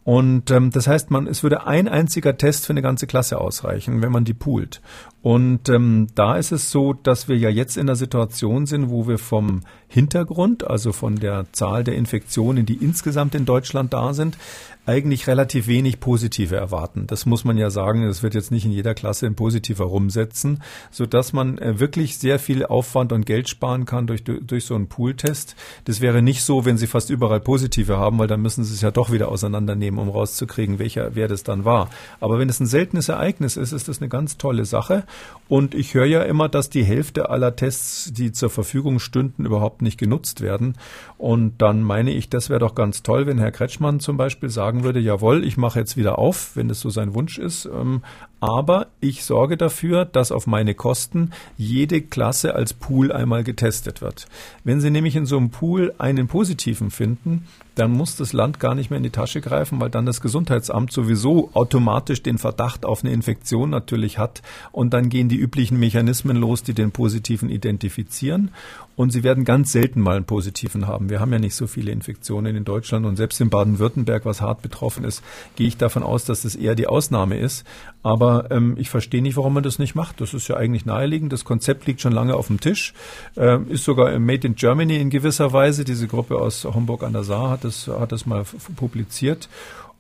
Und 0.06 0.50
ähm, 0.50 0.72
das 0.72 0.88
heißt, 0.88 1.12
man, 1.12 1.28
es 1.28 1.44
würde 1.44 1.68
ein 1.68 1.90
einziger 1.90 2.38
Test 2.38 2.68
für 2.68 2.72
eine 2.72 2.82
ganze 2.82 3.06
Klasse 3.06 3.42
ausreichen, 3.42 4.02
wenn 4.02 4.14
man 4.14 4.24
die 4.24 4.34
poolt. 4.34 4.82
Und 5.26 5.70
ähm, 5.70 6.06
da 6.14 6.36
ist 6.36 6.52
es 6.52 6.70
so, 6.70 6.94
dass 6.94 7.28
wir 7.28 7.36
ja 7.36 7.50
jetzt 7.50 7.78
in 7.78 7.88
der 7.88 7.96
Situation 7.96 8.68
sind, 8.68 8.92
wo 8.92 9.08
wir 9.08 9.18
vom 9.18 9.62
Hintergrund, 9.88 10.70
also 10.70 10.94
von 10.94 11.16
der 11.16 11.46
Zahl 11.52 11.84
der 11.84 11.96
Infektionen, 11.96 12.68
die 12.68 12.76
insgesamt 12.76 13.34
in 13.34 13.46
Deutschland 13.46 13.92
da 13.92 14.14
sind, 14.14 14.38
eigentlich 14.86 15.26
relativ 15.26 15.68
wenig 15.68 16.00
positive 16.00 16.56
erwarten. 16.56 17.08
Das 17.08 17.26
muss 17.26 17.44
man 17.44 17.58
ja 17.58 17.70
sagen. 17.70 18.04
Es 18.04 18.22
wird 18.22 18.36
jetzt 18.36 18.52
nicht 18.52 18.66
in 18.66 18.72
jeder 18.72 18.94
Klasse 18.94 19.26
ein 19.26 19.36
positiver 19.36 19.86
rumsetzen, 19.86 20.62
so 20.92 21.06
dass 21.06 21.34
man 21.34 21.58
äh, 21.58 21.80
wirklich 21.80 22.18
sehr 22.18 22.38
viel 22.38 22.66
Aufwand 22.66 23.12
und 23.12 23.26
Geld 23.26 23.50
sparen 23.50 23.86
kann 23.86 24.06
durch, 24.06 24.24
durch 24.24 24.66
so 24.66 24.76
einen 24.76 24.88
Pooltest. 24.88 25.56
Das 25.86 26.02
wäre 26.02 26.22
nicht 26.22 26.44
so, 26.44 26.66
wenn 26.66 26.78
Sie 26.78 26.88
fast 26.88 27.10
überall 27.10 27.40
positive 27.40 27.98
haben, 27.98 28.20
weil 28.20 28.28
dann 28.28 28.42
müssen 28.42 28.64
Sie 28.64 28.74
es 28.74 28.82
ja 28.82 28.92
doch 28.92 29.12
wieder 29.12 29.30
auseinandernehmen, 29.30 30.00
um 30.00 30.10
rauszukriegen, 30.10 30.78
welcher, 30.78 31.16
wer 31.16 31.28
das 31.28 31.44
dann 31.44 31.66
war. 31.66 31.90
Aber 32.20 32.38
wenn 32.38 32.50
es 32.50 32.60
ein 32.60 32.68
seltenes 32.68 33.10
Ereignis 33.10 33.58
ist, 33.58 33.72
ist 33.72 33.88
das 33.88 34.02
eine 34.02 34.10
ganz 34.10 34.38
tolle 34.38 34.66
Sache. 34.66 35.04
Und 35.48 35.76
ich 35.76 35.94
höre 35.94 36.06
ja 36.06 36.24
immer, 36.24 36.50
dass 36.50 36.72
die 36.72 36.84
Hälfte 36.84 37.30
aller 37.30 37.56
Tests, 37.56 38.12
die 38.12 38.32
zur 38.32 38.50
Verfügung 38.50 38.98
stünden, 38.98 39.46
überhaupt 39.46 39.84
nicht 39.84 40.00
genutzt 40.00 40.42
werden. 40.42 40.74
Und 41.20 41.62
dann 41.62 41.84
meine 41.84 42.12
ich, 42.12 42.30
das 42.30 42.50
wäre 42.50 42.60
doch 42.60 42.74
ganz 42.74 43.04
toll, 43.04 43.28
wenn 43.28 43.38
Herr 43.38 43.52
Kretschmann 43.52 44.00
zum 44.00 44.18
Beispiel 44.18 44.50
sagen 44.50 44.84
würde, 44.84 45.00
jawohl, 45.00 45.44
ich 45.44 45.58
mache 45.58 45.80
jetzt 45.80 45.98
wieder 45.98 46.18
auf, 46.18 46.56
wenn 46.56 46.68
das 46.68 46.80
so 46.80 46.90
sein 46.90 47.14
Wunsch 47.14 47.38
ist, 47.38 47.66
ähm, 47.66 48.02
aber 48.46 48.88
ich 49.00 49.24
sorge 49.24 49.58
dafür, 49.58 50.06
dass 50.06 50.32
auf 50.32 50.46
meine 50.46 50.76
Kosten 50.76 51.32
jede 51.58 52.02
Klasse 52.02 52.54
als 52.54 52.74
Pool 52.74 53.12
einmal 53.12 53.44
getestet 53.44 54.02
wird. 54.02 54.28
Wenn 54.64 54.82
Sie 54.82 54.92
nämlich 54.92 55.16
in 55.16 55.26
so 55.26 55.38
einem 55.38 55.50
Pool 55.50 55.96
einen 55.98 56.28
positiven 56.28 56.92
finden, 56.92 57.48
dann 57.74 57.92
muss 57.92 58.16
das 58.16 58.34
Land 58.34 58.60
gar 58.60 58.76
nicht 58.76 58.90
mehr 58.90 58.98
in 58.98 59.04
die 59.04 59.10
Tasche 59.10 59.42
greifen, 59.42 59.82
weil 59.82 59.90
dann 59.90 60.06
das 60.06 60.22
Gesundheitsamt 60.22 60.92
sowieso 60.92 61.50
automatisch 61.54 62.22
den 62.22 62.38
Verdacht 62.38 62.86
auf 62.86 63.04
eine 63.04 63.14
Infektion 63.14 63.70
natürlich 63.70 64.18
hat 64.18 64.42
und 64.72 64.94
dann 64.94 65.10
gehen 65.10 65.28
die 65.28 65.38
üblichen 65.38 65.80
Mechanismen 65.80 66.38
los, 66.38 66.64
die 66.64 66.74
den 66.74 66.92
positiven 66.92 67.50
identifizieren 67.50 68.52
und 68.96 69.12
sie 69.12 69.24
werden 69.24 69.46
ganz 69.46 69.72
selten 69.72 70.02
mal 70.02 70.16
einen 70.16 70.26
positiven 70.26 70.88
haben. 70.88 71.10
Wir 71.10 71.20
haben 71.20 71.32
ja 71.32 71.40
nicht 71.40 71.56
so 71.56 71.68
viele 71.68 71.92
Infektionen 71.92 72.56
in 72.56 72.64
Deutschland 72.64 73.06
und 73.06 73.16
selbst 73.16 73.42
in 73.42 73.50
Baden-Württemberg, 73.50 74.26
was 74.26 74.42
hart 74.42 74.62
betroffen 74.62 75.04
ist, 75.04 75.24
gehe 75.56 75.68
ich 75.68 75.78
davon 75.78 76.04
aus, 76.04 76.26
dass 76.26 76.44
das 76.44 76.56
eher 76.56 76.76
die 76.76 76.88
Ausnahme 76.88 77.38
ist. 77.38 77.66
Aber 78.04 78.52
ähm, 78.52 78.76
ich 78.78 78.90
verstehe 78.90 79.22
nicht, 79.22 79.38
warum 79.38 79.54
man 79.54 79.64
das 79.64 79.80
nicht 79.80 79.96
macht. 79.96 80.22
Das 80.22 80.34
ist 80.34 80.48
ja 80.48 80.58
eigentlich 80.58 80.86
naheliegend. 80.86 81.34
Das 81.34 81.46
Konzept 81.46 81.88
liegt 81.88 82.02
schon 82.02 82.14
lange 82.14 82.36
auf 82.36 82.48
dem 82.48 82.60
Tisch, 82.60 82.94
ähm, 83.36 83.70
ist 83.70 83.84
sogar 83.84 84.18
Made 84.20 84.48
in 84.48 84.56
Germany 84.56 84.98
in 84.98 85.10
gewisser 85.10 85.54
Weise. 85.54 85.84
Diese 85.84 86.08
Gruppe 86.08 86.38
aus 86.38 86.64
Homburg 86.64 87.04
an 87.04 87.14
der 87.14 87.24
Saar 87.24 87.50
hat 87.50 87.64
das, 87.64 87.88
hat 87.88 88.12
das 88.12 88.26
mal 88.26 88.46
publiziert. 88.76 89.50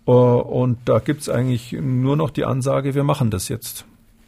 Uh, 0.08 0.38
und 0.38 0.77
da 0.86 0.99
gibt's 0.99 1.29
eigentlich 1.29 1.71
nur 1.71 2.15
noch 2.15 2.29
die 2.29 2.45
Ansage, 2.45 2.93
wir 2.93 3.03
machen 3.03 3.31
das 3.31 3.49
jetzt. 3.49 3.86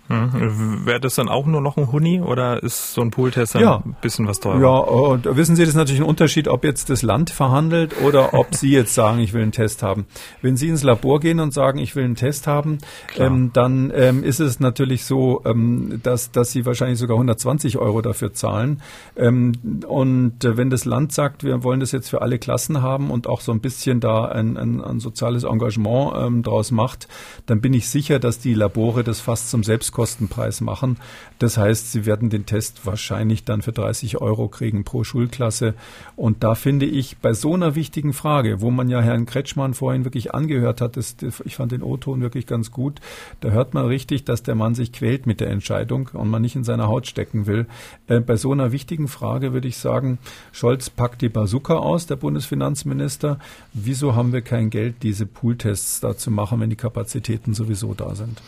Hm. 0.08 0.86
Wäre 0.86 1.00
das 1.00 1.16
dann 1.16 1.28
auch 1.28 1.46
nur 1.46 1.60
noch 1.60 1.76
ein 1.78 1.92
Huni 1.92 2.22
oder 2.22 2.64
ist 2.64 2.94
so 2.94 3.02
ein 3.02 3.12
Pooltest 3.12 3.56
dann 3.56 3.62
ja. 3.62 3.76
ein 3.84 3.96
bisschen 4.02 4.28
was 4.28 4.40
teurer? 4.40 4.62
Ja, 4.62 4.78
und 4.78 5.26
wissen 5.36 5.56
Sie, 5.56 5.64
das 5.64 5.70
ist 5.70 5.76
natürlich 5.76 6.02
ein 6.02 6.08
Unterschied, 6.08 6.48
ob 6.48 6.64
jetzt 6.64 6.90
das 6.90 7.02
Land 7.02 7.30
verhandelt 7.30 8.02
oder 8.02 8.34
ob 8.34 8.56
Sie 8.56 8.72
jetzt 8.72 8.94
sagen, 8.94 9.20
ich 9.20 9.34
will 9.34 9.42
einen 9.42 9.52
Test 9.52 9.84
haben. 9.84 10.06
Wenn 10.42 10.56
Sie 10.56 10.70
ins 10.70 10.84
Labor 10.84 11.20
gehen 11.20 11.40
und 11.40 11.54
sagen, 11.54 11.80
ich 11.80 11.96
will 11.96 12.06
einen 12.06 12.16
Test 12.16 12.48
haben, 12.48 12.78
ähm, 13.18 13.52
dann 13.54 13.92
ähm, 13.94 14.24
ist 14.24 14.40
es 14.40 14.60
natürlich 14.60 15.04
so, 15.04 15.42
ähm, 15.46 16.00
dass, 16.04 16.32
dass 16.32 16.52
Sie 16.52 16.66
wahrscheinlich 16.66 17.00
sogar 17.00 17.16
120 17.16 17.78
Euro 17.78 18.02
dafür 18.02 18.34
zahlen. 18.34 18.82
Ähm, 19.18 19.52
und 19.88 20.46
äh, 20.46 20.56
wenn 20.56 20.70
das 20.70 20.86
Land 20.86 21.12
sagt, 21.12 21.44
wir 21.44 21.64
wollen 21.64 21.82
das 21.82 21.92
jetzt 21.92 22.10
für 22.10 22.22
alle 22.22 22.40
Klassen 22.40 22.82
haben 22.82 23.12
und 23.12 23.28
auch 23.28 23.42
so 23.42 23.52
ein 23.52 23.60
bisschen 23.60 24.00
da 24.00 24.26
ein, 24.26 24.56
ein, 24.56 24.82
ein 24.82 25.00
soziales 25.00 25.44
Engagement 25.44 26.14
ähm, 26.16 26.44
draus 26.44 26.72
macht, 26.72 27.10
dann 27.46 27.60
bin 27.60 27.74
ich 27.74 27.90
sicher, 27.90 28.20
dass 28.20 28.40
die 28.40 28.54
Labore 28.54 29.04
das 29.04 29.20
fast 29.20 29.50
zum 29.50 29.64
Selbst 29.64 29.92
Selbstkostenpreis 29.98 30.62
machen. 30.62 30.98
Das 31.40 31.58
heißt, 31.58 31.92
Sie 31.92 32.06
werden 32.06 32.30
den 32.30 32.46
Test 32.46 32.86
wahrscheinlich 32.86 33.44
dann 33.44 33.62
für 33.62 33.72
30 33.72 34.22
Euro 34.22 34.48
kriegen 34.48 34.84
pro 34.84 35.04
Schulklasse. 35.04 35.74
Und 36.16 36.44
da 36.44 36.56
finde 36.56 36.86
ich 36.86 37.18
bei 37.18 37.34
so 37.34 37.54
einer 37.54 37.76
wichtigen 37.76 38.14
Frage, 38.14 38.62
wo 38.62 38.70
man 38.70 38.90
ja 38.90 39.02
Herrn 39.02 39.26
Kretschmann 39.26 39.74
vorhin 39.74 40.06
wirklich 40.06 40.34
angehört 40.34 40.82
hat, 40.82 40.98
das, 40.98 41.16
ich 41.44 41.56
fand 41.56 41.72
den 41.72 41.82
O-Ton 41.82 42.22
wirklich 42.22 42.46
ganz 42.46 42.72
gut, 42.72 43.00
da 43.42 43.50
hört 43.50 43.74
man 43.74 43.86
richtig, 43.86 44.24
dass 44.26 44.44
der 44.44 44.56
Mann 44.56 44.76
sich 44.76 44.92
quält 44.92 45.26
mit 45.26 45.40
der 45.40 45.50
Entscheidung 45.50 46.10
und 46.14 46.30
man 46.30 46.42
nicht 46.42 46.56
in 46.56 46.64
seiner 46.64 46.88
Haut 46.88 47.08
stecken 47.08 47.48
will. 47.48 47.66
Äh, 48.08 48.20
bei 48.20 48.36
so 48.38 48.52
einer 48.52 48.72
wichtigen 48.72 49.08
Frage 49.08 49.54
würde 49.54 49.68
ich 49.68 49.78
sagen, 49.78 50.20
Scholz 50.52 50.90
packt 50.90 51.22
die 51.22 51.30
Bazooka 51.30 51.76
aus, 51.76 52.06
der 52.06 52.16
Bundesfinanzminister. 52.18 53.40
Wieso 53.74 54.16
haben 54.16 54.34
wir 54.34 54.42
kein 54.42 54.70
Geld, 54.70 55.04
diese 55.04 55.26
Pooltests 55.26 56.00
da 56.00 56.16
zu 56.16 56.32
machen, 56.32 56.60
wenn 56.60 56.70
die 56.70 56.76
Kapazitäten 56.76 57.54
sowieso 57.54 57.94
da 57.94 58.16
sind? 58.16 58.42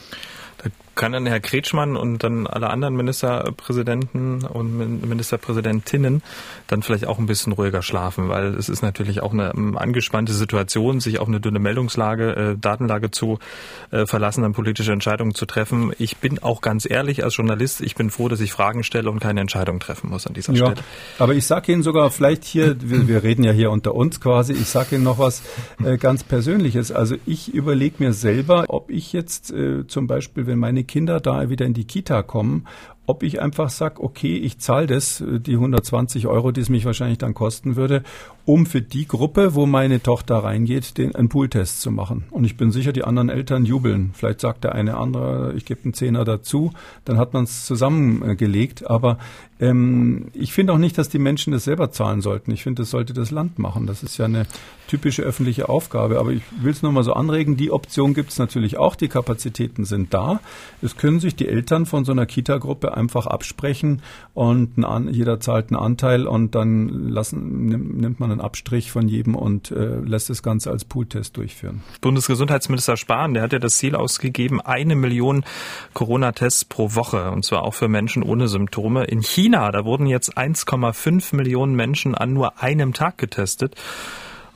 Kann 0.99 1.13
dann 1.13 1.25
Herr 1.27 1.39
Kretschmann 1.39 1.95
und 1.95 2.25
dann 2.25 2.45
alle 2.45 2.69
anderen 2.69 2.93
Ministerpräsidenten 2.97 4.43
und 4.43 5.07
Ministerpräsidentinnen 5.07 6.21
dann 6.67 6.81
vielleicht 6.83 7.07
auch 7.07 7.19
ein 7.19 7.25
bisschen 7.25 7.53
ruhiger 7.53 7.81
schlafen, 7.81 8.27
weil 8.27 8.53
es 8.55 8.67
ist 8.67 8.81
natürlich 8.81 9.21
auch 9.21 9.31
eine 9.31 9.53
ähm, 9.55 9.77
angespannte 9.77 10.33
Situation, 10.33 10.99
sich 10.99 11.19
auf 11.19 11.29
eine 11.29 11.39
dünne 11.39 11.59
Meldungslage, 11.59 12.35
äh, 12.35 12.57
Datenlage 12.59 13.11
zu 13.11 13.39
äh, 13.91 14.05
verlassen, 14.07 14.41
dann 14.41 14.51
politische 14.51 14.91
Entscheidungen 14.91 15.33
zu 15.33 15.45
treffen. 15.45 15.93
Ich 15.99 16.17
bin 16.17 16.39
auch 16.39 16.59
ganz 16.59 16.85
ehrlich 16.85 17.23
als 17.23 17.37
Journalist, 17.37 17.79
ich 17.79 17.95
bin 17.95 18.09
froh, 18.09 18.27
dass 18.27 18.41
ich 18.41 18.51
Fragen 18.51 18.83
stelle 18.83 19.09
und 19.09 19.21
keine 19.21 19.39
Entscheidung 19.39 19.79
treffen 19.79 20.09
muss 20.09 20.27
an 20.27 20.33
dieser 20.33 20.51
ja, 20.51 20.65
Stelle. 20.65 20.85
Aber 21.17 21.33
ich 21.33 21.45
sage 21.45 21.71
Ihnen 21.71 21.81
sogar 21.81 22.11
vielleicht 22.11 22.43
hier, 22.43 22.75
wir, 22.81 23.07
wir, 23.07 23.23
reden 23.23 23.45
ja 23.45 23.53
hier 23.53 23.71
unter 23.71 23.95
uns 23.95 24.19
quasi, 24.19 24.51
ich 24.51 24.67
sage 24.67 24.95
Ihnen 24.95 25.05
noch 25.05 25.17
was 25.17 25.43
äh, 25.81 25.95
ganz 25.95 26.25
Persönliches. 26.25 26.91
Also 26.91 27.15
ich 27.25 27.53
überlege 27.53 27.95
mir 27.99 28.11
selber, 28.11 28.65
ob 28.67 28.89
ich 28.89 29.13
jetzt 29.13 29.49
äh, 29.53 29.87
zum 29.87 30.05
Beispiel, 30.05 30.45
wenn 30.45 30.59
meine 30.59 30.88
Kinder 30.89 31.21
da 31.21 31.49
wieder 31.49 31.65
in 31.65 31.73
die 31.73 31.85
Kita 31.85 32.23
kommen 32.23 32.65
ob 33.09 33.23
ich 33.23 33.41
einfach 33.41 33.71
sage, 33.71 34.03
okay, 34.03 34.35
ich 34.35 34.59
zahle 34.59 34.85
das, 34.85 35.19
äh, 35.19 35.39
die 35.39 35.55
120 35.55 36.27
Euro, 36.27 36.51
die 36.51 36.61
es 36.61 36.69
mich 36.69 36.85
wahrscheinlich 36.85 37.17
dann 37.17 37.33
kosten 37.33 37.75
würde, 37.75 38.03
um 38.49 38.65
für 38.65 38.81
die 38.81 39.07
Gruppe, 39.07 39.53
wo 39.53 39.67
meine 39.67 40.01
Tochter 40.01 40.37
reingeht, 40.37 40.97
den, 40.97 41.13
einen 41.13 41.29
Pooltest 41.29 41.81
zu 41.81 41.91
machen. 41.91 42.23
Und 42.31 42.45
ich 42.45 42.57
bin 42.57 42.71
sicher, 42.71 42.91
die 42.91 43.03
anderen 43.03 43.29
Eltern 43.29 43.63
jubeln. 43.63 44.09
Vielleicht 44.15 44.41
sagt 44.41 44.63
der 44.63 44.73
eine 44.73 44.97
andere, 44.97 45.53
ich 45.55 45.65
gebe 45.65 45.81
einen 45.83 45.93
Zehner 45.93 46.25
dazu, 46.25 46.71
dann 47.05 47.19
hat 47.19 47.31
man 47.31 47.43
es 47.43 47.67
zusammengelegt. 47.67 48.89
Aber 48.89 49.19
ähm, 49.59 50.29
ich 50.33 50.51
finde 50.51 50.73
auch 50.73 50.79
nicht, 50.79 50.97
dass 50.97 51.09
die 51.09 51.19
Menschen 51.19 51.53
das 51.53 51.65
selber 51.65 51.91
zahlen 51.91 52.21
sollten. 52.21 52.49
Ich 52.49 52.63
finde, 52.63 52.81
das 52.81 52.89
sollte 52.89 53.13
das 53.13 53.29
Land 53.29 53.59
machen. 53.59 53.85
Das 53.85 54.01
ist 54.01 54.17
ja 54.17 54.25
eine 54.25 54.47
typische 54.87 55.21
öffentliche 55.21 55.69
Aufgabe. 55.69 56.17
Aber 56.19 56.31
ich 56.31 56.41
will 56.59 56.71
es 56.71 56.81
nur 56.81 56.91
mal 56.91 57.03
so 57.03 57.13
anregen, 57.13 57.55
die 57.55 57.71
Option 57.71 58.15
gibt 58.15 58.31
es 58.31 58.39
natürlich 58.39 58.77
auch. 58.77 58.95
Die 58.95 59.09
Kapazitäten 59.09 59.85
sind 59.85 60.13
da. 60.13 60.39
Es 60.81 60.97
können 60.97 61.19
sich 61.19 61.35
die 61.35 61.47
Eltern 61.47 61.85
von 61.85 62.05
so 62.05 62.13
einer 62.13 62.25
Kita-Gruppe 62.25 62.95
einfach 62.95 63.27
absprechen 63.27 64.01
und 64.33 64.83
ein, 64.83 65.13
jeder 65.13 65.39
zahlt 65.39 65.71
einen 65.71 65.79
Anteil 65.79 66.25
und 66.25 66.55
dann 66.55 67.09
lassen, 67.09 67.65
nimmt 67.99 68.19
man 68.19 68.31
einen 68.31 68.38
Abstrich 68.41 68.91
von 68.91 69.07
jedem 69.07 69.35
und 69.35 69.71
äh, 69.71 69.97
lässt 69.97 70.29
das 70.29 70.43
Ganze 70.43 70.71
als 70.71 70.85
Pooltest 70.85 71.37
durchführen. 71.37 71.81
Bundesgesundheitsminister 72.01 72.97
Spahn, 72.97 73.33
der 73.33 73.43
hat 73.43 73.53
ja 73.53 73.59
das 73.59 73.77
Ziel 73.77 73.95
ausgegeben, 73.95 74.61
eine 74.61 74.95
Million 74.95 75.43
Corona-Tests 75.93 76.65
pro 76.65 76.95
Woche 76.95 77.31
und 77.31 77.45
zwar 77.45 77.63
auch 77.63 77.73
für 77.73 77.87
Menschen 77.87 78.23
ohne 78.23 78.47
Symptome. 78.47 79.05
In 79.05 79.21
China, 79.21 79.71
da 79.71 79.85
wurden 79.85 80.05
jetzt 80.05 80.37
1,5 80.37 81.35
Millionen 81.35 81.75
Menschen 81.75 82.15
an 82.15 82.33
nur 82.33 82.61
einem 82.61 82.93
Tag 82.93 83.17
getestet 83.17 83.75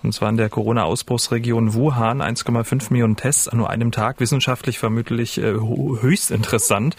und 0.03 0.13
zwar 0.13 0.29
in 0.29 0.37
der 0.37 0.49
Corona-Ausbruchsregion 0.49 1.73
Wuhan. 1.73 2.21
1,5 2.21 2.91
Millionen 2.91 3.15
Tests 3.15 3.47
an 3.47 3.57
nur 3.57 3.69
einem 3.69 3.91
Tag, 3.91 4.19
wissenschaftlich 4.19 4.77
vermutlich 4.77 5.37
äh, 5.37 5.53
höchst 5.53 6.29
interessant. 6.29 6.95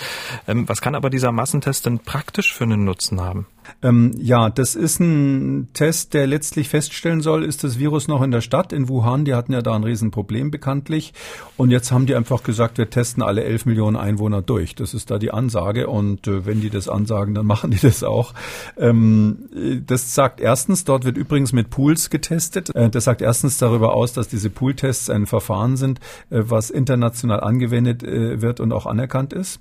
Ähm, 0.49 0.69
was 0.69 0.81
kann 0.81 0.95
aber 0.95 1.11
dieser 1.11 1.31
Massentest 1.31 1.87
denn 1.87 1.99
praktisch 1.99 2.53
für 2.53 2.65
einen 2.65 2.85
Nutzen 2.85 3.21
haben? 3.21 3.47
Ähm, 3.83 4.13
ja, 4.19 4.51
das 4.51 4.75
ist 4.75 5.01
ein 5.01 5.69
Test, 5.73 6.15
der 6.15 6.27
letztlich 6.27 6.69
feststellen 6.69 7.21
soll, 7.21 7.45
ist 7.45 7.65
das 7.65 7.79
Virus 7.79 8.09
noch 8.09 8.23
in 8.23 8.31
der 8.31 8.41
Stadt 8.41 8.73
in 8.73 8.89
Wuhan. 8.89 9.25
Die 9.25 9.35
hatten 9.35 9.53
ja 9.53 9.63
da 9.63 9.75
ein 9.75 9.85
Riesenproblem 9.85 10.51
bekanntlich. 10.51 11.13
Und 11.57 11.71
jetzt 11.71 11.93
haben 11.93 12.07
die 12.07 12.15
einfach 12.15 12.43
gesagt, 12.43 12.79
wir 12.79 12.91
testen 12.91 13.23
alle 13.23 13.45
11 13.45 13.67
Millionen 13.67 13.97
Einwohner 13.97 14.43
durch. 14.43 14.75
Das 14.75 14.95
ist 14.95 15.11
da 15.11 15.19
die 15.19 15.31
Ansage. 15.31 15.87
Und 15.89 16.27
äh, 16.27 16.47
wenn 16.47 16.61
die 16.61 16.71
das 16.71 16.89
ansagen, 16.89 17.35
dann 17.35 17.47
machen 17.55 17.71
die 17.71 17.79
das 17.81 18.03
auch. 18.03 18.35
Ähm, 18.77 19.83
das 19.87 20.15
sagt 20.15 20.41
erstens, 20.41 20.85
dort 20.85 21.05
wird 21.05 21.17
übrigens 21.17 21.53
mit 21.53 21.71
Pools 21.71 22.11
getestet. 22.11 22.75
Äh, 22.75 22.91
das 22.91 23.05
sagt 23.05 23.23
erstens 23.23 23.59
darüber 23.59 23.95
aus, 23.95 24.13
dass 24.13 24.29
diese 24.29 24.51
Pooltests 24.51 25.11
ein 25.11 25.27
Verfahren 25.27 25.77
sind, 25.77 26.01
äh, 26.31 26.43
was 26.47 26.71
international 26.71 27.41
angewendet 27.41 28.03
äh, 28.03 28.41
wird 28.43 28.61
und 28.61 28.73
auch 28.73 28.87
anerkannt 28.87 29.33
ist. 29.33 29.61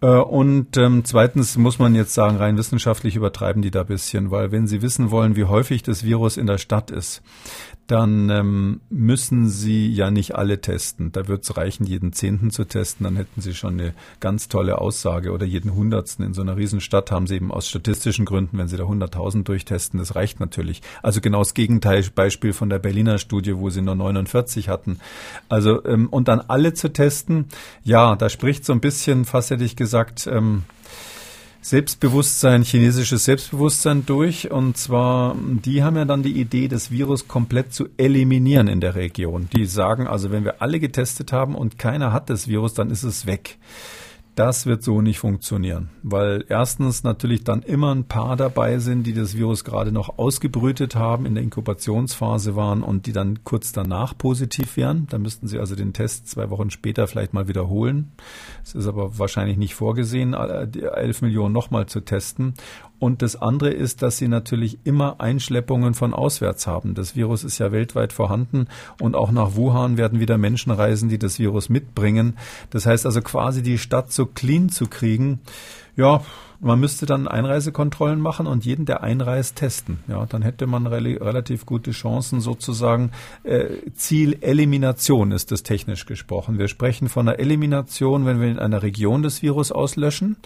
Äh, 0.00 0.08
und 0.08 0.76
ähm, 0.76 1.04
zweitens 1.04 1.56
muss 1.56 1.78
man 1.78 1.94
jetzt 1.94 2.14
sagen, 2.14 2.36
rein 2.36 2.56
wissenschaftlich 2.56 3.16
übertreiben 3.40 3.62
die 3.62 3.70
da 3.70 3.82
bisschen, 3.82 4.30
weil 4.30 4.52
wenn 4.52 4.66
sie 4.66 4.82
wissen 4.82 5.10
wollen, 5.10 5.36
wie 5.36 5.44
häufig 5.44 5.82
das 5.82 6.04
Virus 6.04 6.36
in 6.36 6.46
der 6.46 6.58
Stadt 6.58 6.90
ist, 6.90 7.22
dann 7.86 8.30
ähm, 8.30 8.80
müssen 8.88 9.48
Sie 9.48 9.88
ja 9.88 10.12
nicht 10.12 10.36
alle 10.36 10.60
testen. 10.60 11.10
Da 11.10 11.26
wird 11.26 11.42
es 11.42 11.56
reichen, 11.56 11.84
jeden 11.84 12.12
Zehnten 12.12 12.50
zu 12.50 12.64
testen, 12.64 13.02
dann 13.02 13.16
hätten 13.16 13.40
Sie 13.40 13.52
schon 13.52 13.80
eine 13.80 13.94
ganz 14.20 14.46
tolle 14.46 14.78
Aussage 14.78 15.32
oder 15.32 15.44
jeden 15.44 15.74
Hundertsten. 15.74 16.24
In 16.24 16.32
so 16.32 16.42
einer 16.42 16.56
Riesenstadt 16.56 17.10
haben 17.10 17.26
Sie 17.26 17.34
eben 17.34 17.50
aus 17.50 17.68
statistischen 17.68 18.26
Gründen, 18.26 18.58
wenn 18.58 18.68
Sie 18.68 18.76
da 18.76 18.84
100.000 18.84 19.42
durchtesten, 19.42 19.98
das 19.98 20.14
reicht 20.14 20.38
natürlich. 20.38 20.82
Also 21.02 21.20
genau 21.20 21.38
das 21.38 21.54
Gegenteil, 21.54 22.04
Beispiel 22.14 22.52
von 22.52 22.68
der 22.68 22.78
Berliner 22.78 23.18
Studie, 23.18 23.56
wo 23.56 23.70
Sie 23.70 23.82
nur 23.82 23.96
49 23.96 24.68
hatten. 24.68 25.00
Also 25.48 25.84
ähm, 25.84 26.08
und 26.08 26.28
dann 26.28 26.40
alle 26.40 26.74
zu 26.74 26.92
testen, 26.92 27.46
ja, 27.82 28.14
da 28.14 28.28
spricht 28.28 28.64
so 28.64 28.72
ein 28.72 28.80
bisschen, 28.80 29.24
fast 29.24 29.50
hätte 29.50 29.64
ich 29.64 29.74
gesagt, 29.74 30.28
ähm, 30.30 30.62
Selbstbewusstsein, 31.62 32.62
chinesisches 32.62 33.26
Selbstbewusstsein 33.26 34.06
durch. 34.06 34.50
Und 34.50 34.76
zwar, 34.76 35.36
die 35.38 35.82
haben 35.82 35.96
ja 35.96 36.04
dann 36.04 36.22
die 36.22 36.40
Idee, 36.40 36.68
das 36.68 36.90
Virus 36.90 37.28
komplett 37.28 37.74
zu 37.74 37.88
eliminieren 37.98 38.66
in 38.66 38.80
der 38.80 38.94
Region. 38.94 39.48
Die 39.54 39.66
sagen 39.66 40.06
also, 40.06 40.30
wenn 40.30 40.44
wir 40.44 40.62
alle 40.62 40.80
getestet 40.80 41.32
haben 41.32 41.54
und 41.54 41.78
keiner 41.78 42.12
hat 42.12 42.30
das 42.30 42.48
Virus, 42.48 42.74
dann 42.74 42.90
ist 42.90 43.02
es 43.02 43.26
weg. 43.26 43.58
Das 44.40 44.64
wird 44.64 44.82
so 44.82 45.02
nicht 45.02 45.18
funktionieren, 45.18 45.90
weil 46.02 46.46
erstens 46.48 47.04
natürlich 47.04 47.44
dann 47.44 47.60
immer 47.60 47.94
ein 47.94 48.04
paar 48.04 48.36
dabei 48.36 48.78
sind, 48.78 49.02
die 49.02 49.12
das 49.12 49.36
Virus 49.36 49.64
gerade 49.64 49.92
noch 49.92 50.16
ausgebrütet 50.18 50.94
haben, 50.94 51.26
in 51.26 51.34
der 51.34 51.44
Inkubationsphase 51.44 52.56
waren 52.56 52.82
und 52.82 53.04
die 53.04 53.12
dann 53.12 53.44
kurz 53.44 53.72
danach 53.72 54.16
positiv 54.16 54.78
wären. 54.78 55.06
Da 55.10 55.18
müssten 55.18 55.46
sie 55.46 55.58
also 55.58 55.76
den 55.76 55.92
Test 55.92 56.26
zwei 56.26 56.48
Wochen 56.48 56.70
später 56.70 57.06
vielleicht 57.06 57.34
mal 57.34 57.48
wiederholen. 57.48 58.12
Es 58.64 58.74
ist 58.74 58.86
aber 58.86 59.18
wahrscheinlich 59.18 59.58
nicht 59.58 59.74
vorgesehen, 59.74 60.32
elf 60.32 61.20
Millionen 61.20 61.52
nochmal 61.52 61.84
zu 61.84 62.00
testen. 62.00 62.54
Und 63.00 63.22
das 63.22 63.34
andere 63.34 63.70
ist, 63.70 64.02
dass 64.02 64.18
sie 64.18 64.28
natürlich 64.28 64.78
immer 64.84 65.20
Einschleppungen 65.20 65.94
von 65.94 66.12
auswärts 66.12 66.66
haben. 66.66 66.94
Das 66.94 67.16
Virus 67.16 67.44
ist 67.44 67.58
ja 67.58 67.72
weltweit 67.72 68.12
vorhanden 68.12 68.66
und 69.00 69.16
auch 69.16 69.32
nach 69.32 69.56
Wuhan 69.56 69.96
werden 69.96 70.20
wieder 70.20 70.36
Menschen 70.36 70.70
reisen, 70.70 71.08
die 71.08 71.18
das 71.18 71.38
Virus 71.38 71.70
mitbringen. 71.70 72.36
Das 72.68 72.84
heißt 72.84 73.06
also 73.06 73.22
quasi 73.22 73.62
die 73.62 73.78
Stadt 73.78 74.12
so 74.12 74.26
clean 74.26 74.68
zu 74.68 74.86
kriegen. 74.86 75.40
Ja, 75.96 76.22
man 76.60 76.78
müsste 76.78 77.06
dann 77.06 77.26
Einreisekontrollen 77.26 78.20
machen 78.20 78.46
und 78.46 78.66
jeden, 78.66 78.84
der 78.84 79.02
einreist, 79.02 79.56
testen. 79.56 80.00
Ja, 80.08 80.26
dann 80.26 80.42
hätte 80.42 80.66
man 80.66 80.86
re 80.86 81.00
relativ 81.00 81.64
gute 81.64 81.92
Chancen 81.92 82.40
sozusagen. 82.40 83.12
Äh, 83.44 83.66
Ziel 83.94 84.36
Elimination 84.42 85.32
ist 85.32 85.52
das 85.52 85.62
technisch 85.62 86.04
gesprochen. 86.04 86.58
Wir 86.58 86.68
sprechen 86.68 87.08
von 87.08 87.26
einer 87.26 87.38
Elimination, 87.38 88.26
wenn 88.26 88.40
wir 88.40 88.48
in 88.48 88.58
einer 88.58 88.82
Region 88.82 89.22
das 89.22 89.40
Virus 89.40 89.72
auslöschen 89.72 90.36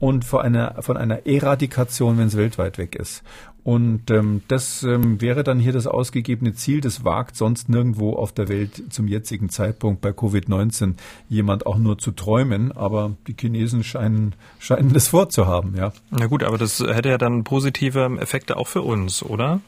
und 0.00 0.24
von 0.24 0.40
einer, 0.40 0.82
von 0.82 0.96
einer 0.96 1.26
Eradikation, 1.26 2.18
wenn 2.18 2.26
es 2.26 2.36
weltweit 2.36 2.76
weg 2.76 2.96
ist. 2.96 3.22
Und 3.64 4.10
ähm, 4.10 4.42
das 4.48 4.82
ähm, 4.82 5.20
wäre 5.20 5.44
dann 5.44 5.60
hier 5.60 5.72
das 5.72 5.86
ausgegebene 5.86 6.52
Ziel. 6.54 6.80
Das 6.80 7.04
wagt 7.04 7.36
sonst 7.36 7.68
nirgendwo 7.68 8.14
auf 8.14 8.32
der 8.32 8.48
Welt 8.48 8.92
zum 8.92 9.06
jetzigen 9.06 9.50
Zeitpunkt 9.50 10.00
bei 10.00 10.10
Covid-19 10.10 10.94
jemand 11.28 11.66
auch 11.66 11.78
nur 11.78 11.96
zu 11.98 12.10
träumen. 12.10 12.72
Aber 12.72 13.12
die 13.28 13.36
Chinesen 13.38 13.84
scheinen, 13.84 14.34
scheinen 14.58 14.92
das 14.92 15.08
vorzuhaben, 15.08 15.76
ja. 15.76 15.92
Na 16.10 16.26
gut, 16.26 16.42
aber 16.42 16.58
das 16.58 16.80
hätte 16.80 17.10
ja 17.10 17.18
dann 17.18 17.44
positive 17.44 18.18
Effekte 18.20 18.56
auch 18.56 18.66
für 18.66 18.82
uns, 18.82 19.22
oder? 19.22 19.60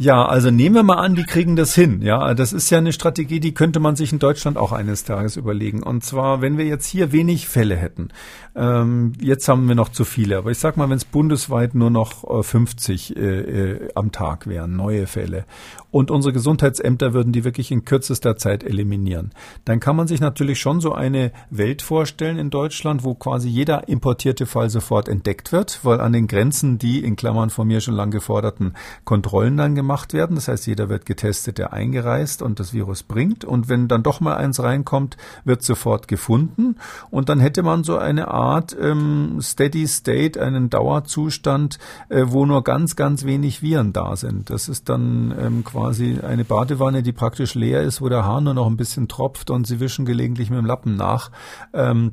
Ja, 0.00 0.24
also 0.24 0.50
nehmen 0.50 0.76
wir 0.76 0.82
mal 0.82 0.94
an, 0.94 1.14
die 1.14 1.24
kriegen 1.24 1.56
das 1.56 1.74
hin. 1.74 2.00
Ja, 2.00 2.32
das 2.32 2.54
ist 2.54 2.70
ja 2.70 2.78
eine 2.78 2.94
Strategie, 2.94 3.38
die 3.38 3.52
könnte 3.52 3.80
man 3.80 3.96
sich 3.96 4.14
in 4.14 4.18
Deutschland 4.18 4.56
auch 4.56 4.72
eines 4.72 5.04
Tages 5.04 5.36
überlegen. 5.36 5.82
Und 5.82 6.02
zwar, 6.02 6.40
wenn 6.40 6.56
wir 6.56 6.64
jetzt 6.64 6.86
hier 6.86 7.12
wenig 7.12 7.48
Fälle 7.48 7.76
hätten. 7.76 8.08
Ähm, 8.56 9.12
jetzt 9.20 9.46
haben 9.46 9.68
wir 9.68 9.74
noch 9.74 9.90
zu 9.90 10.06
viele, 10.06 10.38
aber 10.38 10.50
ich 10.52 10.58
sag 10.58 10.78
mal, 10.78 10.88
wenn 10.88 10.96
es 10.96 11.04
bundesweit 11.04 11.74
nur 11.74 11.90
noch 11.90 12.24
50 12.42 13.14
äh, 13.14 13.20
äh, 13.20 13.88
am 13.94 14.10
Tag 14.10 14.46
wären, 14.46 14.74
neue 14.74 15.06
Fälle, 15.06 15.44
und 15.90 16.10
unsere 16.10 16.32
Gesundheitsämter 16.32 17.12
würden 17.12 17.32
die 17.32 17.44
wirklich 17.44 17.70
in 17.70 17.84
kürzester 17.84 18.36
Zeit 18.36 18.64
eliminieren, 18.64 19.32
dann 19.64 19.80
kann 19.80 19.96
man 19.96 20.06
sich 20.06 20.20
natürlich 20.20 20.60
schon 20.60 20.80
so 20.80 20.92
eine 20.92 21.32
Welt 21.50 21.82
vorstellen 21.82 22.38
in 22.38 22.48
Deutschland, 22.48 23.04
wo 23.04 23.14
quasi 23.14 23.48
jeder 23.48 23.88
importierte 23.88 24.46
Fall 24.46 24.70
sofort 24.70 25.08
entdeckt 25.08 25.52
wird, 25.52 25.80
weil 25.82 26.00
an 26.00 26.12
den 26.12 26.26
Grenzen 26.26 26.78
die 26.78 27.04
in 27.04 27.16
Klammern 27.16 27.50
von 27.50 27.66
mir 27.66 27.80
schon 27.80 27.94
lang 27.94 28.10
geforderten 28.10 28.74
Kontrollen 29.04 29.56
dann 29.56 29.74
gemacht 29.74 29.89
gemacht 29.90 30.12
werden. 30.12 30.36
Das 30.36 30.46
heißt, 30.46 30.68
jeder 30.68 30.88
wird 30.88 31.04
getestet, 31.04 31.58
der 31.58 31.72
eingereist 31.72 32.42
und 32.42 32.60
das 32.60 32.72
Virus 32.72 33.02
bringt. 33.02 33.44
Und 33.44 33.68
wenn 33.68 33.88
dann 33.88 34.04
doch 34.04 34.20
mal 34.20 34.36
eins 34.36 34.62
reinkommt, 34.62 35.16
wird 35.44 35.62
sofort 35.62 36.06
gefunden. 36.06 36.76
Und 37.10 37.28
dann 37.28 37.40
hätte 37.40 37.64
man 37.64 37.82
so 37.82 37.98
eine 37.98 38.28
Art 38.28 38.76
ähm, 38.80 39.38
Steady 39.40 39.88
State, 39.88 40.40
einen 40.40 40.70
Dauerzustand, 40.70 41.80
äh, 42.08 42.22
wo 42.28 42.46
nur 42.46 42.62
ganz, 42.62 42.94
ganz 42.94 43.24
wenig 43.24 43.62
Viren 43.62 43.92
da 43.92 44.14
sind. 44.14 44.48
Das 44.50 44.68
ist 44.68 44.88
dann 44.88 45.34
ähm, 45.36 45.64
quasi 45.64 46.20
eine 46.20 46.44
Badewanne, 46.44 47.02
die 47.02 47.12
praktisch 47.12 47.56
leer 47.56 47.82
ist, 47.82 48.00
wo 48.00 48.08
der 48.08 48.24
Hahn 48.24 48.44
nur 48.44 48.54
noch 48.54 48.68
ein 48.68 48.76
bisschen 48.76 49.08
tropft 49.08 49.50
und 49.50 49.66
sie 49.66 49.80
wischen 49.80 50.04
gelegentlich 50.04 50.50
mit 50.50 50.60
dem 50.60 50.66
Lappen 50.66 50.94
nach. 50.94 51.32
Ähm, 51.74 52.12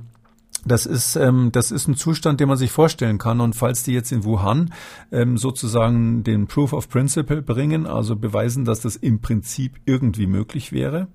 das 0.66 0.86
ist, 0.86 1.16
ähm, 1.16 1.52
das 1.52 1.72
ist 1.72 1.88
ein 1.88 1.96
Zustand, 1.96 2.40
den 2.40 2.48
man 2.48 2.58
sich 2.58 2.72
vorstellen 2.72 3.18
kann. 3.18 3.42
Und 3.42 3.56
falls 3.56 3.84
die 3.84 3.94
jetzt 3.94 4.12
in 4.12 4.24
Wuhan 4.24 4.74
ähm, 5.12 5.38
sozusagen 5.38 6.24
den 6.24 6.48
Proof 6.48 6.74
of 6.74 6.90
Principle 6.90 7.42
bringen, 7.42 7.86
also 7.86 8.16
beweisen, 8.16 8.66
dass 8.66 8.82
das 8.82 8.96
im 8.96 9.22
Prinzip 9.22 9.80
irgendwie 9.86 10.28
möglich 10.28 10.72
wäre, 10.72 11.08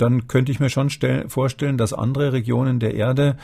dann 0.00 0.28
könnte 0.28 0.50
ich 0.50 0.60
mir 0.60 0.70
schon 0.70 0.88
vorstellen, 1.28 1.76
dass 1.76 1.92
andere 1.92 2.32
Regionen 2.32 2.80
der 2.80 2.94
Erde, 2.94 3.36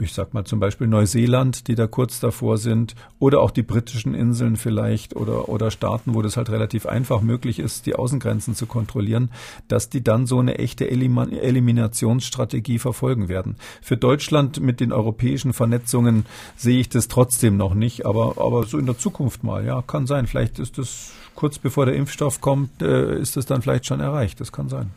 ich 0.00 0.12
sag 0.12 0.32
mal 0.32 0.44
zum 0.44 0.60
Beispiel 0.60 0.86
Neuseeland, 0.86 1.66
die 1.66 1.74
da 1.74 1.86
kurz 1.86 2.20
davor 2.20 2.58
sind, 2.58 2.94
oder 3.18 3.40
auch 3.40 3.50
die 3.50 3.62
britischen 3.62 4.14
Inseln 4.14 4.56
vielleicht 4.56 5.16
oder, 5.16 5.48
oder 5.48 5.70
Staaten, 5.70 6.14
wo 6.14 6.22
das 6.22 6.36
halt 6.36 6.50
relativ 6.50 6.86
einfach 6.86 7.20
möglich 7.20 7.58
ist, 7.58 7.86
die 7.86 7.96
Außengrenzen 7.96 8.54
zu 8.54 8.66
kontrollieren, 8.66 9.30
dass 9.68 9.90
die 9.90 10.04
dann 10.04 10.26
so 10.26 10.38
eine 10.38 10.58
echte 10.58 10.88
Elim 10.88 11.18
Eliminationsstrategie 11.18 12.78
verfolgen 12.78 13.28
werden. 13.28 13.56
Für 13.82 13.96
Deutschland 13.96 14.60
mit 14.60 14.80
den 14.80 14.92
europäischen 14.92 15.52
Vernetzungen 15.52 16.26
sehe 16.56 16.78
ich 16.78 16.88
das 16.88 17.08
trotzdem 17.08 17.56
noch 17.56 17.74
nicht, 17.74 18.06
aber, 18.06 18.34
aber 18.38 18.64
so 18.64 18.78
in 18.78 18.86
der 18.86 18.98
Zukunft 18.98 19.42
mal, 19.42 19.64
ja, 19.64 19.82
kann 19.82 20.06
sein. 20.06 20.26
Vielleicht 20.26 20.58
ist 20.58 20.78
das 20.78 21.12
kurz 21.34 21.58
bevor 21.58 21.86
der 21.86 21.94
Impfstoff 21.94 22.40
kommt, 22.40 22.82
äh, 22.82 23.18
ist 23.18 23.36
das 23.36 23.46
dann 23.46 23.62
vielleicht 23.62 23.86
schon 23.86 24.00
erreicht. 24.00 24.40
Das 24.40 24.52
kann 24.52 24.68
sein. 24.68 24.90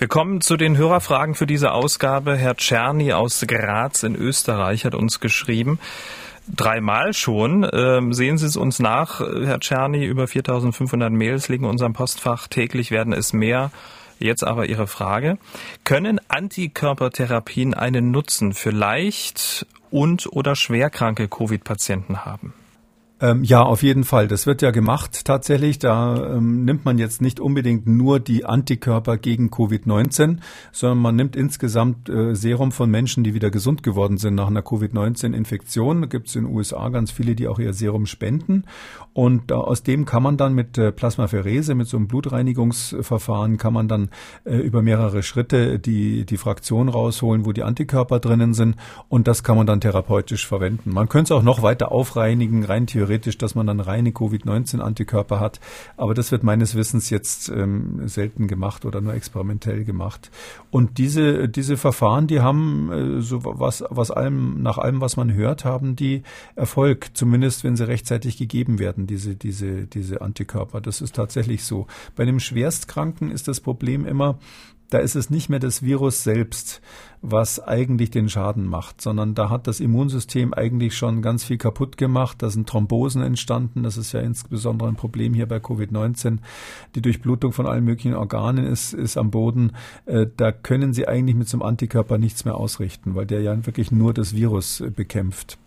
Wir 0.00 0.08
kommen 0.08 0.40
zu 0.40 0.56
den 0.56 0.78
Hörerfragen 0.78 1.34
für 1.34 1.46
diese 1.46 1.72
Ausgabe. 1.72 2.34
Herr 2.34 2.56
Czerny 2.56 3.12
aus 3.12 3.44
Graz 3.46 4.02
in 4.02 4.16
Österreich 4.16 4.86
hat 4.86 4.94
uns 4.94 5.20
geschrieben. 5.20 5.78
Dreimal 6.48 7.12
schon. 7.12 7.68
Ähm, 7.70 8.14
sehen 8.14 8.38
Sie 8.38 8.46
es 8.46 8.56
uns 8.56 8.78
nach, 8.78 9.20
Herr 9.20 9.60
Czerny. 9.60 10.06
Über 10.06 10.26
4500 10.26 11.12
Mails 11.12 11.50
liegen 11.50 11.64
in 11.64 11.70
unserem 11.70 11.92
Postfach. 11.92 12.48
Täglich 12.48 12.90
werden 12.90 13.12
es 13.12 13.34
mehr. 13.34 13.72
Jetzt 14.18 14.42
aber 14.42 14.70
Ihre 14.70 14.86
Frage. 14.86 15.36
Können 15.84 16.18
Antikörpertherapien 16.28 17.74
einen 17.74 18.10
Nutzen 18.10 18.54
für 18.54 18.70
leicht 18.70 19.66
und 19.90 20.32
oder 20.32 20.56
schwerkranke 20.56 21.28
Covid-Patienten 21.28 22.24
haben? 22.24 22.54
Ähm, 23.20 23.44
ja, 23.44 23.62
auf 23.62 23.82
jeden 23.82 24.04
Fall. 24.04 24.28
Das 24.28 24.46
wird 24.46 24.62
ja 24.62 24.70
gemacht 24.70 25.24
tatsächlich. 25.26 25.78
Da 25.78 26.36
ähm, 26.36 26.64
nimmt 26.64 26.84
man 26.86 26.98
jetzt 26.98 27.20
nicht 27.20 27.38
unbedingt 27.38 27.86
nur 27.86 28.18
die 28.18 28.46
Antikörper 28.46 29.18
gegen 29.18 29.50
Covid-19, 29.50 30.38
sondern 30.72 30.98
man 30.98 31.16
nimmt 31.16 31.36
insgesamt 31.36 32.08
äh, 32.08 32.34
Serum 32.34 32.72
von 32.72 32.90
Menschen, 32.90 33.22
die 33.22 33.34
wieder 33.34 33.50
gesund 33.50 33.82
geworden 33.82 34.16
sind 34.16 34.36
nach 34.36 34.48
einer 34.48 34.62
Covid-19-Infektion. 34.62 36.00
Da 36.00 36.06
gibt 36.06 36.28
es 36.28 36.36
in 36.36 36.44
den 36.44 36.54
USA 36.54 36.88
ganz 36.88 37.10
viele, 37.10 37.34
die 37.34 37.46
auch 37.46 37.58
ihr 37.58 37.74
Serum 37.74 38.06
spenden. 38.06 38.64
Und 39.12 39.50
äh, 39.50 39.54
aus 39.54 39.82
dem 39.82 40.04
kann 40.04 40.22
man 40.22 40.36
dann 40.36 40.54
mit 40.54 40.78
äh, 40.78 40.92
Plasmapherese, 40.92 41.74
mit 41.74 41.88
so 41.88 41.96
einem 41.96 42.06
Blutreinigungsverfahren, 42.06 43.58
kann 43.58 43.72
man 43.72 43.88
dann 43.88 44.10
äh, 44.44 44.56
über 44.56 44.82
mehrere 44.82 45.22
Schritte 45.22 45.78
die, 45.78 46.24
die 46.24 46.36
Fraktion 46.36 46.88
rausholen, 46.88 47.44
wo 47.44 47.52
die 47.52 47.64
Antikörper 47.64 48.20
drinnen 48.20 48.54
sind. 48.54 48.76
Und 49.08 49.26
das 49.26 49.42
kann 49.42 49.56
man 49.56 49.66
dann 49.66 49.80
therapeutisch 49.80 50.46
verwenden. 50.46 50.90
Man 50.92 51.08
könnte 51.08 51.34
es 51.34 51.38
auch 51.38 51.42
noch 51.42 51.62
weiter 51.62 51.90
aufreinigen, 51.90 52.64
rein 52.64 52.86
theoretisch 52.86 53.36
dass 53.36 53.54
man 53.54 53.66
dann 53.66 53.80
reine 53.80 54.12
Covid-19-Antikörper 54.12 55.40
hat. 55.40 55.60
Aber 55.96 56.14
das 56.14 56.30
wird 56.30 56.44
meines 56.44 56.74
Wissens 56.74 57.10
jetzt 57.10 57.48
ähm, 57.48 58.06
selten 58.06 58.46
gemacht 58.46 58.84
oder 58.84 59.00
nur 59.00 59.14
experimentell 59.14 59.84
gemacht. 59.84 60.30
Und 60.70 60.98
diese, 60.98 61.48
diese 61.48 61.76
Verfahren, 61.76 62.26
die 62.26 62.40
haben 62.40 63.20
so 63.20 63.40
was, 63.44 63.84
was 63.88 64.10
allem, 64.10 64.62
nach 64.62 64.78
allem, 64.78 65.00
was 65.00 65.16
man 65.16 65.32
hört, 65.32 65.64
haben 65.64 65.96
die 65.96 66.22
Erfolg, 66.54 67.10
zumindest 67.14 67.64
wenn 67.64 67.76
sie 67.76 67.86
rechtzeitig 67.86 68.36
gegeben 68.36 68.78
werden, 68.78 68.99
diese, 69.06 69.36
diese, 69.36 69.86
diese 69.86 70.20
Antikörper. 70.20 70.80
Das 70.80 71.00
ist 71.00 71.14
tatsächlich 71.14 71.64
so. 71.64 71.86
Bei 72.16 72.24
dem 72.24 72.40
Schwerstkranken 72.40 73.30
ist 73.30 73.48
das 73.48 73.60
Problem 73.60 74.06
immer, 74.06 74.38
da 74.90 74.98
ist 74.98 75.14
es 75.14 75.30
nicht 75.30 75.48
mehr 75.48 75.60
das 75.60 75.82
Virus 75.82 76.24
selbst, 76.24 76.82
was 77.22 77.60
eigentlich 77.60 78.10
den 78.10 78.28
Schaden 78.28 78.66
macht, 78.66 79.00
sondern 79.00 79.34
da 79.34 79.48
hat 79.48 79.66
das 79.66 79.78
Immunsystem 79.78 80.52
eigentlich 80.52 80.96
schon 80.96 81.22
ganz 81.22 81.44
viel 81.44 81.58
kaputt 81.58 81.96
gemacht. 81.96 82.42
Da 82.42 82.50
sind 82.50 82.68
Thrombosen 82.68 83.22
entstanden. 83.22 83.84
Das 83.84 83.96
ist 83.96 84.12
ja 84.12 84.20
insbesondere 84.20 84.88
ein 84.88 84.96
Problem 84.96 85.32
hier 85.32 85.46
bei 85.46 85.58
Covid-19. 85.58 86.38
Die 86.96 87.02
Durchblutung 87.02 87.52
von 87.52 87.66
allen 87.66 87.84
möglichen 87.84 88.14
Organen 88.14 88.66
ist, 88.66 88.92
ist 88.92 89.16
am 89.16 89.30
Boden. 89.30 89.72
Äh, 90.06 90.26
da 90.36 90.50
können 90.50 90.92
Sie 90.92 91.06
eigentlich 91.06 91.36
mit 91.36 91.48
so 91.48 91.56
einem 91.56 91.62
Antikörper 91.62 92.18
nichts 92.18 92.44
mehr 92.44 92.56
ausrichten, 92.56 93.14
weil 93.14 93.26
der 93.26 93.42
ja 93.42 93.66
wirklich 93.66 93.92
nur 93.92 94.12
das 94.12 94.34
Virus 94.34 94.80
äh, 94.80 94.90
bekämpft. 94.90 95.58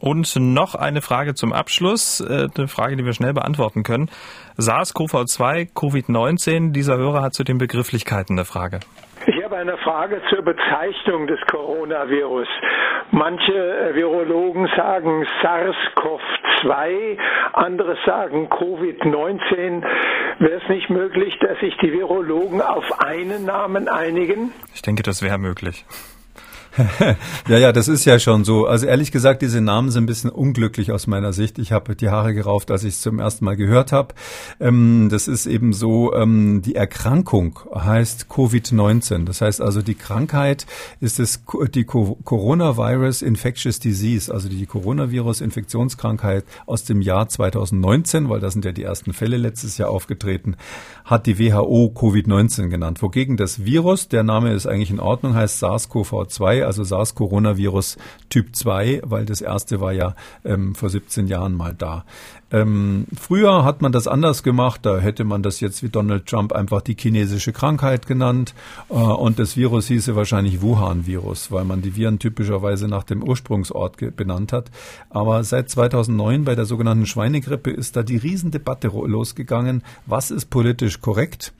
Und 0.00 0.36
noch 0.36 0.74
eine 0.74 1.02
Frage 1.02 1.34
zum 1.34 1.52
Abschluss, 1.52 2.20
äh, 2.20 2.48
eine 2.56 2.68
Frage, 2.68 2.96
die 2.96 3.04
wir 3.04 3.12
schnell 3.12 3.32
beantworten 3.32 3.82
können. 3.82 4.10
SARS-CoV-2, 4.56 5.72
Covid-19, 5.74 6.72
dieser 6.72 6.96
Hörer 6.96 7.22
hat 7.22 7.34
zu 7.34 7.44
den 7.44 7.58
Begrifflichkeiten 7.58 8.36
eine 8.36 8.44
Frage. 8.44 8.80
Ich 9.26 9.44
habe 9.44 9.56
eine 9.56 9.76
Frage 9.78 10.22
zur 10.30 10.42
Bezeichnung 10.42 11.26
des 11.26 11.40
Coronavirus. 11.50 12.48
Manche 13.10 13.52
äh, 13.52 13.94
Virologen 13.94 14.68
sagen 14.76 15.26
SARS-CoV-2, 15.42 17.18
andere 17.54 17.96
sagen 18.06 18.48
Covid-19. 18.48 19.82
Wäre 20.38 20.60
es 20.62 20.68
nicht 20.68 20.90
möglich, 20.90 21.36
dass 21.40 21.58
sich 21.58 21.76
die 21.78 21.92
Virologen 21.92 22.60
auf 22.60 23.00
einen 23.00 23.44
Namen 23.44 23.88
einigen? 23.88 24.52
Ich 24.74 24.82
denke, 24.82 25.02
das 25.02 25.22
wäre 25.22 25.38
möglich. 25.38 25.84
ja, 27.48 27.58
ja, 27.58 27.72
das 27.72 27.88
ist 27.88 28.04
ja 28.04 28.18
schon 28.18 28.44
so. 28.44 28.66
Also 28.66 28.86
ehrlich 28.86 29.10
gesagt, 29.12 29.42
diese 29.42 29.60
Namen 29.60 29.90
sind 29.90 30.04
ein 30.04 30.06
bisschen 30.06 30.30
unglücklich 30.30 30.92
aus 30.92 31.06
meiner 31.06 31.32
Sicht. 31.32 31.58
Ich 31.58 31.72
habe 31.72 31.96
die 31.96 32.08
Haare 32.08 32.34
gerauft, 32.34 32.70
als 32.70 32.84
ich 32.84 32.94
es 32.94 33.00
zum 33.00 33.18
ersten 33.18 33.44
Mal 33.44 33.56
gehört 33.56 33.92
habe. 33.92 34.14
Ähm, 34.60 35.08
das 35.10 35.28
ist 35.28 35.46
eben 35.46 35.72
so, 35.72 36.14
ähm, 36.14 36.62
die 36.62 36.74
Erkrankung 36.74 37.58
heißt 37.74 38.26
Covid-19. 38.28 39.24
Das 39.24 39.40
heißt 39.40 39.60
also, 39.60 39.82
die 39.82 39.94
Krankheit 39.94 40.66
ist 41.00 41.18
es 41.18 41.42
die 41.74 41.84
Coronavirus 41.84 43.22
Infectious 43.22 43.80
Disease, 43.80 44.32
also 44.32 44.48
die 44.48 44.66
Coronavirus-Infektionskrankheit 44.66 46.44
aus 46.66 46.84
dem 46.84 47.00
Jahr 47.00 47.28
2019, 47.28 48.28
weil 48.28 48.40
da 48.40 48.50
sind 48.50 48.64
ja 48.64 48.72
die 48.72 48.82
ersten 48.82 49.12
Fälle 49.12 49.36
letztes 49.36 49.78
Jahr 49.78 49.90
aufgetreten, 49.90 50.56
hat 51.04 51.26
die 51.26 51.38
WHO 51.38 51.92
Covid-19 51.94 52.68
genannt. 52.68 53.02
Wogegen 53.02 53.36
das 53.36 53.64
Virus, 53.64 54.08
der 54.08 54.22
Name 54.22 54.52
ist 54.52 54.66
eigentlich 54.66 54.90
in 54.90 55.00
Ordnung, 55.00 55.34
heißt 55.34 55.62
SARS-CoV-2, 55.62 56.67
also 56.68 56.84
SARS-Coronavirus 56.84 57.96
Typ 58.28 58.54
2, 58.54 59.02
weil 59.04 59.24
das 59.24 59.40
erste 59.40 59.80
war 59.80 59.92
ja 59.92 60.14
ähm, 60.44 60.74
vor 60.74 60.90
17 60.90 61.26
Jahren 61.26 61.54
mal 61.54 61.74
da. 61.74 62.04
Ähm, 62.50 63.06
früher 63.18 63.64
hat 63.64 63.82
man 63.82 63.92
das 63.92 64.06
anders 64.06 64.42
gemacht, 64.42 64.80
da 64.84 64.98
hätte 64.98 65.24
man 65.24 65.42
das 65.42 65.60
jetzt 65.60 65.82
wie 65.82 65.90
Donald 65.90 66.24
Trump 66.26 66.52
einfach 66.52 66.80
die 66.80 66.96
chinesische 66.98 67.52
Krankheit 67.52 68.06
genannt 68.06 68.54
äh, 68.88 68.94
und 68.94 69.38
das 69.38 69.56
Virus 69.58 69.88
hieße 69.88 70.16
wahrscheinlich 70.16 70.62
Wuhan-Virus, 70.62 71.52
weil 71.52 71.64
man 71.64 71.82
die 71.82 71.94
Viren 71.94 72.18
typischerweise 72.18 72.88
nach 72.88 73.04
dem 73.04 73.22
Ursprungsort 73.22 74.16
benannt 74.16 74.54
hat. 74.54 74.70
Aber 75.10 75.44
seit 75.44 75.68
2009 75.68 76.44
bei 76.44 76.54
der 76.54 76.64
sogenannten 76.64 77.04
Schweinegrippe 77.04 77.70
ist 77.70 77.96
da 77.96 78.02
die 78.02 78.16
Riesendebatte 78.16 78.88
losgegangen, 78.88 79.82
was 80.06 80.30
ist 80.30 80.46
politisch 80.48 81.02
korrekt? 81.02 81.52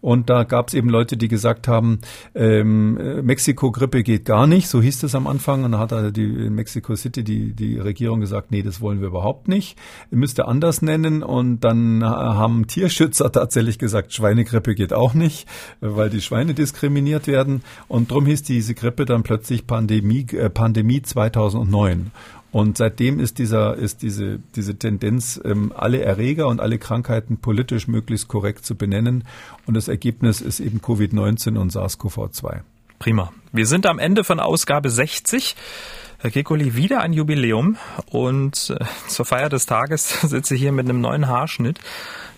Und 0.00 0.30
da 0.30 0.44
gab 0.44 0.68
es 0.68 0.74
eben 0.74 0.88
Leute, 0.88 1.18
die 1.18 1.28
gesagt 1.28 1.68
haben, 1.68 1.98
ähm, 2.34 2.96
äh, 2.98 3.20
Mexiko-Grippe 3.20 4.02
geht 4.02 4.24
gar 4.24 4.46
nicht, 4.46 4.49
so 4.58 4.82
hieß 4.82 5.02
es 5.02 5.14
am 5.14 5.26
Anfang 5.26 5.64
und 5.64 5.72
da 5.72 5.78
hat 5.78 5.92
also 5.92 6.10
die 6.10 6.24
in 6.24 6.54
Mexico 6.54 6.94
City 6.96 7.24
die, 7.24 7.52
die 7.52 7.78
Regierung 7.78 8.20
gesagt, 8.20 8.50
nee, 8.50 8.62
das 8.62 8.80
wollen 8.80 9.00
wir 9.00 9.08
überhaupt 9.08 9.48
nicht. 9.48 9.78
Wir 10.08 10.18
müsste 10.18 10.48
anders 10.48 10.82
nennen 10.82 11.22
und 11.22 11.60
dann 11.60 12.04
haben 12.04 12.66
Tierschützer 12.66 13.30
tatsächlich 13.32 13.78
gesagt, 13.78 14.12
Schweinegrippe 14.12 14.74
geht 14.74 14.92
auch 14.92 15.14
nicht, 15.14 15.46
weil 15.80 16.10
die 16.10 16.20
Schweine 16.20 16.54
diskriminiert 16.54 17.26
werden 17.26 17.62
und 17.88 18.10
drum 18.10 18.26
hieß 18.26 18.42
diese 18.42 18.74
Grippe 18.74 19.04
dann 19.04 19.22
plötzlich 19.22 19.66
Pandemie, 19.66 20.26
äh, 20.32 20.50
Pandemie 20.50 21.02
2009. 21.02 22.10
Und 22.52 22.78
seitdem 22.78 23.20
ist 23.20 23.38
dieser, 23.38 23.76
ist 23.76 24.02
diese, 24.02 24.40
diese 24.56 24.76
Tendenz, 24.76 25.40
ähm, 25.44 25.72
alle 25.76 26.02
Erreger 26.02 26.48
und 26.48 26.60
alle 26.60 26.78
Krankheiten 26.78 27.36
politisch 27.36 27.86
möglichst 27.86 28.26
korrekt 28.26 28.64
zu 28.64 28.74
benennen. 28.74 29.24
Und 29.66 29.74
das 29.74 29.86
Ergebnis 29.86 30.40
ist 30.40 30.58
eben 30.58 30.80
Covid-19 30.80 31.56
und 31.56 31.72
SARS-CoV-2. 31.72 32.62
Prima. 33.00 33.32
Wir 33.50 33.64
sind 33.64 33.86
am 33.86 33.98
Ende 33.98 34.24
von 34.24 34.40
Ausgabe 34.40 34.90
60. 34.90 35.56
Herr 36.18 36.30
Kekoli, 36.30 36.74
wieder 36.74 37.00
ein 37.00 37.14
Jubiläum 37.14 37.78
und 38.10 38.76
äh, 38.78 38.84
zur 39.08 39.24
Feier 39.24 39.48
des 39.48 39.64
Tages 39.64 40.20
sitze 40.20 40.54
ich 40.54 40.60
hier 40.60 40.70
mit 40.70 40.86
einem 40.86 41.00
neuen 41.00 41.26
Haarschnitt. 41.26 41.78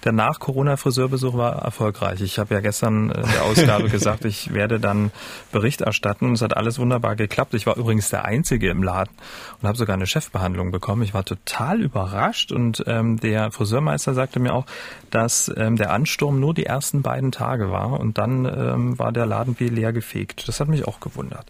Der 0.04 0.12
Nach-Corona-Friseurbesuch 0.12 1.34
war 1.34 1.62
erfolgreich. 1.62 2.20
Ich 2.22 2.38
habe 2.38 2.54
ja 2.54 2.60
gestern 2.60 3.10
in 3.10 3.30
der 3.30 3.44
Ausgabe 3.44 3.88
gesagt, 3.90 4.24
ich 4.24 4.52
werde 4.52 4.80
dann 4.80 5.12
Bericht 5.52 5.80
erstatten. 5.80 6.32
Es 6.32 6.42
hat 6.42 6.56
alles 6.56 6.78
wunderbar 6.78 7.14
geklappt. 7.14 7.54
Ich 7.54 7.66
war 7.66 7.76
übrigens 7.76 8.10
der 8.10 8.24
Einzige 8.24 8.68
im 8.68 8.82
Laden 8.82 9.14
und 9.60 9.68
habe 9.68 9.78
sogar 9.78 9.94
eine 9.94 10.06
Chefbehandlung 10.06 10.72
bekommen. 10.72 11.02
Ich 11.02 11.14
war 11.14 11.24
total 11.24 11.80
überrascht 11.80 12.50
und 12.50 12.82
ähm, 12.86 13.20
der 13.20 13.52
Friseurmeister 13.52 14.14
sagte 14.14 14.40
mir 14.40 14.54
auch, 14.54 14.66
dass 15.10 15.52
ähm, 15.56 15.76
der 15.76 15.92
Ansturm 15.92 16.40
nur 16.40 16.54
die 16.54 16.66
ersten 16.66 17.02
beiden 17.02 17.30
Tage 17.30 17.70
war 17.70 18.00
und 18.00 18.18
dann 18.18 18.44
ähm, 18.44 18.98
war 18.98 19.12
der 19.12 19.26
Laden 19.26 19.54
wie 19.58 19.68
leer 19.68 19.92
gefegt. 19.92 20.48
Das 20.48 20.58
hat 20.58 20.68
mich 20.68 20.86
auch 20.86 20.98
gewundert. 20.98 21.46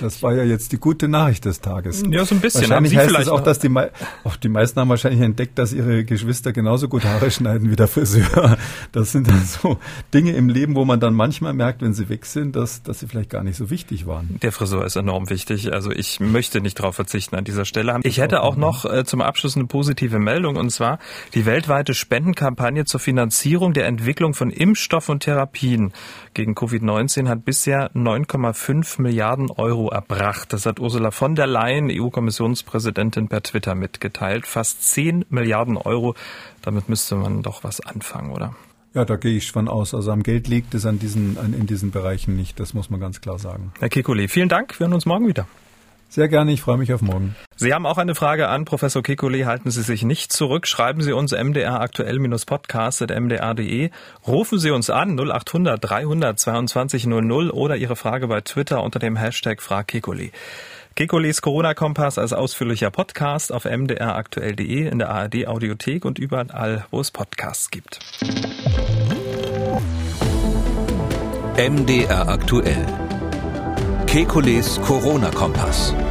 Das 0.00 0.22
war 0.22 0.34
ja 0.34 0.44
jetzt 0.44 0.72
die 0.72 0.78
gute 0.78 1.08
Nachricht 1.08 1.44
des 1.44 1.60
Tages. 1.60 2.02
Ja, 2.08 2.24
so 2.24 2.34
ein 2.34 2.40
bisschen. 2.40 2.62
Wahrscheinlich 2.62 2.96
heißt 2.96 3.18
es 3.18 3.28
auch, 3.28 3.42
dass 3.42 3.58
die, 3.58 3.70
auch 4.24 4.36
die 4.36 4.48
meisten 4.48 4.80
haben 4.80 4.88
wahrscheinlich 4.88 5.20
entdeckt, 5.20 5.58
dass 5.58 5.72
ihre 5.72 6.04
Geschwister 6.04 6.52
genauso 6.52 6.88
gut 6.88 7.04
Haare 7.04 7.30
schneiden 7.30 7.70
wie 7.70 7.76
der 7.76 7.88
Friseur. 7.88 8.56
Das 8.92 9.12
sind 9.12 9.28
dann 9.28 9.44
so 9.44 9.78
Dinge 10.14 10.32
im 10.32 10.48
Leben, 10.48 10.74
wo 10.74 10.84
man 10.84 11.00
dann 11.00 11.14
manchmal 11.14 11.52
merkt, 11.52 11.82
wenn 11.82 11.92
sie 11.92 12.08
weg 12.08 12.24
sind, 12.24 12.56
dass, 12.56 12.82
dass 12.82 13.00
sie 13.00 13.08
vielleicht 13.08 13.30
gar 13.30 13.42
nicht 13.42 13.56
so 13.56 13.68
wichtig 13.68 14.06
waren. 14.06 14.38
Der 14.42 14.52
Friseur 14.52 14.84
ist 14.84 14.96
enorm 14.96 15.28
wichtig. 15.28 15.72
Also 15.72 15.90
ich 15.90 16.18
möchte 16.18 16.60
nicht 16.60 16.78
darauf 16.78 16.94
verzichten 16.94 17.36
an 17.36 17.44
dieser 17.44 17.66
Stelle. 17.66 18.00
Ich 18.02 18.18
hätte 18.18 18.42
auch 18.42 18.56
noch 18.56 18.84
äh, 18.84 19.04
zum 19.04 19.20
Abschluss 19.20 19.56
eine 19.56 19.66
positive 19.66 20.18
Meldung 20.18 20.56
und 20.56 20.70
zwar 20.70 20.98
die 21.34 21.44
weltweite 21.44 21.92
Spendenkampagne 21.92 22.86
zur 22.86 23.00
Finanzierung 23.00 23.74
der 23.74 23.86
Entwicklung 23.86 24.32
von 24.32 24.50
Impfstoff 24.50 25.08
und 25.08 25.20
Therapien 25.20 25.92
gegen 26.32 26.54
Covid-19 26.54 27.28
hat 27.28 27.44
bisher 27.44 27.90
9,5 27.92 29.02
Milliarden 29.02 29.50
Euro 29.50 29.89
erbracht. 29.90 30.52
Das 30.52 30.66
hat 30.66 30.80
Ursula 30.80 31.10
von 31.10 31.34
der 31.34 31.46
Leyen, 31.46 31.90
EU-Kommissionspräsidentin, 31.90 33.28
per 33.28 33.42
Twitter 33.42 33.74
mitgeteilt. 33.74 34.46
Fast 34.46 34.82
10 34.82 35.26
Milliarden 35.28 35.76
Euro. 35.76 36.14
Damit 36.62 36.88
müsste 36.88 37.16
man 37.16 37.42
doch 37.42 37.64
was 37.64 37.80
anfangen, 37.80 38.32
oder? 38.32 38.54
Ja, 38.94 39.04
da 39.04 39.16
gehe 39.16 39.36
ich 39.36 39.52
von 39.52 39.68
aus. 39.68 39.94
Also 39.94 40.10
am 40.10 40.22
Geld 40.22 40.48
liegt 40.48 40.74
es 40.74 40.84
an 40.84 40.98
diesen, 40.98 41.38
an, 41.38 41.54
in 41.54 41.66
diesen 41.66 41.90
Bereichen 41.90 42.34
nicht. 42.34 42.58
Das 42.58 42.74
muss 42.74 42.90
man 42.90 42.98
ganz 42.98 43.20
klar 43.20 43.38
sagen. 43.38 43.72
Herr 43.78 43.88
Kikuli, 43.88 44.26
vielen 44.28 44.48
Dank. 44.48 44.78
Wir 44.80 44.86
hören 44.86 44.94
uns 44.94 45.06
morgen 45.06 45.28
wieder. 45.28 45.46
Sehr 46.10 46.26
gerne, 46.26 46.52
ich 46.52 46.60
freue 46.60 46.76
mich 46.76 46.92
auf 46.92 47.02
morgen. 47.02 47.36
Sie 47.54 47.72
haben 47.72 47.86
auch 47.86 47.96
eine 47.96 48.16
Frage 48.16 48.48
an 48.48 48.64
Professor 48.64 49.00
Kekulé. 49.00 49.44
Halten 49.44 49.70
Sie 49.70 49.82
sich 49.82 50.02
nicht 50.02 50.32
zurück. 50.32 50.66
Schreiben 50.66 51.02
Sie 51.02 51.12
uns 51.12 51.30
mdr 51.30 51.80
aktuell-podcast.mdr.de. 51.80 53.90
Rufen 54.26 54.58
Sie 54.58 54.72
uns 54.72 54.90
an 54.90 55.16
0800 55.16 55.78
300 55.80 56.36
22 56.36 57.06
00 57.06 57.52
oder 57.52 57.76
Ihre 57.76 57.94
Frage 57.94 58.26
bei 58.26 58.40
Twitter 58.40 58.82
unter 58.82 58.98
dem 58.98 59.14
Hashtag 59.14 59.62
FragKekulé. 59.62 60.32
Kekulis 60.96 61.42
Corona-Kompass 61.42 62.18
als 62.18 62.32
ausführlicher 62.32 62.90
Podcast 62.90 63.52
auf 63.52 63.64
mdraktuell.de, 63.64 64.88
in 64.88 64.98
der 64.98 65.10
ARD-Audiothek 65.10 66.04
und 66.04 66.18
überall, 66.18 66.86
wo 66.90 66.98
es 66.98 67.12
Podcasts 67.12 67.70
gibt. 67.70 68.00
MDR 71.56 72.28
aktuell. 72.28 72.84
Kekules 74.10 74.80
Corona-Kompass. 74.82 76.09